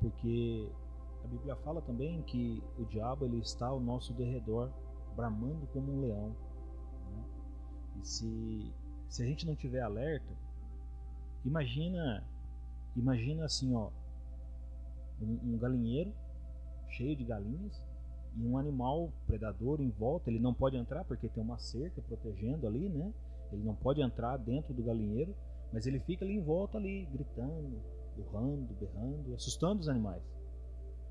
porque 0.00 0.68
a 1.24 1.28
Bíblia 1.28 1.54
fala 1.56 1.80
também 1.80 2.20
que 2.22 2.60
o 2.76 2.84
diabo 2.84 3.24
ele 3.24 3.38
está 3.38 3.68
ao 3.68 3.78
nosso 3.78 4.12
derredor, 4.12 4.70
bramando 5.14 5.66
como 5.68 5.92
um 5.92 6.00
leão. 6.00 6.28
né? 7.10 7.24
E 8.02 8.06
se, 8.06 8.72
se 9.08 9.22
a 9.22 9.26
gente 9.26 9.46
não 9.46 9.54
tiver 9.54 9.82
alerta, 9.82 10.34
imagina, 11.44 12.24
imagina 12.96 13.44
assim, 13.44 13.72
ó, 13.76 13.90
um, 15.24 15.54
um 15.54 15.58
galinheiro 15.58 16.12
cheio 16.88 17.16
de 17.16 17.24
galinhas 17.24 17.82
e 18.36 18.46
um 18.46 18.56
animal 18.58 19.12
predador 19.26 19.80
em 19.80 19.90
volta. 19.90 20.30
Ele 20.30 20.40
não 20.40 20.54
pode 20.54 20.76
entrar 20.76 21.04
porque 21.04 21.28
tem 21.28 21.42
uma 21.42 21.58
cerca 21.58 22.00
protegendo 22.02 22.66
ali, 22.66 22.88
né? 22.88 23.12
Ele 23.52 23.62
não 23.62 23.74
pode 23.74 24.00
entrar 24.00 24.36
dentro 24.38 24.72
do 24.72 24.82
galinheiro, 24.82 25.34
mas 25.72 25.86
ele 25.86 26.00
fica 26.00 26.24
ali 26.24 26.34
em 26.34 26.42
volta 26.42 26.78
ali, 26.78 27.06
gritando, 27.12 27.80
urrando, 28.18 28.74
berrando, 28.74 29.34
assustando 29.34 29.80
os 29.80 29.88
animais. 29.88 30.22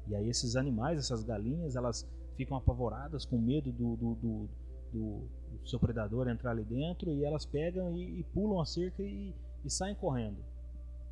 E 0.07 0.15
aí 0.15 0.27
esses 0.29 0.55
animais, 0.55 0.97
essas 0.99 1.23
galinhas, 1.23 1.75
elas 1.75 2.07
ficam 2.35 2.57
apavoradas 2.57 3.25
com 3.25 3.37
medo 3.37 3.71
do, 3.71 3.95
do, 3.95 4.15
do, 4.15 4.49
do- 4.91 5.27
do 5.61 5.69
seu 5.69 5.79
predador 5.79 6.27
entrar 6.27 6.51
ali 6.51 6.63
dentro 6.63 7.11
e 7.13 7.23
elas 7.23 7.45
pegam 7.45 7.95
e, 7.95 8.19
e 8.19 8.23
pulam 8.33 8.59
a 8.59 8.65
cerca 8.65 9.03
e, 9.03 9.33
e 9.63 9.69
saem 9.69 9.95
correndo. 9.95 10.37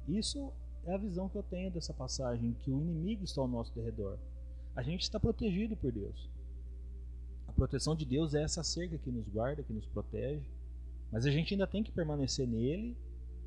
Isso 0.07 0.51
é 0.89 0.95
a 0.95 0.97
visão 0.97 1.29
que 1.29 1.37
eu 1.37 1.43
tenho 1.43 1.71
dessa 1.71 1.93
passagem, 1.93 2.55
que 2.61 2.71
o 2.71 2.81
inimigo 2.81 3.23
está 3.23 3.41
ao 3.41 3.47
nosso 3.47 3.73
derredor. 3.73 4.17
A 4.75 4.81
gente 4.81 5.01
está 5.01 5.19
protegido 5.19 5.75
por 5.75 5.91
Deus. 5.91 6.29
A 7.47 7.51
proteção 7.51 7.95
de 7.95 8.05
Deus 8.05 8.33
é 8.33 8.43
essa 8.43 8.63
cerca 8.63 8.97
que 8.97 9.11
nos 9.11 9.27
guarda, 9.27 9.63
que 9.63 9.73
nos 9.73 9.85
protege. 9.87 10.49
Mas 11.11 11.25
a 11.25 11.31
gente 11.31 11.53
ainda 11.53 11.67
tem 11.67 11.83
que 11.83 11.91
permanecer 11.91 12.47
nele, 12.47 12.95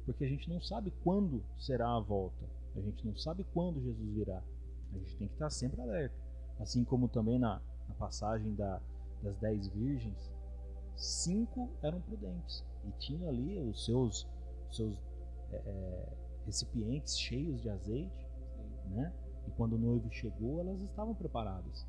porque 0.05 0.24
a 0.24 0.28
gente 0.28 0.48
não 0.48 0.61
sabe 0.61 0.92
quando 1.02 1.42
será 1.59 1.96
a 1.96 2.00
volta. 2.00 2.44
A 2.76 2.81
gente 2.81 3.07
não 3.07 3.16
sabe 3.16 3.44
quando 3.52 3.83
Jesus 3.83 4.14
virá. 4.14 4.42
A 4.92 4.98
gente 4.98 5.16
tem 5.16 5.28
que 5.28 5.35
estar 5.35 5.50
sempre 5.50 5.81
alerta. 5.81 6.14
Assim 6.59 6.85
como 6.85 7.09
também 7.09 7.38
na, 7.38 7.61
na 7.88 7.94
passagem 7.94 8.55
da, 8.55 8.81
das 9.22 9.37
dez 9.38 9.68
virgens, 9.68 10.31
cinco 10.96 11.70
eram 11.83 12.00
prudentes 12.00 12.64
e 12.85 12.90
tinham 12.98 13.28
ali 13.28 13.59
os 13.59 13.85
seus, 13.85 14.26
seus 14.70 14.96
é, 15.50 15.57
é, 15.57 16.21
recipientes 16.44 17.18
cheios 17.18 17.61
de 17.61 17.68
azeite, 17.68 18.26
né? 18.87 19.12
E 19.46 19.50
quando 19.52 19.74
o 19.74 19.78
noivo 19.78 20.11
chegou, 20.11 20.61
elas 20.61 20.81
estavam 20.83 21.14
preparadas. 21.14 21.87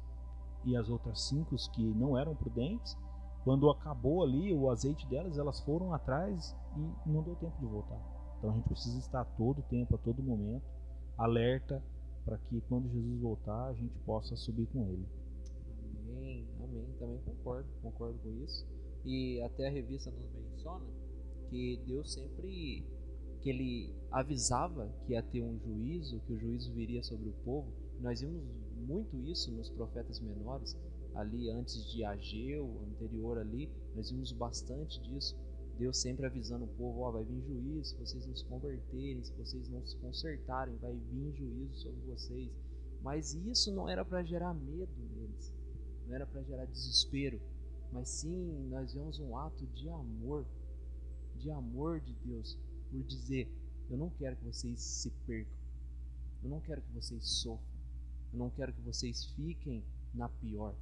E 0.65 0.75
as 0.75 0.89
outras 0.89 1.21
cinco 1.21 1.55
que 1.73 1.83
não 1.83 2.17
eram 2.17 2.35
prudentes, 2.35 2.97
quando 3.43 3.69
acabou 3.69 4.23
ali 4.23 4.53
o 4.53 4.69
azeite 4.69 5.05
delas, 5.07 5.37
elas 5.37 5.59
foram 5.59 5.93
atrás 5.93 6.55
e 6.77 7.09
não 7.09 7.21
deu 7.21 7.35
tempo 7.35 7.59
de 7.59 7.65
voltar. 7.65 7.99
Então 8.37 8.51
a 8.51 8.53
gente 8.53 8.67
precisa 8.67 8.97
estar 8.99 9.25
todo 9.37 9.61
tempo, 9.63 9.95
a 9.95 9.97
todo 9.97 10.23
momento, 10.23 10.65
alerta 11.17 11.83
para 12.25 12.37
que 12.37 12.61
quando 12.61 12.89
Jesus 12.89 13.21
voltar 13.21 13.67
a 13.67 13.73
gente 13.73 13.97
possa 13.99 14.35
subir 14.35 14.67
com 14.67 14.87
ele. 14.87 15.05
Amém, 15.99 16.47
amém. 16.61 16.95
Também 16.97 17.19
concordo, 17.19 17.69
concordo 17.81 18.17
com 18.19 18.31
isso. 18.43 18.65
E 19.05 19.41
até 19.41 19.67
a 19.67 19.71
revista 19.71 20.09
nos 20.11 20.31
menciona 20.31 20.85
que 21.49 21.81
Deus 21.85 22.13
sempre 22.13 22.87
que 23.43 23.49
ele 23.49 23.93
avisava 24.09 24.89
que 25.05 25.11
ia 25.11 25.21
ter 25.21 25.43
um 25.43 25.59
juízo, 25.59 26.21
que 26.21 26.31
o 26.31 26.39
juízo 26.39 26.71
viria 26.71 27.03
sobre 27.03 27.27
o 27.27 27.33
povo. 27.43 27.69
Nós 27.99 28.21
vimos 28.21 28.41
muito 28.87 29.17
isso 29.29 29.51
nos 29.51 29.69
profetas 29.69 30.21
menores, 30.21 30.77
ali 31.13 31.49
antes 31.49 31.91
de 31.91 32.05
Ageu, 32.05 32.81
anterior 32.87 33.37
ali, 33.37 33.69
nós 33.93 34.09
vimos 34.09 34.31
bastante 34.31 35.01
disso. 35.01 35.37
Deus 35.77 35.97
sempre 35.97 36.25
avisando 36.25 36.65
o 36.65 36.75
povo, 36.75 37.01
ó, 37.01 37.11
vai 37.11 37.25
vir 37.25 37.41
juízo 37.41 37.89
se 37.89 37.97
vocês 37.97 38.25
não 38.25 38.35
se 38.35 38.45
converterem, 38.45 39.23
se 39.23 39.33
vocês 39.33 39.67
não 39.67 39.85
se 39.85 39.97
consertarem, 39.97 40.77
vai 40.77 40.95
vir 41.11 41.35
juízo 41.35 41.75
sobre 41.79 41.99
vocês. 42.05 42.49
Mas 43.01 43.33
isso 43.33 43.73
não 43.73 43.89
era 43.89 44.05
para 44.05 44.23
gerar 44.23 44.53
medo 44.53 44.93
neles, 45.17 45.53
não 46.07 46.15
era 46.15 46.25
para 46.25 46.43
gerar 46.43 46.65
desespero, 46.65 47.41
mas 47.91 48.07
sim 48.07 48.69
nós 48.69 48.93
vemos 48.93 49.19
um 49.19 49.37
ato 49.37 49.65
de 49.67 49.89
amor, 49.89 50.45
de 51.35 51.51
amor 51.51 51.99
de 51.99 52.13
Deus, 52.23 52.57
por 52.93 53.03
dizer: 53.03 53.49
eu 53.89 53.97
não 53.97 54.09
quero 54.11 54.35
que 54.35 54.45
vocês 54.45 54.79
se 54.79 55.09
percam, 55.25 55.57
eu 56.43 56.49
não 56.49 56.59
quero 56.61 56.79
que 56.81 56.91
vocês 56.93 57.27
sofram, 57.27 57.81
eu 58.31 58.39
não 58.39 58.51
quero 58.51 58.71
que 58.71 58.81
vocês 58.81 59.25
fiquem 59.35 59.83
na 60.13 60.29
pior, 60.29 60.75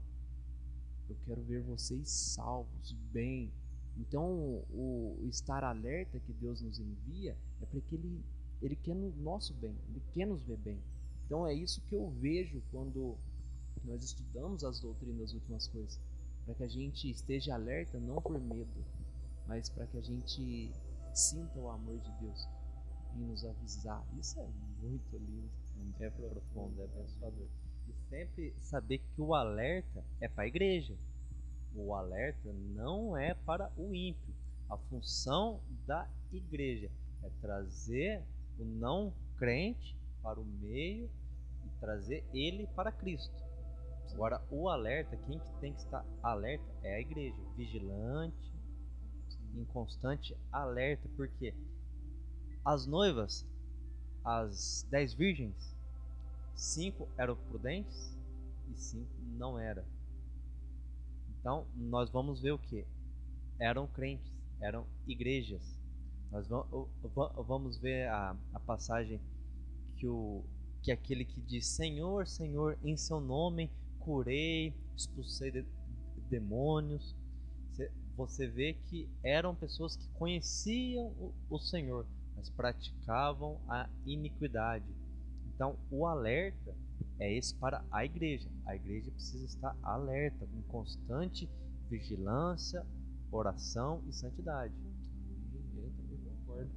eu 1.09 1.15
quero 1.25 1.41
ver 1.43 1.61
vocês 1.61 2.09
salvos, 2.09 2.91
bem. 3.13 3.49
Então, 3.97 4.25
o, 4.69 5.17
estar 5.29 5.63
alerta 5.63 6.19
que 6.19 6.33
Deus 6.33 6.61
nos 6.61 6.79
envia 6.79 7.37
é 7.61 7.65
para 7.65 7.79
que 7.81 7.95
Ele, 7.95 8.23
Ele 8.61 8.75
quer 8.75 8.95
o 8.95 9.13
nosso 9.21 9.53
bem, 9.53 9.75
Ele 9.89 10.01
quer 10.13 10.25
nos 10.25 10.41
ver 10.41 10.57
bem. 10.57 10.79
Então, 11.25 11.47
é 11.47 11.53
isso 11.53 11.81
que 11.87 11.95
eu 11.95 12.09
vejo 12.19 12.61
quando 12.71 13.17
nós 13.85 14.03
estudamos 14.03 14.63
as 14.65 14.81
doutrinas 14.81 15.19
das 15.19 15.33
últimas 15.33 15.67
coisas. 15.67 15.99
Para 16.45 16.55
que 16.55 16.63
a 16.63 16.67
gente 16.67 17.09
esteja 17.09 17.53
alerta, 17.53 17.99
não 17.99 18.21
por 18.21 18.39
medo, 18.39 18.85
mas 19.47 19.69
para 19.69 19.85
que 19.87 19.97
a 19.97 20.01
gente 20.01 20.71
sinta 21.13 21.59
o 21.59 21.69
amor 21.69 21.99
de 21.99 22.11
Deus 22.19 22.47
e 23.15 23.19
nos 23.19 23.45
avisar. 23.45 24.03
Isso 24.19 24.39
é 24.39 24.47
muito 24.81 25.17
lindo. 25.17 25.49
É 25.99 26.09
profundo, 26.09 26.81
é 26.81 26.85
abençoador 26.85 27.47
e 27.87 27.93
sempre 28.09 28.53
saber 28.59 28.99
que 28.99 29.21
o 29.21 29.33
alerta 29.33 30.03
é 30.19 30.27
para 30.27 30.43
a 30.43 30.47
igreja. 30.47 30.95
O 31.75 31.93
alerta 31.93 32.51
não 32.75 33.15
é 33.15 33.33
para 33.33 33.71
o 33.77 33.93
ímpio. 33.93 34.33
A 34.69 34.77
função 34.77 35.59
da 35.85 36.07
igreja 36.31 36.89
é 37.23 37.29
trazer 37.41 38.23
o 38.59 38.65
não 38.65 39.13
crente 39.37 39.97
para 40.21 40.39
o 40.39 40.45
meio 40.45 41.09
e 41.65 41.79
trazer 41.79 42.23
ele 42.33 42.67
para 42.67 42.91
Cristo. 42.91 43.41
Agora, 44.13 44.41
o 44.51 44.69
alerta, 44.69 45.15
quem 45.25 45.39
que 45.39 45.53
tem 45.59 45.73
que 45.73 45.79
estar 45.79 46.05
alerta 46.21 46.65
é 46.83 46.95
a 46.95 46.99
igreja, 46.99 47.37
vigilante, 47.55 48.50
em 49.55 49.65
constante 49.65 50.35
alerta, 50.51 51.09
porque 51.15 51.53
as 52.63 52.85
noivas, 52.85 53.45
as 54.23 54.85
dez 54.89 55.13
virgens, 55.13 55.75
cinco 56.55 57.07
eram 57.17 57.35
prudentes 57.35 58.15
e 58.69 58.79
cinco 58.79 59.09
não 59.37 59.59
eram. 59.59 59.83
Então, 61.39 61.65
nós 61.75 62.09
vamos 62.09 62.39
ver 62.41 62.51
o 62.51 62.59
que? 62.59 62.85
Eram 63.59 63.87
crentes, 63.87 64.31
eram 64.59 64.85
igrejas. 65.07 65.61
Nós 66.31 66.47
vamos 66.47 67.77
ver 67.77 68.07
a, 68.07 68.35
a 68.53 68.59
passagem 68.59 69.19
que, 69.97 70.07
o, 70.07 70.43
que 70.81 70.91
aquele 70.91 71.25
que 71.25 71.41
diz: 71.41 71.65
Senhor, 71.67 72.27
Senhor, 72.27 72.77
em 72.83 72.95
seu 72.95 73.19
nome 73.19 73.69
curei, 73.99 74.73
expulsei 74.95 75.51
de, 75.51 75.65
demônios. 76.29 77.15
Você 78.21 78.47
vê 78.47 78.73
que 78.73 79.09
eram 79.23 79.55
pessoas 79.55 79.95
que 79.95 80.07
conheciam 80.09 81.11
o, 81.49 81.57
Senhor, 81.57 82.05
mas 82.35 82.51
praticavam 82.51 83.59
a 83.67 83.89
iniquidade. 84.05 84.85
Então, 85.47 85.75
o 85.89 86.05
alerta 86.05 86.75
é 87.19 87.35
esse 87.35 87.55
para 87.55 87.83
a 87.91 88.05
igreja. 88.05 88.47
A 88.67 88.75
igreja 88.75 89.09
precisa 89.09 89.45
estar 89.45 89.75
alerta, 89.81 90.45
com 90.45 90.61
constante 90.71 91.49
vigilância, 91.89 92.85
oração 93.31 94.03
e 94.07 94.13
santidade. 94.13 94.73
Eu 95.75 95.89
também 95.89 96.19
concordo. 96.19 96.69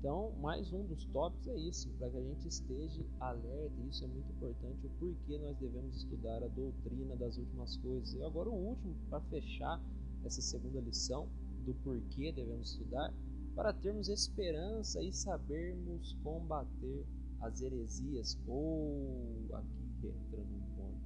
Então, 0.00 0.32
mais 0.40 0.72
um 0.72 0.84
dos 0.84 1.04
tópicos 1.06 1.46
é 1.46 1.56
isso, 1.58 1.88
para 1.90 2.10
que 2.10 2.16
a 2.16 2.22
gente 2.22 2.48
esteja 2.48 3.04
alerta, 3.20 3.80
isso 3.88 4.04
é 4.04 4.08
muito 4.08 4.32
importante, 4.32 4.84
o 4.84 4.90
porquê 4.98 5.38
nós 5.38 5.56
devemos 5.58 5.96
estudar 5.96 6.42
a 6.42 6.48
doutrina 6.48 7.14
das 7.14 7.36
últimas 7.36 7.76
coisas. 7.76 8.14
E 8.14 8.22
agora 8.24 8.48
o 8.48 8.54
último, 8.54 8.96
para 9.08 9.20
fechar 9.22 9.80
essa 10.24 10.40
segunda 10.40 10.80
lição, 10.80 11.28
do 11.64 11.74
porquê 11.74 12.32
devemos 12.32 12.72
estudar, 12.72 13.12
para 13.54 13.72
termos 13.72 14.08
esperança 14.08 15.02
e 15.02 15.12
sabermos 15.12 16.16
combater 16.22 17.04
as 17.40 17.60
heresias, 17.60 18.38
ou 18.46 19.46
oh, 19.50 19.56
aqui 19.56 20.06
entra 20.06 20.44
num 20.44 20.60
ponto, 20.76 21.00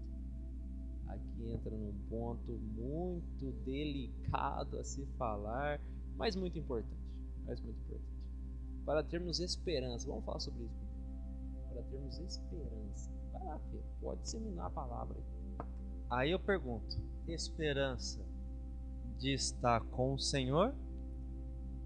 aqui 1.08 1.50
entra 1.50 1.76
num 1.76 1.94
ponto 2.08 2.52
muito 2.52 3.52
delicado 3.64 4.78
a 4.78 4.84
se 4.84 5.04
falar, 5.18 5.80
mas 6.16 6.36
muito 6.36 6.58
importante, 6.58 7.02
mas 7.46 7.60
muito 7.60 7.80
importante. 7.80 8.12
Para 8.84 9.02
termos 9.02 9.40
esperança, 9.40 10.08
vamos 10.08 10.24
falar 10.24 10.40
sobre 10.40 10.64
isso 10.64 10.80
Para 11.72 11.82
termos 11.84 12.18
esperança, 12.18 13.10
vai 13.32 13.44
lá, 13.44 13.58
Fê, 13.58 13.78
pode 14.00 14.22
disseminar 14.22 14.66
a 14.66 14.70
palavra. 14.70 15.16
Aí 16.10 16.30
eu 16.30 16.40
pergunto: 16.40 17.00
esperança 17.26 18.20
de 19.18 19.34
estar 19.34 19.80
com 19.86 20.14
o 20.14 20.18
Senhor 20.18 20.74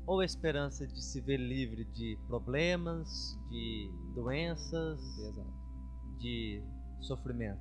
ou 0.07 0.23
esperança 0.23 0.87
de 0.87 1.03
se 1.03 1.21
ver 1.21 1.39
livre 1.39 1.85
de 1.87 2.19
problemas, 2.27 3.37
de 3.51 3.91
doenças, 4.15 5.01
Exato. 5.19 5.53
de 6.19 6.63
sofrimento. 7.01 7.61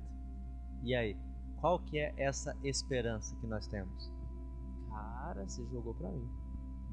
E 0.82 0.94
aí, 0.94 1.16
qual 1.60 1.78
que 1.80 1.98
é 1.98 2.14
essa 2.16 2.56
esperança 2.62 3.34
que 3.36 3.46
nós 3.46 3.66
temos? 3.66 4.12
Cara, 4.88 5.46
você 5.48 5.64
jogou 5.66 5.94
para 5.94 6.10
mim. 6.10 6.28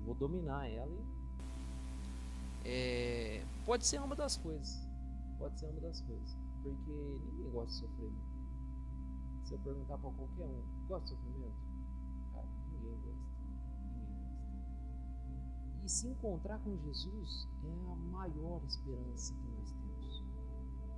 Vou 0.04 0.16
dominar 0.16 0.68
ela 0.68 0.92
e 0.92 1.14
é, 2.66 3.46
pode 3.66 3.86
ser 3.86 4.02
uma 4.02 4.16
das 4.16 4.38
coisas. 4.38 4.88
Pode 5.38 5.60
ser 5.60 5.68
uma 5.68 5.82
das 5.82 6.02
coisas. 6.02 6.38
Porque 6.62 7.20
ninguém 7.26 7.52
gosta 7.52 7.68
de 7.68 7.80
sofrimento. 7.80 8.34
Se 9.44 9.54
eu 9.54 9.60
perguntar 9.60 9.98
para 9.98 10.12
qualquer 10.12 10.46
um, 10.46 10.64
gosta 10.88 11.04
de 11.04 11.22
sofrimento? 11.22 11.63
E 15.84 15.90
se 15.90 16.08
encontrar 16.08 16.60
com 16.60 16.78
Jesus 16.78 17.50
é 17.62 17.92
a 17.92 17.96
maior 17.96 18.64
esperança 18.64 19.34
que 19.34 19.48
nós 19.50 19.72
temos. 19.74 20.24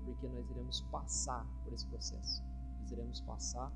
Porque 0.06 0.28
nós 0.28 0.48
iremos 0.52 0.82
passar 0.91 1.43
por 1.63 1.74
esse 1.74 1.88
processo. 1.88 2.43
Nós 2.82 2.91
iremos 2.91 3.19
passar. 3.21 3.74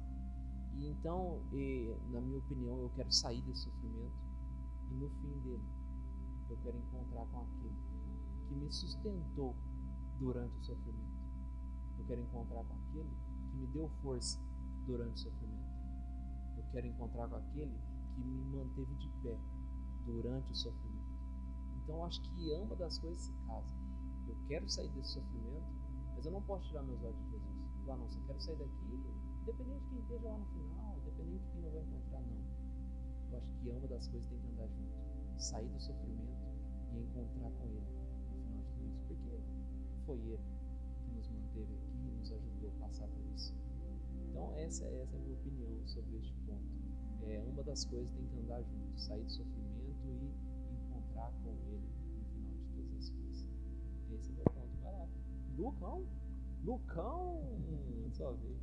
E 0.76 0.88
então, 0.88 1.42
e, 1.52 1.98
na 2.12 2.22
minha 2.22 2.38
opinião, 2.38 2.78
eu 2.80 2.92
quero 2.96 3.12
sair 3.12 3.42
desse 3.42 3.64
sofrimento. 3.64 4.14
E 4.92 4.94
no 4.94 5.10
fim 5.10 5.40
dele, 5.40 5.68
eu 6.48 6.58
quero 6.58 6.78
encontrar 6.78 7.26
com 7.26 7.40
aquele 7.40 7.76
que 8.48 8.54
me 8.54 8.72
sustentou 8.72 9.56
durante 10.20 10.56
o 10.60 10.64
sofrimento. 10.64 11.20
Eu 11.98 12.06
quero 12.06 12.22
encontrar 12.22 12.64
com 12.66 12.74
aquele 12.76 13.10
que 13.50 13.58
me 13.58 13.68
deu 13.68 13.90
força 14.04 14.40
durante 14.86 15.16
o 15.16 15.18
sofrimento. 15.18 15.70
Eu 16.56 16.64
quero 16.72 16.86
encontrar 16.86 17.28
com 17.30 17.36
aquele 17.36 17.80
que 18.14 18.22
me 18.22 18.58
manteve 18.58 18.94
de 18.96 19.10
pé 19.24 19.40
durante 20.06 20.52
o 20.52 20.56
sofrimento. 20.56 20.99
Então 21.90 22.06
acho 22.06 22.22
que 22.22 22.54
ambas 22.54 22.78
das 22.78 23.00
coisas 23.00 23.20
se 23.20 23.34
casam. 23.48 23.76
Eu 24.28 24.36
quero 24.48 24.70
sair 24.70 24.90
desse 24.90 25.14
sofrimento, 25.14 25.66
mas 26.14 26.24
eu 26.24 26.32
não 26.32 26.42
posso 26.44 26.68
tirar 26.68 26.84
meus 26.84 27.02
olhos 27.02 27.18
de 27.18 27.32
Jesus. 27.32 27.84
Falar, 27.84 27.98
não, 27.98 28.12
só 28.12 28.20
quero 28.28 28.40
sair 28.40 28.58
daqui, 28.58 29.04
independente 29.42 29.82
de 29.82 29.90
quem 29.90 30.00
esteja 30.02 30.30
lá 30.30 30.38
no 30.38 30.46
final, 30.46 30.98
independente 31.00 31.44
de 31.44 31.52
quem 31.52 31.62
não 31.64 31.72
vai 31.72 31.82
encontrar, 31.82 32.22
não. 32.22 33.32
Eu 33.32 33.38
acho 33.40 33.52
que 33.56 33.72
ambas 33.72 33.90
das 33.90 34.08
coisas 34.08 34.30
tem 34.30 34.38
que 34.38 34.48
andar 34.50 34.68
junto. 34.68 35.42
Sair 35.42 35.68
do 35.68 35.80
sofrimento 35.82 36.38
e 36.94 37.00
encontrar 37.00 37.50
com 37.54 37.66
Ele 37.66 37.82
no 37.82 38.38
final 38.46 38.62
de 38.62 39.08
tudo 39.08 39.34
isso. 39.34 39.52
Porque 39.88 40.06
foi 40.06 40.20
Ele 40.20 40.38
que 40.38 41.16
nos 41.16 41.28
manteve 41.28 41.74
aqui 41.74 42.06
e 42.06 42.12
nos 42.20 42.32
ajudou 42.32 42.70
a 42.70 42.86
passar 42.86 43.08
por 43.08 43.26
isso. 43.34 43.56
Então 44.30 44.54
essa, 44.58 44.86
essa 44.86 45.16
é 45.16 45.20
a 45.20 45.22
minha 45.24 45.36
opinião 45.40 45.88
sobre 45.88 46.18
este 46.18 46.36
ponto. 46.46 46.70
É, 47.24 47.44
uma 47.52 47.64
das 47.64 47.84
coisas 47.86 48.12
tem 48.12 48.28
que 48.28 48.38
andar 48.38 48.62
junto, 48.62 49.00
sair 49.00 49.24
do 49.24 49.32
sofrimento 49.32 50.06
e 50.06 50.49
encontrar 51.20 51.32
com 51.44 51.50
Ele 51.68 51.82
no 52.16 52.26
final 52.30 52.54
de 52.54 52.66
todas 52.76 52.98
as 52.98 53.10
coisas. 53.10 53.48
Esse 54.12 54.30
é 54.30 54.32
o 54.32 54.36
meu 54.36 54.46
ponto. 54.46 54.78
Vai 54.82 54.94
lá. 54.94 55.08
Lucão? 55.58 56.06
Lucão! 56.64 58.12
Sua 58.14 58.34
vez. 58.34 58.58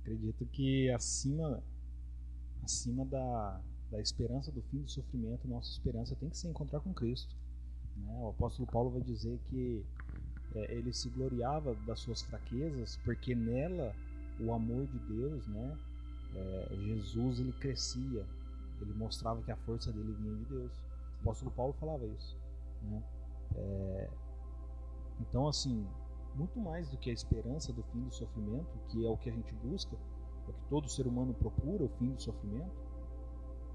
Acredito 0.00 0.46
que 0.46 0.90
acima, 0.90 1.62
acima 2.62 3.04
da, 3.04 3.60
da 3.90 4.00
esperança 4.00 4.50
do 4.50 4.62
fim 4.62 4.82
do 4.82 4.90
sofrimento, 4.90 5.46
nossa 5.46 5.70
esperança 5.70 6.16
tem 6.16 6.28
que 6.28 6.36
ser 6.36 6.48
encontrar 6.48 6.80
com 6.80 6.92
Cristo. 6.92 7.36
Né? 7.96 8.18
O 8.20 8.28
apóstolo 8.30 8.66
Paulo 8.70 8.90
vai 8.90 9.02
dizer 9.02 9.38
que 9.48 9.84
é, 10.54 10.74
ele 10.74 10.92
se 10.92 11.08
gloriava 11.10 11.74
das 11.86 12.00
suas 12.00 12.22
fraquezas, 12.22 12.98
porque 13.04 13.34
nela 13.34 13.94
o 14.40 14.52
amor 14.52 14.86
de 14.86 14.98
Deus, 14.98 15.46
né? 15.46 15.78
É, 16.34 16.76
Jesus 16.84 17.38
ele 17.38 17.52
crescia, 17.52 18.24
ele 18.82 18.94
mostrava 18.94 19.42
que 19.42 19.50
a 19.50 19.56
força 19.58 19.92
dele 19.92 20.12
vinha 20.12 20.34
de 20.36 20.44
Deus. 20.46 20.72
O 21.18 21.20
apóstolo 21.22 21.50
Paulo 21.52 21.72
falava 21.74 22.06
isso. 22.06 22.38
Né? 22.82 23.02
É, 23.56 24.10
então, 25.20 25.46
assim, 25.46 25.86
muito 26.34 26.58
mais 26.58 26.88
do 26.88 26.96
que 26.96 27.10
a 27.10 27.12
esperança 27.12 27.72
do 27.72 27.82
fim 27.84 28.00
do 28.00 28.12
sofrimento, 28.12 28.78
que 28.88 29.06
é 29.06 29.08
o 29.08 29.16
que 29.16 29.28
a 29.28 29.32
gente 29.32 29.52
busca, 29.54 29.96
é 29.96 30.50
o 30.50 30.52
que 30.52 30.64
todo 30.68 30.88
ser 30.88 31.06
humano 31.06 31.34
procura, 31.34 31.84
o 31.84 31.88
fim 31.98 32.12
do 32.12 32.22
sofrimento, 32.22 32.72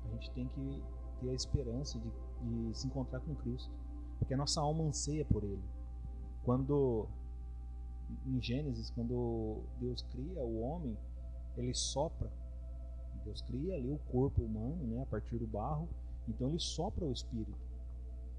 a 0.06 0.10
gente 0.10 0.32
tem 0.32 0.48
que 0.48 0.84
ter 1.20 1.30
a 1.30 1.34
esperança 1.34 2.00
de, 2.00 2.12
de 2.42 2.78
se 2.78 2.88
encontrar 2.88 3.20
com 3.22 3.36
Cristo, 3.36 3.72
porque 4.20 4.34
a 4.34 4.38
nossa 4.38 4.62
alma 4.62 4.84
anseia 4.84 5.26
por 5.26 5.44
Ele. 5.44 5.64
Quando 6.44 7.08
em 8.26 8.42
Gênesis, 8.42 8.90
quando 8.92 9.64
Deus 9.80 10.02
cria 10.04 10.42
o 10.44 10.62
homem, 10.62 10.98
ele 11.58 11.74
sopra. 11.74 12.32
Deus 13.28 13.42
cria 13.42 13.76
ali 13.76 13.92
o 13.92 14.00
corpo 14.10 14.42
humano, 14.42 14.88
né, 14.88 15.02
a 15.02 15.06
partir 15.06 15.38
do 15.38 15.46
barro. 15.46 15.90
Então 16.28 16.48
ele 16.50 16.60
sopra 16.60 17.06
o 17.06 17.12
espírito. 17.12 17.58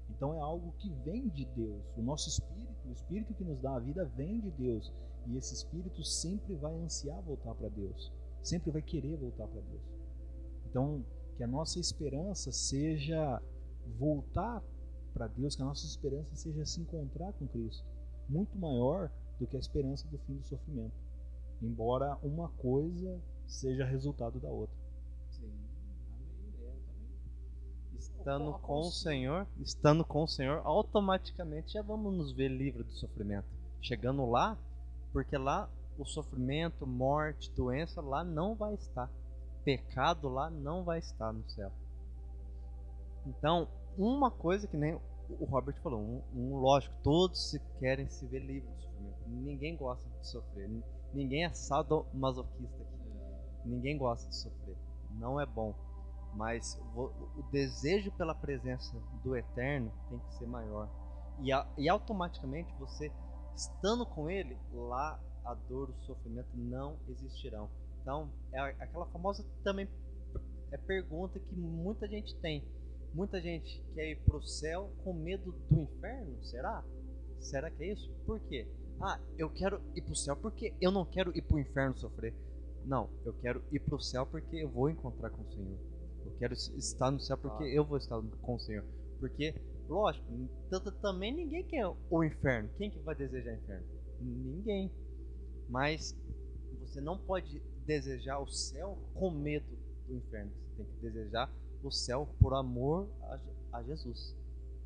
Então 0.09 0.33
é 0.33 0.39
algo 0.39 0.73
que 0.79 0.89
vem 1.05 1.29
de 1.29 1.45
Deus. 1.45 1.83
O 1.95 2.01
nosso 2.01 2.27
espírito, 2.27 2.87
o 2.87 2.91
espírito 2.91 3.33
que 3.35 3.43
nos 3.43 3.59
dá 3.61 3.75
a 3.75 3.79
vida, 3.79 4.03
vem 4.15 4.39
de 4.39 4.49
Deus. 4.51 4.91
E 5.27 5.37
esse 5.37 5.53
espírito 5.53 6.03
sempre 6.03 6.55
vai 6.55 6.75
ansiar 6.75 7.21
voltar 7.21 7.53
para 7.53 7.69
Deus. 7.69 8.11
Sempre 8.41 8.71
vai 8.71 8.81
querer 8.81 9.15
voltar 9.15 9.47
para 9.47 9.61
Deus. 9.61 9.83
Então, 10.67 11.05
que 11.37 11.43
a 11.43 11.47
nossa 11.47 11.79
esperança 11.79 12.51
seja 12.51 13.41
voltar 13.97 14.63
para 15.13 15.27
Deus, 15.27 15.55
que 15.55 15.61
a 15.61 15.65
nossa 15.65 15.85
esperança 15.85 16.35
seja 16.35 16.65
se 16.65 16.81
encontrar 16.81 17.31
com 17.33 17.47
Cristo. 17.47 17.85
Muito 18.27 18.57
maior 18.57 19.11
do 19.39 19.45
que 19.45 19.55
a 19.55 19.59
esperança 19.59 20.07
do 20.07 20.17
fim 20.19 20.35
do 20.35 20.47
sofrimento. 20.47 20.95
Embora 21.61 22.17
uma 22.23 22.49
coisa 22.49 23.21
seja 23.49 23.83
resultado 23.83 24.39
da 24.39 24.47
outra. 24.47 24.75
Sim, 25.31 25.45
amém. 25.45 25.65
É, 26.59 26.67
eu 26.67 26.79
também. 26.85 27.09
Estando 27.99 28.53
com 28.59 28.79
o 28.79 28.91
Senhor, 28.91 29.45
estando 29.59 30.05
com 30.05 30.23
o 30.23 30.27
Senhor, 30.27 30.61
automaticamente 30.63 31.73
já 31.73 31.81
vamos 31.81 32.15
nos 32.15 32.31
ver 32.31 32.47
livre 32.47 32.83
do 32.83 32.93
sofrimento. 32.93 33.47
Chegando 33.81 34.25
lá, 34.25 34.57
porque 35.11 35.37
lá 35.37 35.69
o 35.97 36.05
sofrimento, 36.05 36.87
morte, 36.87 37.51
doença 37.51 38.01
lá 38.01 38.23
não 38.23 38.55
vai 38.55 38.73
estar. 38.75 39.11
Pecado 39.65 40.29
lá 40.29 40.49
não 40.49 40.85
vai 40.85 40.99
estar 40.99 41.33
no 41.33 41.47
céu. 41.49 41.71
Então, 43.25 43.67
uma 43.97 44.31
coisa 44.31 44.65
que 44.65 44.77
nem 44.77 44.97
o 45.29 45.45
Robert 45.45 45.75
falou, 45.81 45.99
um, 45.99 46.21
um 46.33 46.55
lógico, 46.55 46.95
todos 47.03 47.49
se 47.49 47.59
querem 47.79 48.09
se 48.09 48.25
ver 48.27 48.39
livres 48.39 48.73
do 48.73 48.81
sofrimento. 48.81 49.19
Ninguém 49.27 49.75
gosta 49.75 50.09
de 50.09 50.27
sofrer. 50.27 50.69
Ninguém 51.13 51.43
é 51.43 51.53
sadomasoquista 51.53 52.81
aqui. 52.81 53.65
Ninguém 53.65 53.97
gosta 53.97 54.29
de 54.29 54.35
sofrer. 54.35 54.77
Não 55.19 55.39
é 55.39 55.45
bom. 55.45 55.75
Mas 56.33 56.79
o, 56.95 57.11
desejo 57.51 58.11
pela 58.11 58.35
presença 58.35 58.95
do 59.23 59.35
Eterno 59.35 59.91
tem 60.09 60.19
que 60.19 60.35
ser 60.35 60.47
maior. 60.47 60.89
E, 61.41 61.49
e 61.77 61.89
automaticamente 61.89 62.73
você, 62.79 63.11
estando 63.55 64.05
com 64.05 64.29
Ele, 64.29 64.57
lá 64.73 65.19
a 65.43 65.53
dor, 65.53 65.89
o 65.89 66.05
sofrimento 66.05 66.49
não 66.55 66.97
existirão. 67.07 67.69
Então, 68.01 68.29
é 68.53 68.59
aquela 68.59 69.05
famosa 69.07 69.45
também 69.63 69.87
é 70.71 70.77
pergunta 70.77 71.39
que 71.39 71.55
muita 71.55 72.07
gente 72.07 72.35
tem. 72.37 72.63
Muita 73.13 73.41
gente 73.41 73.83
quer 73.95 74.11
ir 74.11 74.17
para 74.17 74.37
o 74.37 74.41
céu 74.41 74.91
com 75.03 75.13
medo 75.13 75.51
do 75.69 75.81
inferno, 75.81 76.43
será? 76.43 76.83
Será 77.39 77.71
que 77.71 77.83
é 77.83 77.93
isso? 77.93 78.11
Por 78.25 78.39
quê? 78.41 78.67
Ah, 79.01 79.19
eu 79.37 79.49
quero 79.49 79.81
ir 79.95 80.01
para 80.01 80.11
o 80.11 80.15
céu 80.15 80.35
porque 80.35 80.75
eu 80.79 80.91
não 80.91 81.05
quero 81.05 81.35
ir 81.35 81.41
para 81.41 81.55
o 81.55 81.59
inferno 81.59 81.97
sofrer. 81.97 82.35
Não, 82.85 83.09
eu 83.25 83.33
quero 83.33 83.63
ir 83.71 83.79
para 83.79 83.95
o 83.95 83.99
céu 84.01 84.25
porque 84.25 84.57
eu 84.57 84.69
vou 84.69 84.89
encontrar 84.89 85.31
com 85.31 85.41
o 85.41 85.51
Senhor. 85.51 85.79
Quero 86.39 86.53
estar 86.53 87.11
no 87.11 87.19
céu 87.19 87.37
porque 87.37 87.65
eu 87.65 87.85
vou 87.85 87.97
estar 87.97 88.19
com 88.41 88.55
o 88.55 88.59
Senhor. 88.59 88.85
Porque, 89.19 89.53
lógico, 89.89 90.25
também 91.01 91.35
ninguém 91.35 91.65
quer 91.65 91.85
o 91.85 92.23
inferno. 92.23 92.69
Quem 92.77 92.89
que 92.89 92.99
vai 92.99 93.13
desejar 93.13 93.51
o 93.51 93.57
inferno? 93.57 93.85
Ninguém. 94.21 94.91
Mas 95.67 96.17
você 96.79 97.01
não 97.01 97.17
pode 97.17 97.61
desejar 97.85 98.39
o 98.39 98.47
céu 98.47 98.97
com 99.13 99.31
medo 99.31 99.67
do 100.07 100.15
inferno. 100.15 100.51
Você 100.51 100.83
tem 100.83 100.85
que 100.85 101.01
desejar 101.01 101.53
o 101.83 101.91
céu 101.91 102.27
por 102.39 102.53
amor 102.53 103.09
a, 103.73 103.83
Jesus. 103.83 104.35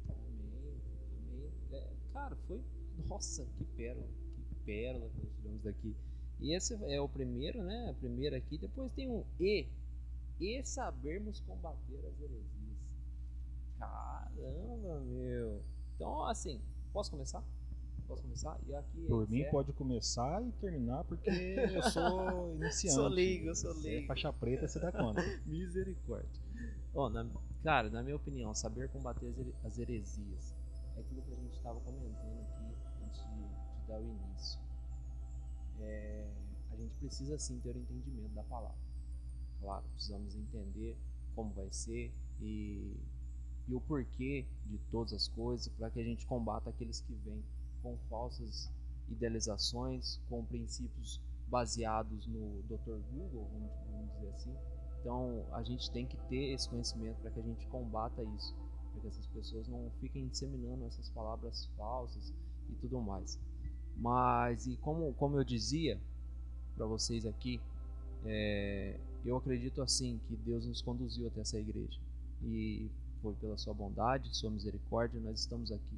Amém. 0.09 0.81
Amém. 1.29 1.51
É, 1.71 1.89
cara, 2.13 2.35
foi. 2.47 2.59
Nossa, 3.07 3.45
que 3.57 3.63
pérola. 3.77 4.07
Que 4.49 4.55
pérola 4.65 5.09
que 5.09 5.23
nós 5.23 5.35
tivemos 5.35 5.63
daqui. 5.63 5.95
E 6.39 6.55
esse 6.55 6.73
é 6.91 6.99
o 6.99 7.07
primeiro, 7.07 7.63
né? 7.63 7.89
A 7.91 7.93
primeira 7.93 8.37
aqui. 8.37 8.57
Depois 8.57 8.91
tem 8.93 9.09
um 9.09 9.23
E. 9.39 9.67
E 10.39 10.63
sabermos 10.63 11.39
combater 11.41 12.05
as 12.05 12.19
heresias. 12.19 12.77
Caramba, 13.79 14.99
meu. 15.01 15.61
Então, 15.95 16.25
assim, 16.25 16.61
posso 16.91 17.11
começar? 17.11 17.43
Posso 18.07 18.21
começar? 18.23 18.57
E 18.67 18.75
aqui 18.75 19.05
Por 19.07 19.29
mim 19.29 19.45
pode 19.49 19.71
começar 19.73 20.41
e 20.43 20.51
terminar 20.53 21.03
porque 21.05 21.29
eu 21.29 21.81
sou 21.89 22.53
iniciante. 22.55 22.95
sou 22.95 23.07
ligo, 23.07 23.47
eu 23.47 23.55
sou 23.55 23.71
é 23.71 23.73
ligo. 23.75 24.07
faixa 24.07 24.31
preta, 24.33 24.67
você 24.67 24.79
dá 24.79 24.91
conta. 24.91 25.21
Misericórdia. 25.45 26.41
Ó, 26.93 27.09
na- 27.09 27.29
cara, 27.63 27.89
na 27.89 28.03
minha 28.03 28.15
opinião, 28.15 28.53
saber 28.53 28.89
combater 28.89 29.33
as 29.63 29.77
heresias 29.79 30.53
é 30.95 30.99
aquilo 30.99 31.21
que 31.23 31.31
a 31.33 31.35
gente 31.37 31.55
estava 31.55 31.79
comentando 31.79 32.41
aqui 32.41 32.75
antes 33.05 33.21
de, 33.21 33.41
de 33.81 33.87
dar 33.87 33.99
o 33.99 34.05
início. 34.05 34.59
É, 35.79 36.29
a 36.71 36.75
gente 36.75 36.93
precisa 36.95 37.37
sim 37.39 37.59
ter 37.61 37.75
o 37.75 37.79
entendimento 37.79 38.33
da 38.33 38.43
palavra. 38.43 38.82
Claro, 39.63 39.83
precisamos 39.93 40.35
entender 40.35 40.97
como 41.33 41.53
vai 41.53 41.71
ser 41.71 42.11
e, 42.41 42.97
e 43.65 43.73
o 43.73 43.79
porquê 43.79 44.45
de 44.65 44.77
todas 44.91 45.13
as 45.13 45.29
coisas 45.29 45.69
para 45.69 45.89
que 45.89 46.01
a 46.01 46.03
gente 46.03 46.25
combata 46.25 46.69
aqueles 46.69 46.99
que 46.99 47.13
vêm 47.25 47.41
com 47.81 47.97
falsas 48.09 48.69
idealizações, 49.09 50.19
com 50.29 50.43
princípios 50.43 51.21
baseados 51.47 52.27
no 52.27 52.61
Dr. 52.63 52.99
Google, 53.13 53.47
vamos, 53.89 54.13
dizer 54.15 54.33
assim. 54.35 54.55
Então 54.99 55.45
a 55.53 55.63
gente 55.63 55.89
tem 55.91 56.05
que 56.05 56.17
ter 56.27 56.53
esse 56.53 56.67
conhecimento 56.67 57.21
para 57.21 57.31
que 57.31 57.39
a 57.39 57.43
gente 57.43 57.65
combata 57.67 58.21
isso, 58.35 58.53
para 58.91 59.01
que 59.01 59.07
essas 59.07 59.27
pessoas 59.27 59.65
não 59.69 59.89
fiquem 60.01 60.27
disseminando 60.27 60.83
essas 60.85 61.09
palavras 61.09 61.69
falsas 61.77 62.33
e 62.69 62.75
tudo 62.81 63.01
mais. 63.01 63.39
Mas 63.95 64.67
e 64.67 64.75
como, 64.75 65.13
como 65.13 65.37
eu 65.37 65.43
dizia 65.45 65.97
para 66.75 66.85
vocês 66.85 67.25
aqui, 67.25 67.61
é, 68.25 68.99
eu 69.25 69.37
acredito 69.37 69.81
assim 69.81 70.19
que 70.27 70.35
Deus 70.35 70.65
nos 70.65 70.81
conduziu 70.81 71.27
até 71.27 71.41
essa 71.41 71.59
igreja 71.59 71.99
e 72.41 72.89
foi 73.21 73.33
pela 73.35 73.57
sua 73.57 73.73
bondade, 73.73 74.35
sua 74.35 74.51
misericórdia, 74.51 75.19
nós 75.19 75.39
estamos 75.39 75.71
aqui. 75.71 75.97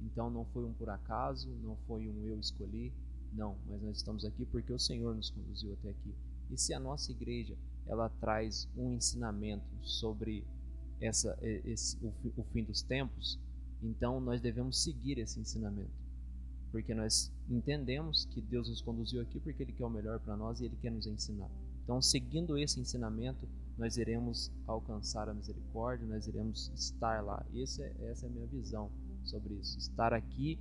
Então 0.00 0.28
não 0.30 0.44
foi 0.46 0.64
um 0.64 0.72
por 0.72 0.90
acaso, 0.90 1.48
não 1.62 1.76
foi 1.86 2.08
um 2.08 2.26
eu 2.26 2.38
escolhi, 2.38 2.92
não, 3.32 3.56
mas 3.68 3.82
nós 3.82 3.96
estamos 3.96 4.24
aqui 4.24 4.44
porque 4.46 4.72
o 4.72 4.78
Senhor 4.78 5.14
nos 5.14 5.30
conduziu 5.30 5.72
até 5.74 5.90
aqui. 5.90 6.14
E 6.50 6.58
se 6.58 6.74
a 6.74 6.80
nossa 6.80 7.10
igreja 7.10 7.56
ela 7.86 8.08
traz 8.08 8.68
um 8.76 8.92
ensinamento 8.92 9.64
sobre 9.82 10.44
essa, 11.00 11.38
esse, 11.42 11.96
o, 12.02 12.12
o 12.36 12.44
fim 12.52 12.64
dos 12.64 12.82
tempos, 12.82 13.38
então 13.82 14.20
nós 14.20 14.40
devemos 14.40 14.82
seguir 14.82 15.18
esse 15.18 15.38
ensinamento, 15.38 15.90
porque 16.74 16.92
nós 16.92 17.30
entendemos 17.48 18.24
que 18.24 18.40
Deus 18.40 18.68
nos 18.68 18.82
conduziu 18.82 19.22
aqui 19.22 19.38
porque 19.38 19.62
Ele 19.62 19.72
quer 19.72 19.84
o 19.84 19.88
melhor 19.88 20.18
para 20.18 20.36
nós 20.36 20.60
e 20.60 20.64
Ele 20.64 20.74
quer 20.82 20.90
nos 20.90 21.06
ensinar. 21.06 21.48
Então, 21.84 22.02
seguindo 22.02 22.58
esse 22.58 22.80
ensinamento, 22.80 23.48
nós 23.78 23.96
iremos 23.96 24.50
alcançar 24.66 25.28
a 25.28 25.34
misericórdia, 25.34 26.04
nós 26.04 26.26
iremos 26.26 26.72
estar 26.74 27.22
lá. 27.22 27.46
Esse 27.54 27.80
é, 27.80 27.94
essa 28.10 28.26
é 28.26 28.28
a 28.28 28.32
minha 28.32 28.46
visão 28.48 28.90
sobre 29.22 29.54
isso. 29.54 29.78
Estar 29.78 30.12
aqui, 30.12 30.58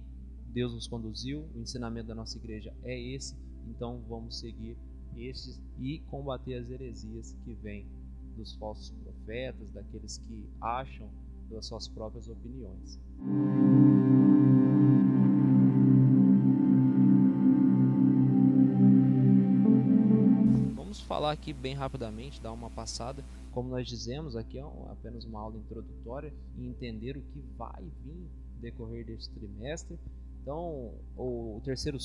Deus 0.53 0.71
nos 0.75 0.87
conduziu, 0.87 1.49
o 1.55 1.59
ensinamento 1.59 2.09
da 2.09 2.15
nossa 2.15 2.37
igreja 2.37 2.71
é 2.83 2.95
esse, 2.95 3.35
então 3.67 3.99
vamos 4.07 4.37
seguir 4.37 4.77
estes 5.17 5.59
e 5.79 5.97
combater 6.11 6.53
as 6.59 6.69
heresias 6.69 7.35
que 7.43 7.55
vêm 7.55 7.87
dos 8.37 8.53
falsos 8.57 8.91
profetas, 8.91 9.71
daqueles 9.71 10.19
que 10.19 10.47
acham 10.61 11.09
pelas 11.49 11.65
suas 11.65 11.87
próprias 11.87 12.29
opiniões. 12.29 12.99
Falar 21.13 21.31
aqui 21.31 21.53
bem 21.53 21.75
rapidamente, 21.75 22.41
dar 22.41 22.51
uma 22.51 22.71
passada. 22.71 23.23
Como 23.51 23.69
nós 23.69 23.87
dizemos, 23.87 24.35
aqui 24.35 24.57
é 24.57 24.63
apenas 24.89 25.23
uma 25.25 25.41
aula 25.41 25.57
introdutória 25.57 26.33
e 26.57 26.65
entender 26.65 27.15
o 27.15 27.21
que 27.21 27.39
vai 27.55 27.83
vir 28.03 28.27
decorrer 28.59 29.05
deste 29.05 29.31
trimestre. 29.31 29.99
Então, 30.41 30.91
o, 31.15 31.61
terceiro 31.63 31.99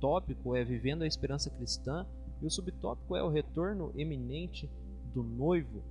tópico 0.00 0.54
é 0.54 0.62
Vivendo 0.62 1.02
a 1.02 1.08
Esperança 1.08 1.50
Cristã 1.50 2.06
e 2.40 2.46
o 2.46 2.50
subtópico 2.50 3.16
é 3.16 3.22
o 3.24 3.28
retorno 3.28 3.92
eminente 3.96 4.70
do 5.12 5.24
noivo. 5.24 5.82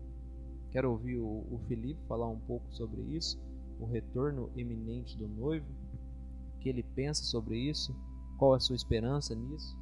Quero 0.72 0.92
ouvir 0.92 1.18
o, 1.18 1.60
Felipe 1.68 2.00
falar 2.08 2.30
um 2.30 2.40
pouco 2.40 2.66
sobre 2.74 3.02
isso, 3.02 3.38
o 3.82 3.86
retorno 3.86 4.50
iminente 4.56 5.18
do 5.18 5.28
noivo, 5.28 5.68
o 6.56 6.60
que 6.60 6.70
ele 6.70 6.84
pensa 6.84 7.22
sobre 7.24 7.58
isso, 7.58 7.94
qual 8.38 8.54
a 8.54 8.62
sua 8.62 8.78
esperança 8.78 9.36
nisso. 9.36 9.78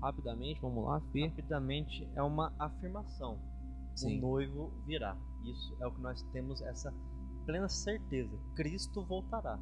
Rapidamente, 0.00 0.60
vamos 0.60 0.84
lá, 0.84 1.00
Fê. 1.12 1.26
Rapidamente 1.26 2.08
é 2.14 2.22
uma 2.22 2.52
afirmação. 2.58 3.38
Sim. 3.94 4.18
O 4.18 4.20
noivo 4.20 4.72
virá. 4.86 5.16
Isso 5.44 5.76
é 5.80 5.86
o 5.86 5.92
que 5.92 6.00
nós 6.00 6.22
temos 6.32 6.62
essa 6.62 6.92
plena 7.44 7.68
certeza. 7.68 8.38
Cristo 8.54 9.04
voltará. 9.04 9.58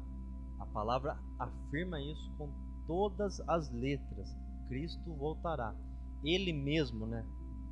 A 0.59 0.65
palavra 0.67 1.17
afirma 1.39 2.01
isso 2.01 2.31
com 2.37 2.51
todas 2.85 3.39
as 3.47 3.71
letras. 3.71 4.35
Cristo 4.67 5.13
voltará. 5.15 5.73
Ele 6.23 6.51
mesmo, 6.51 7.07
né, 7.07 7.25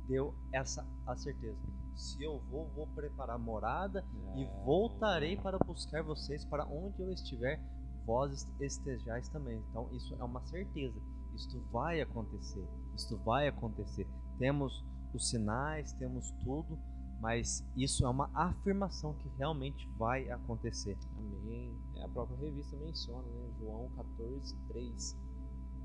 deu 0.08 0.34
essa 0.52 0.86
a 1.06 1.16
certeza. 1.16 1.58
Se 1.94 2.22
eu 2.22 2.40
vou, 2.50 2.68
vou 2.74 2.86
preparar 2.88 3.38
morada 3.38 4.04
e 4.36 4.44
voltarei 4.64 5.36
para 5.36 5.58
buscar 5.58 6.02
vocês 6.02 6.44
para 6.44 6.66
onde 6.66 7.00
eu 7.00 7.10
estiver, 7.10 7.60
vós 8.04 8.46
estejais 8.60 9.28
também. 9.28 9.62
Então 9.70 9.88
isso 9.92 10.14
é 10.14 10.24
uma 10.24 10.44
certeza. 10.46 11.00
Isto 11.36 11.60
vai 11.70 12.00
acontecer. 12.00 12.66
Isto 12.96 13.16
vai 13.18 13.46
acontecer. 13.46 14.06
Temos 14.38 14.82
os 15.12 15.28
sinais, 15.28 15.92
temos 15.92 16.30
tudo, 16.42 16.78
mas 17.20 17.62
isso 17.76 18.04
é 18.06 18.08
uma 18.08 18.30
afirmação 18.34 19.14
que 19.14 19.28
realmente 19.36 19.86
vai 19.98 20.30
acontecer. 20.30 20.96
Amém. 21.18 21.76
É, 21.94 22.02
a 22.04 22.08
própria 22.08 22.38
revista 22.38 22.76
menciona, 22.78 23.26
né? 23.28 23.50
João 23.58 23.90
14, 23.96 24.56
3. 24.68 25.16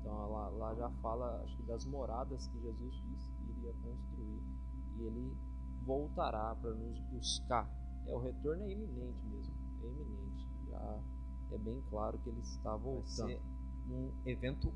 Então 0.00 0.30
lá, 0.30 0.48
lá 0.48 0.74
já 0.74 0.90
fala, 1.02 1.42
acho 1.44 1.56
que 1.56 1.62
das 1.64 1.84
moradas 1.84 2.46
que 2.48 2.60
Jesus 2.60 2.94
disse 3.08 3.30
que 3.30 3.50
iria 3.50 3.72
construir. 3.82 4.42
E 4.98 5.02
ele 5.02 5.36
voltará 5.84 6.54
para 6.54 6.70
nos 6.74 6.98
buscar. 7.10 7.68
É, 8.06 8.14
o 8.14 8.18
retorno 8.20 8.62
é 8.64 8.72
iminente 8.72 9.24
mesmo. 9.26 9.54
É 9.82 9.86
iminente. 9.86 10.48
Já 10.70 11.00
é 11.52 11.58
bem 11.58 11.82
claro 11.90 12.18
que 12.18 12.30
ele 12.30 12.40
está 12.40 12.70
Vai 12.70 12.80
voltando. 12.80 13.28
ser 13.28 13.40
um 13.90 14.10
evento 14.24 14.72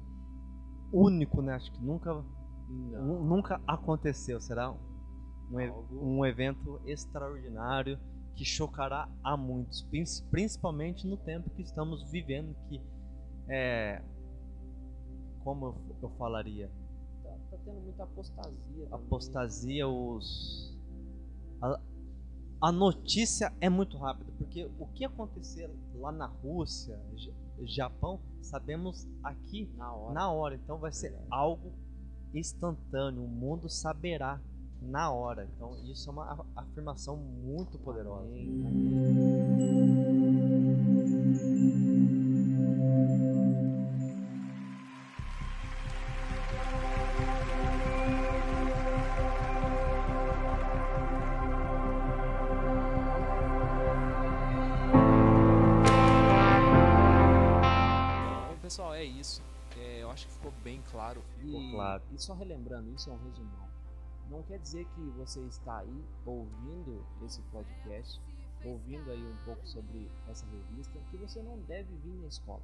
único, 0.93 1.43
né? 1.43 1.55
Acho 1.55 1.71
que 1.73 1.83
nunca, 1.83 2.13
Não. 2.69 3.25
nunca 3.25 3.61
aconteceu. 3.67 4.41
Será 4.41 4.71
um, 4.71 6.17
um 6.19 6.25
evento 6.27 6.81
extraordinário 6.85 7.99
que 8.35 8.45
chocará 8.45 9.09
a 9.25 9.37
muitos, 9.37 9.83
prin- 9.83 10.05
principalmente 10.31 11.07
no 11.07 11.17
tempo 11.17 11.49
que 11.51 11.63
estamos 11.63 12.11
vivendo, 12.11 12.55
que 12.69 12.83
é 13.49 14.03
como 15.43 15.67
eu, 15.67 15.97
eu 16.03 16.11
falaria, 16.19 16.69
Tá, 17.23 17.31
tá 17.51 17.57
tendo 17.65 17.81
muita 17.81 18.03
apostasia. 18.03 18.53
também. 18.75 18.89
apostasia, 18.91 19.89
os 19.89 20.77
a, 21.63 21.81
a 22.61 22.73
notícia 22.73 23.53
é 23.61 23.69
muito 23.69 23.97
rápida, 23.99 24.33
porque 24.39 24.69
o 24.79 24.87
que 24.87 25.05
acontecer 25.05 25.71
lá 25.95 26.11
na 26.11 26.27
Rússia, 26.27 26.99
Japão, 27.63 28.21
sabemos 28.41 29.07
aqui 29.23 29.69
Na 29.77 29.93
hora. 29.93 30.15
na 30.15 30.31
hora. 30.31 30.55
Então 30.55 30.79
vai 30.79 30.93
ser 30.93 31.15
algo 31.31 31.73
instantâneo. 32.35 33.23
O 33.23 33.29
mundo 33.29 33.69
saberá 33.69 34.41
na 34.81 35.11
hora. 35.11 35.49
Então 35.55 35.77
isso 35.91 36.09
é 36.09 36.13
uma 36.13 36.47
afirmação 36.55 37.17
muito 37.17 37.79
poderosa. 37.79 38.27
Amém, 38.27 38.49
amém. 38.67 39.87
E, 62.17 62.23
só 62.23 62.35
relembrando, 62.35 62.91
isso 62.95 63.11
é 63.11 63.13
um 63.13 63.23
resumão. 63.25 63.69
Não 64.31 64.43
quer 64.43 64.59
dizer 64.59 64.87
que 64.87 65.01
você 65.11 65.41
está 65.43 65.79
aí 65.79 66.05
ouvindo 66.25 67.05
esse 67.25 67.41
podcast, 67.53 68.21
ouvindo 68.65 69.11
aí 69.11 69.23
um 69.23 69.37
pouco 69.45 69.67
sobre 69.69 70.11
essa 70.29 70.45
revista, 70.47 70.99
que 71.11 71.17
você 71.17 71.43
não 71.43 71.59
deve 71.61 71.95
vir 71.99 72.15
na 72.15 72.27
escola. 72.27 72.63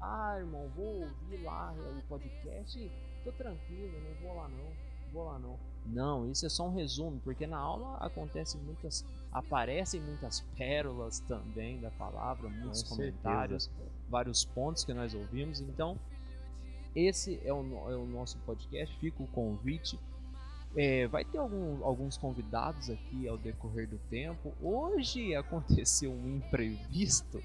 Ah, 0.00 0.36
irmão, 0.38 0.68
vou 0.74 1.02
ouvir 1.02 1.42
lá 1.44 1.72
o 1.72 2.02
podcast, 2.08 2.90
tô 3.22 3.30
tranquilo, 3.32 3.92
não 4.02 4.14
vou 4.26 4.34
lá 4.34 4.48
não, 4.48 4.72
vou 5.12 5.24
lá 5.26 5.38
não. 5.38 5.58
Não, 5.86 6.30
isso 6.30 6.46
é 6.46 6.48
só 6.48 6.66
um 6.66 6.74
resumo, 6.74 7.20
porque 7.22 7.46
na 7.46 7.58
aula 7.58 7.96
acontece 7.98 8.56
muitas, 8.58 9.04
aparecem 9.30 10.00
muitas 10.00 10.40
pérolas 10.56 11.20
também 11.20 11.80
da 11.80 11.90
palavra, 11.92 12.48
muitos 12.48 12.82
Com 12.82 12.96
comentários, 12.96 13.70
vários 14.08 14.44
pontos 14.44 14.84
que 14.84 14.94
nós 14.94 15.14
ouvimos. 15.14 15.60
Então, 15.60 15.98
esse 16.94 17.40
é 17.44 17.52
o, 17.52 17.60
é 17.90 17.96
o 17.96 18.06
nosso 18.06 18.38
podcast. 18.38 18.96
Fica 18.98 19.22
o 19.22 19.26
convite. 19.28 19.98
É, 20.76 21.08
vai 21.08 21.24
ter 21.24 21.38
algum- 21.38 21.84
alguns 21.84 22.16
convidados 22.16 22.90
aqui 22.90 23.26
ao 23.28 23.36
decorrer 23.36 23.88
do 23.88 23.98
tempo. 24.08 24.52
Hoje 24.62 25.34
aconteceu 25.34 26.12
um 26.12 26.36
imprevisto 26.36 27.42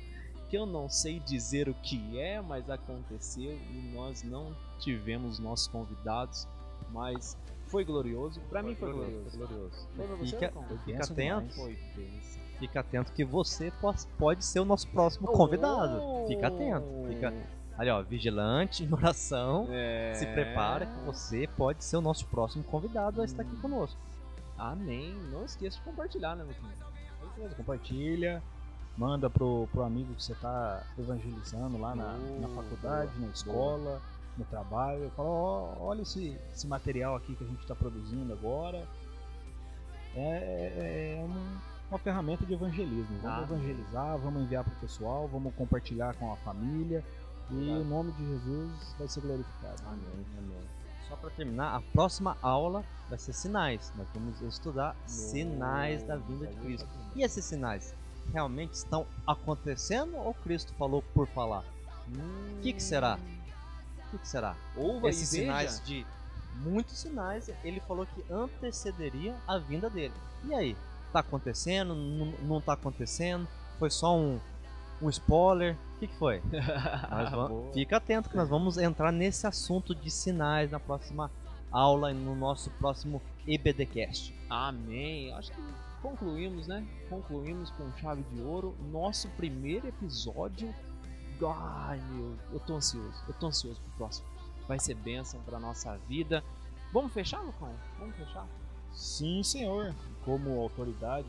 que 0.48 0.56
eu 0.56 0.66
não 0.66 0.88
sei 0.88 1.20
dizer 1.20 1.68
o 1.68 1.74
que 1.74 2.20
é, 2.20 2.39
mas 2.39 2.70
aconteceu 2.70 3.52
e 3.72 3.91
nós 3.96 4.22
não 4.22 4.56
tivemos 4.80 5.39
nossos 5.39 5.68
convidados, 5.68 6.48
mas 6.91 7.36
foi 7.66 7.84
glorioso. 7.84 8.39
Para 8.41 8.62
mim 8.62 8.76
foi 8.76 8.93
glorioso. 8.93 9.38
glorioso. 9.38 9.88
Foi 9.96 10.06
você, 10.18 10.36
Fica, 10.38 10.54
fica 10.86 11.04
atento. 11.04 11.56
Foi 11.56 11.78
fica 12.60 12.80
atento 12.80 13.12
que 13.12 13.26
você 13.26 13.74
pode 14.20 14.46
ser 14.46 14.60
o 14.60 14.66
nosso 14.66 14.88
próximo 14.89 15.28
convidado. 15.28 16.00
Fica 16.28 16.48
atento. 16.48 16.88
Fica 17.10 17.34
ali, 17.78 17.89
ó, 17.89 18.01
vigilante, 18.01 18.84
em 18.84 18.91
oração. 18.93 19.67
É... 19.69 20.13
Se 20.15 20.26
prepara 20.28 20.86
que 20.86 20.99
você 21.05 21.47
pode 21.57 21.84
ser 21.84 21.97
o 21.97 22.01
nosso 22.01 22.26
próximo 22.28 22.63
convidado 22.63 23.21
a 23.21 23.26
estar 23.26 23.41
aqui 23.43 23.55
conosco. 23.57 23.99
Amém. 24.57 25.13
Não 25.32 25.43
esqueça 25.45 25.78
de 25.78 25.84
compartilhar, 25.84 26.36
né? 26.36 26.45
Isso 26.49 26.61
mesmo, 27.38 27.55
compartilha, 27.57 28.41
manda 28.97 29.30
pro, 29.30 29.67
pro 29.71 29.84
amigo 29.84 30.13
que 30.15 30.23
você 30.23 30.34
tá 30.36 30.82
evangelizando 30.97 31.78
lá 31.78 31.93
na, 31.95 32.13
na 32.13 32.47
Boa, 32.47 32.63
faculdade, 32.63 33.11
boa, 33.11 33.26
na 33.28 33.34
escola, 33.34 34.01
no 34.38 34.45
trabalho. 34.45 35.11
Fala, 35.17 35.28
ó, 35.30 35.73
olha 35.80 36.01
esse, 36.03 36.39
esse 36.53 36.65
material 36.67 37.15
aqui 37.17 37.36
que 37.36 37.43
a 37.43 37.47
gente 37.47 37.59
está 37.61 37.76
produzindo 37.76 38.32
agora. 38.32 38.88
É, 40.15 40.19
é- 40.19 41.17
é 41.19 41.23
um- 41.23 41.57
uma 41.89 41.99
ferramenta 41.99 42.45
de 42.45 42.53
evangelismo. 42.53 43.17
Vamos 43.21 43.39
Ah. 43.39 43.43
evangelizar, 43.43 44.17
vamos 44.17 44.43
enviar 44.43 44.63
pro 44.63 44.73
pessoal, 44.76 45.28
vamos 45.28 45.53
compartilhar 45.55 46.15
com 46.15 46.32
a 46.32 46.38
família. 46.38 47.03
E 47.52 47.70
o 47.70 47.84
nome 47.84 48.12
de 48.14 48.26
Jesus 48.26 48.96
vai 48.98 49.08
ser 49.08 49.22
glorificado. 49.22 49.82
Amém, 49.86 50.26
amém. 50.38 50.62
Só 51.08 51.16
para 51.16 51.30
terminar, 51.30 51.76
a 51.76 51.82
próxima 51.82 52.38
aula 52.41 52.84
vai 53.10 53.20
ser 53.20 53.34
sinais. 53.34 53.93
Nós 53.96 54.08
vamos 54.14 54.41
estudar 54.41 54.96
sinais 55.06 56.04
da 56.04 56.18
vinda 56.18 56.48
de 56.48 56.56
Cristo. 56.56 56.88
E 57.16 57.24
esses 57.24 57.46
sinais 57.46 57.93
realmente 58.34 58.74
estão 58.74 59.06
acontecendo 59.26 60.18
ou 60.18 60.34
Cristo 60.34 60.74
falou 60.74 61.04
por 61.14 61.28
falar? 61.28 61.64
O 62.10 62.62
que, 62.62 62.74
que 62.74 62.82
será? 62.82 63.20
O 64.08 64.12
que, 64.12 64.18
que 64.20 64.28
será? 64.28 64.56
Ouva 64.76 65.10
Esses 65.10 65.32
veja. 65.32 65.43
sinais 65.43 65.82
de 65.86 66.06
muitos 66.56 66.98
sinais, 67.00 67.50
ele 67.64 67.80
falou 67.82 68.06
que 68.06 68.26
antecederia 68.32 69.36
a 69.48 69.58
vinda 69.58 69.89
dele. 69.89 70.14
E 70.46 70.54
aí? 70.54 70.78
Tá 71.12 71.20
acontecendo? 71.20 71.96
Não, 71.96 72.26
não 72.43 72.62
tá 72.62 72.74
acontecendo? 72.74 73.48
Foi 73.78 73.89
só 73.89 74.18
um, 74.18 74.39
um 75.02 75.10
spoiler? 75.10 75.78
O 75.96 76.00
que, 76.00 76.08
que 76.08 76.16
foi? 76.18 76.41
Nós 77.10 77.32
vamos- 77.32 77.74
fica 77.74 77.98
atento 77.98 78.30
que 78.30 78.36
nós 78.36 78.50
vamos 78.50 78.78
entrar 78.78 79.12
nesse 79.12 79.48
assunto 79.48 79.96
de 79.96 80.12
sinais 80.12 80.70
na 80.72 80.80
próxima 80.80 81.32
aula 81.72 82.12
e 82.12 82.14
no 82.14 82.36
nosso 82.36 82.70
próximo 82.72 83.22
EBDcast. 83.48 84.34
Amém. 84.50 85.34
Acho 85.34 85.52
que 85.52 85.62
concluímos, 86.02 86.68
né? 86.68 86.86
Concluímos 87.10 87.72
com 87.72 87.91
chave 87.98 88.24
de 88.24 88.41
ouro 88.41 88.76
nosso 88.91 89.30
primeiro 89.30 89.88
episódio. 89.88 90.74
Ai, 91.48 92.00
meu, 92.12 92.36
eu 92.54 92.60
tô 92.60 92.76
ansioso. 92.76 93.24
Eu 93.28 93.34
tô 93.34 93.48
ansioso 93.48 93.80
pro 93.82 93.91
próximo. 93.98 94.28
Vai 94.68 94.80
ser 94.80 94.96
bênção 94.96 95.39
pra 95.41 95.60
nossa 95.60 95.98
vida. 96.10 96.43
Vamos 96.93 97.14
fechar, 97.14 97.41
Lucão? 97.41 97.72
Vamos 98.00 98.16
fechar? 98.16 98.48
Sim, 98.93 99.43
senhor. 99.43 99.93
Como 100.24 100.60
autoridade 100.62 101.28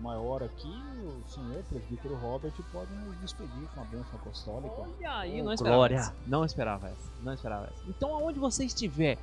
maior 0.00 0.42
aqui, 0.42 0.68
o 0.68 1.28
senhor 1.28 1.62
presbítero 1.64 2.14
Robert 2.16 2.52
pode 2.72 2.92
nos 2.92 3.16
despedir 3.20 3.68
com 3.74 3.80
a 3.80 3.84
bênção 3.84 4.14
apostólica. 4.18 4.74
Olha 4.78 5.18
aí, 5.18 5.40
Oh, 5.40 5.44
não 5.44 5.52
esperava 5.52 5.76
glória. 5.76 5.96
essa. 5.96 6.14
Não 6.26 6.44
esperava 6.44 6.88
essa. 6.88 7.10
Não 7.22 7.32
esperava 7.34 7.66
essa. 7.66 7.82
Então, 7.88 8.14
aonde 8.14 8.38
você 8.38 8.64
estiver, 8.64 9.18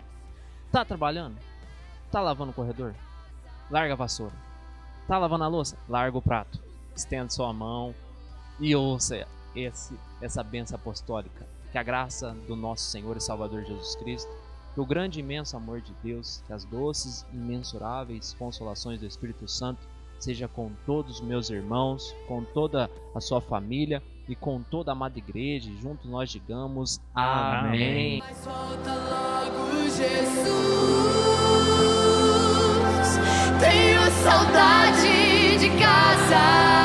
tá 0.71 0.85
trabalhando? 0.85 1.37
Tá 2.11 2.21
lavando 2.21 2.51
o 2.51 2.53
corredor? 2.53 2.93
Larga 3.69 3.93
a 3.93 3.97
vassoura. 3.97 4.33
Tá 5.07 5.17
lavando 5.17 5.43
a 5.43 5.47
louça? 5.47 5.77
Larga 5.89 6.17
o 6.17 6.21
prato. 6.21 6.59
Estenda 6.95 7.29
sua 7.29 7.51
mão 7.53 7.93
e 8.59 8.75
ouça 8.75 9.27
esse, 9.55 9.97
essa 10.21 10.43
benção 10.43 10.75
apostólica. 10.75 11.45
Que 11.71 11.77
a 11.77 11.83
graça 11.83 12.31
do 12.47 12.55
nosso 12.55 12.83
Senhor 12.83 13.17
e 13.17 13.21
Salvador 13.21 13.63
Jesus 13.65 13.95
Cristo 13.97 14.31
Que 14.73 14.79
o 14.79 14.85
grande 14.85 15.19
e 15.19 15.23
imenso 15.23 15.57
amor 15.57 15.81
de 15.81 15.91
Deus, 16.01 16.41
que 16.47 16.53
as 16.53 16.63
doces 16.63 17.25
e 17.33 17.35
imensuráveis 17.35 18.33
consolações 18.39 18.99
do 19.01 19.05
Espírito 19.05 19.47
Santo 19.47 19.81
seja 20.19 20.47
com 20.47 20.71
todos 20.85 21.15
os 21.15 21.21
meus 21.21 21.49
irmãos, 21.49 22.15
com 22.27 22.43
toda 22.43 22.89
a 23.13 23.21
sua 23.21 23.41
família 23.41 24.01
e 24.27 24.35
com 24.35 24.61
toda 24.61 24.91
a 24.91 24.93
amada 24.93 25.17
igreja. 25.17 25.71
Juntos 25.81 26.09
nós 26.09 26.29
digamos 26.29 27.01
amém. 27.13 28.21
amém. 28.21 28.23
Tenho 33.59 34.11
saudade 34.23 35.57
de 35.59 35.69
casa. 35.79 36.76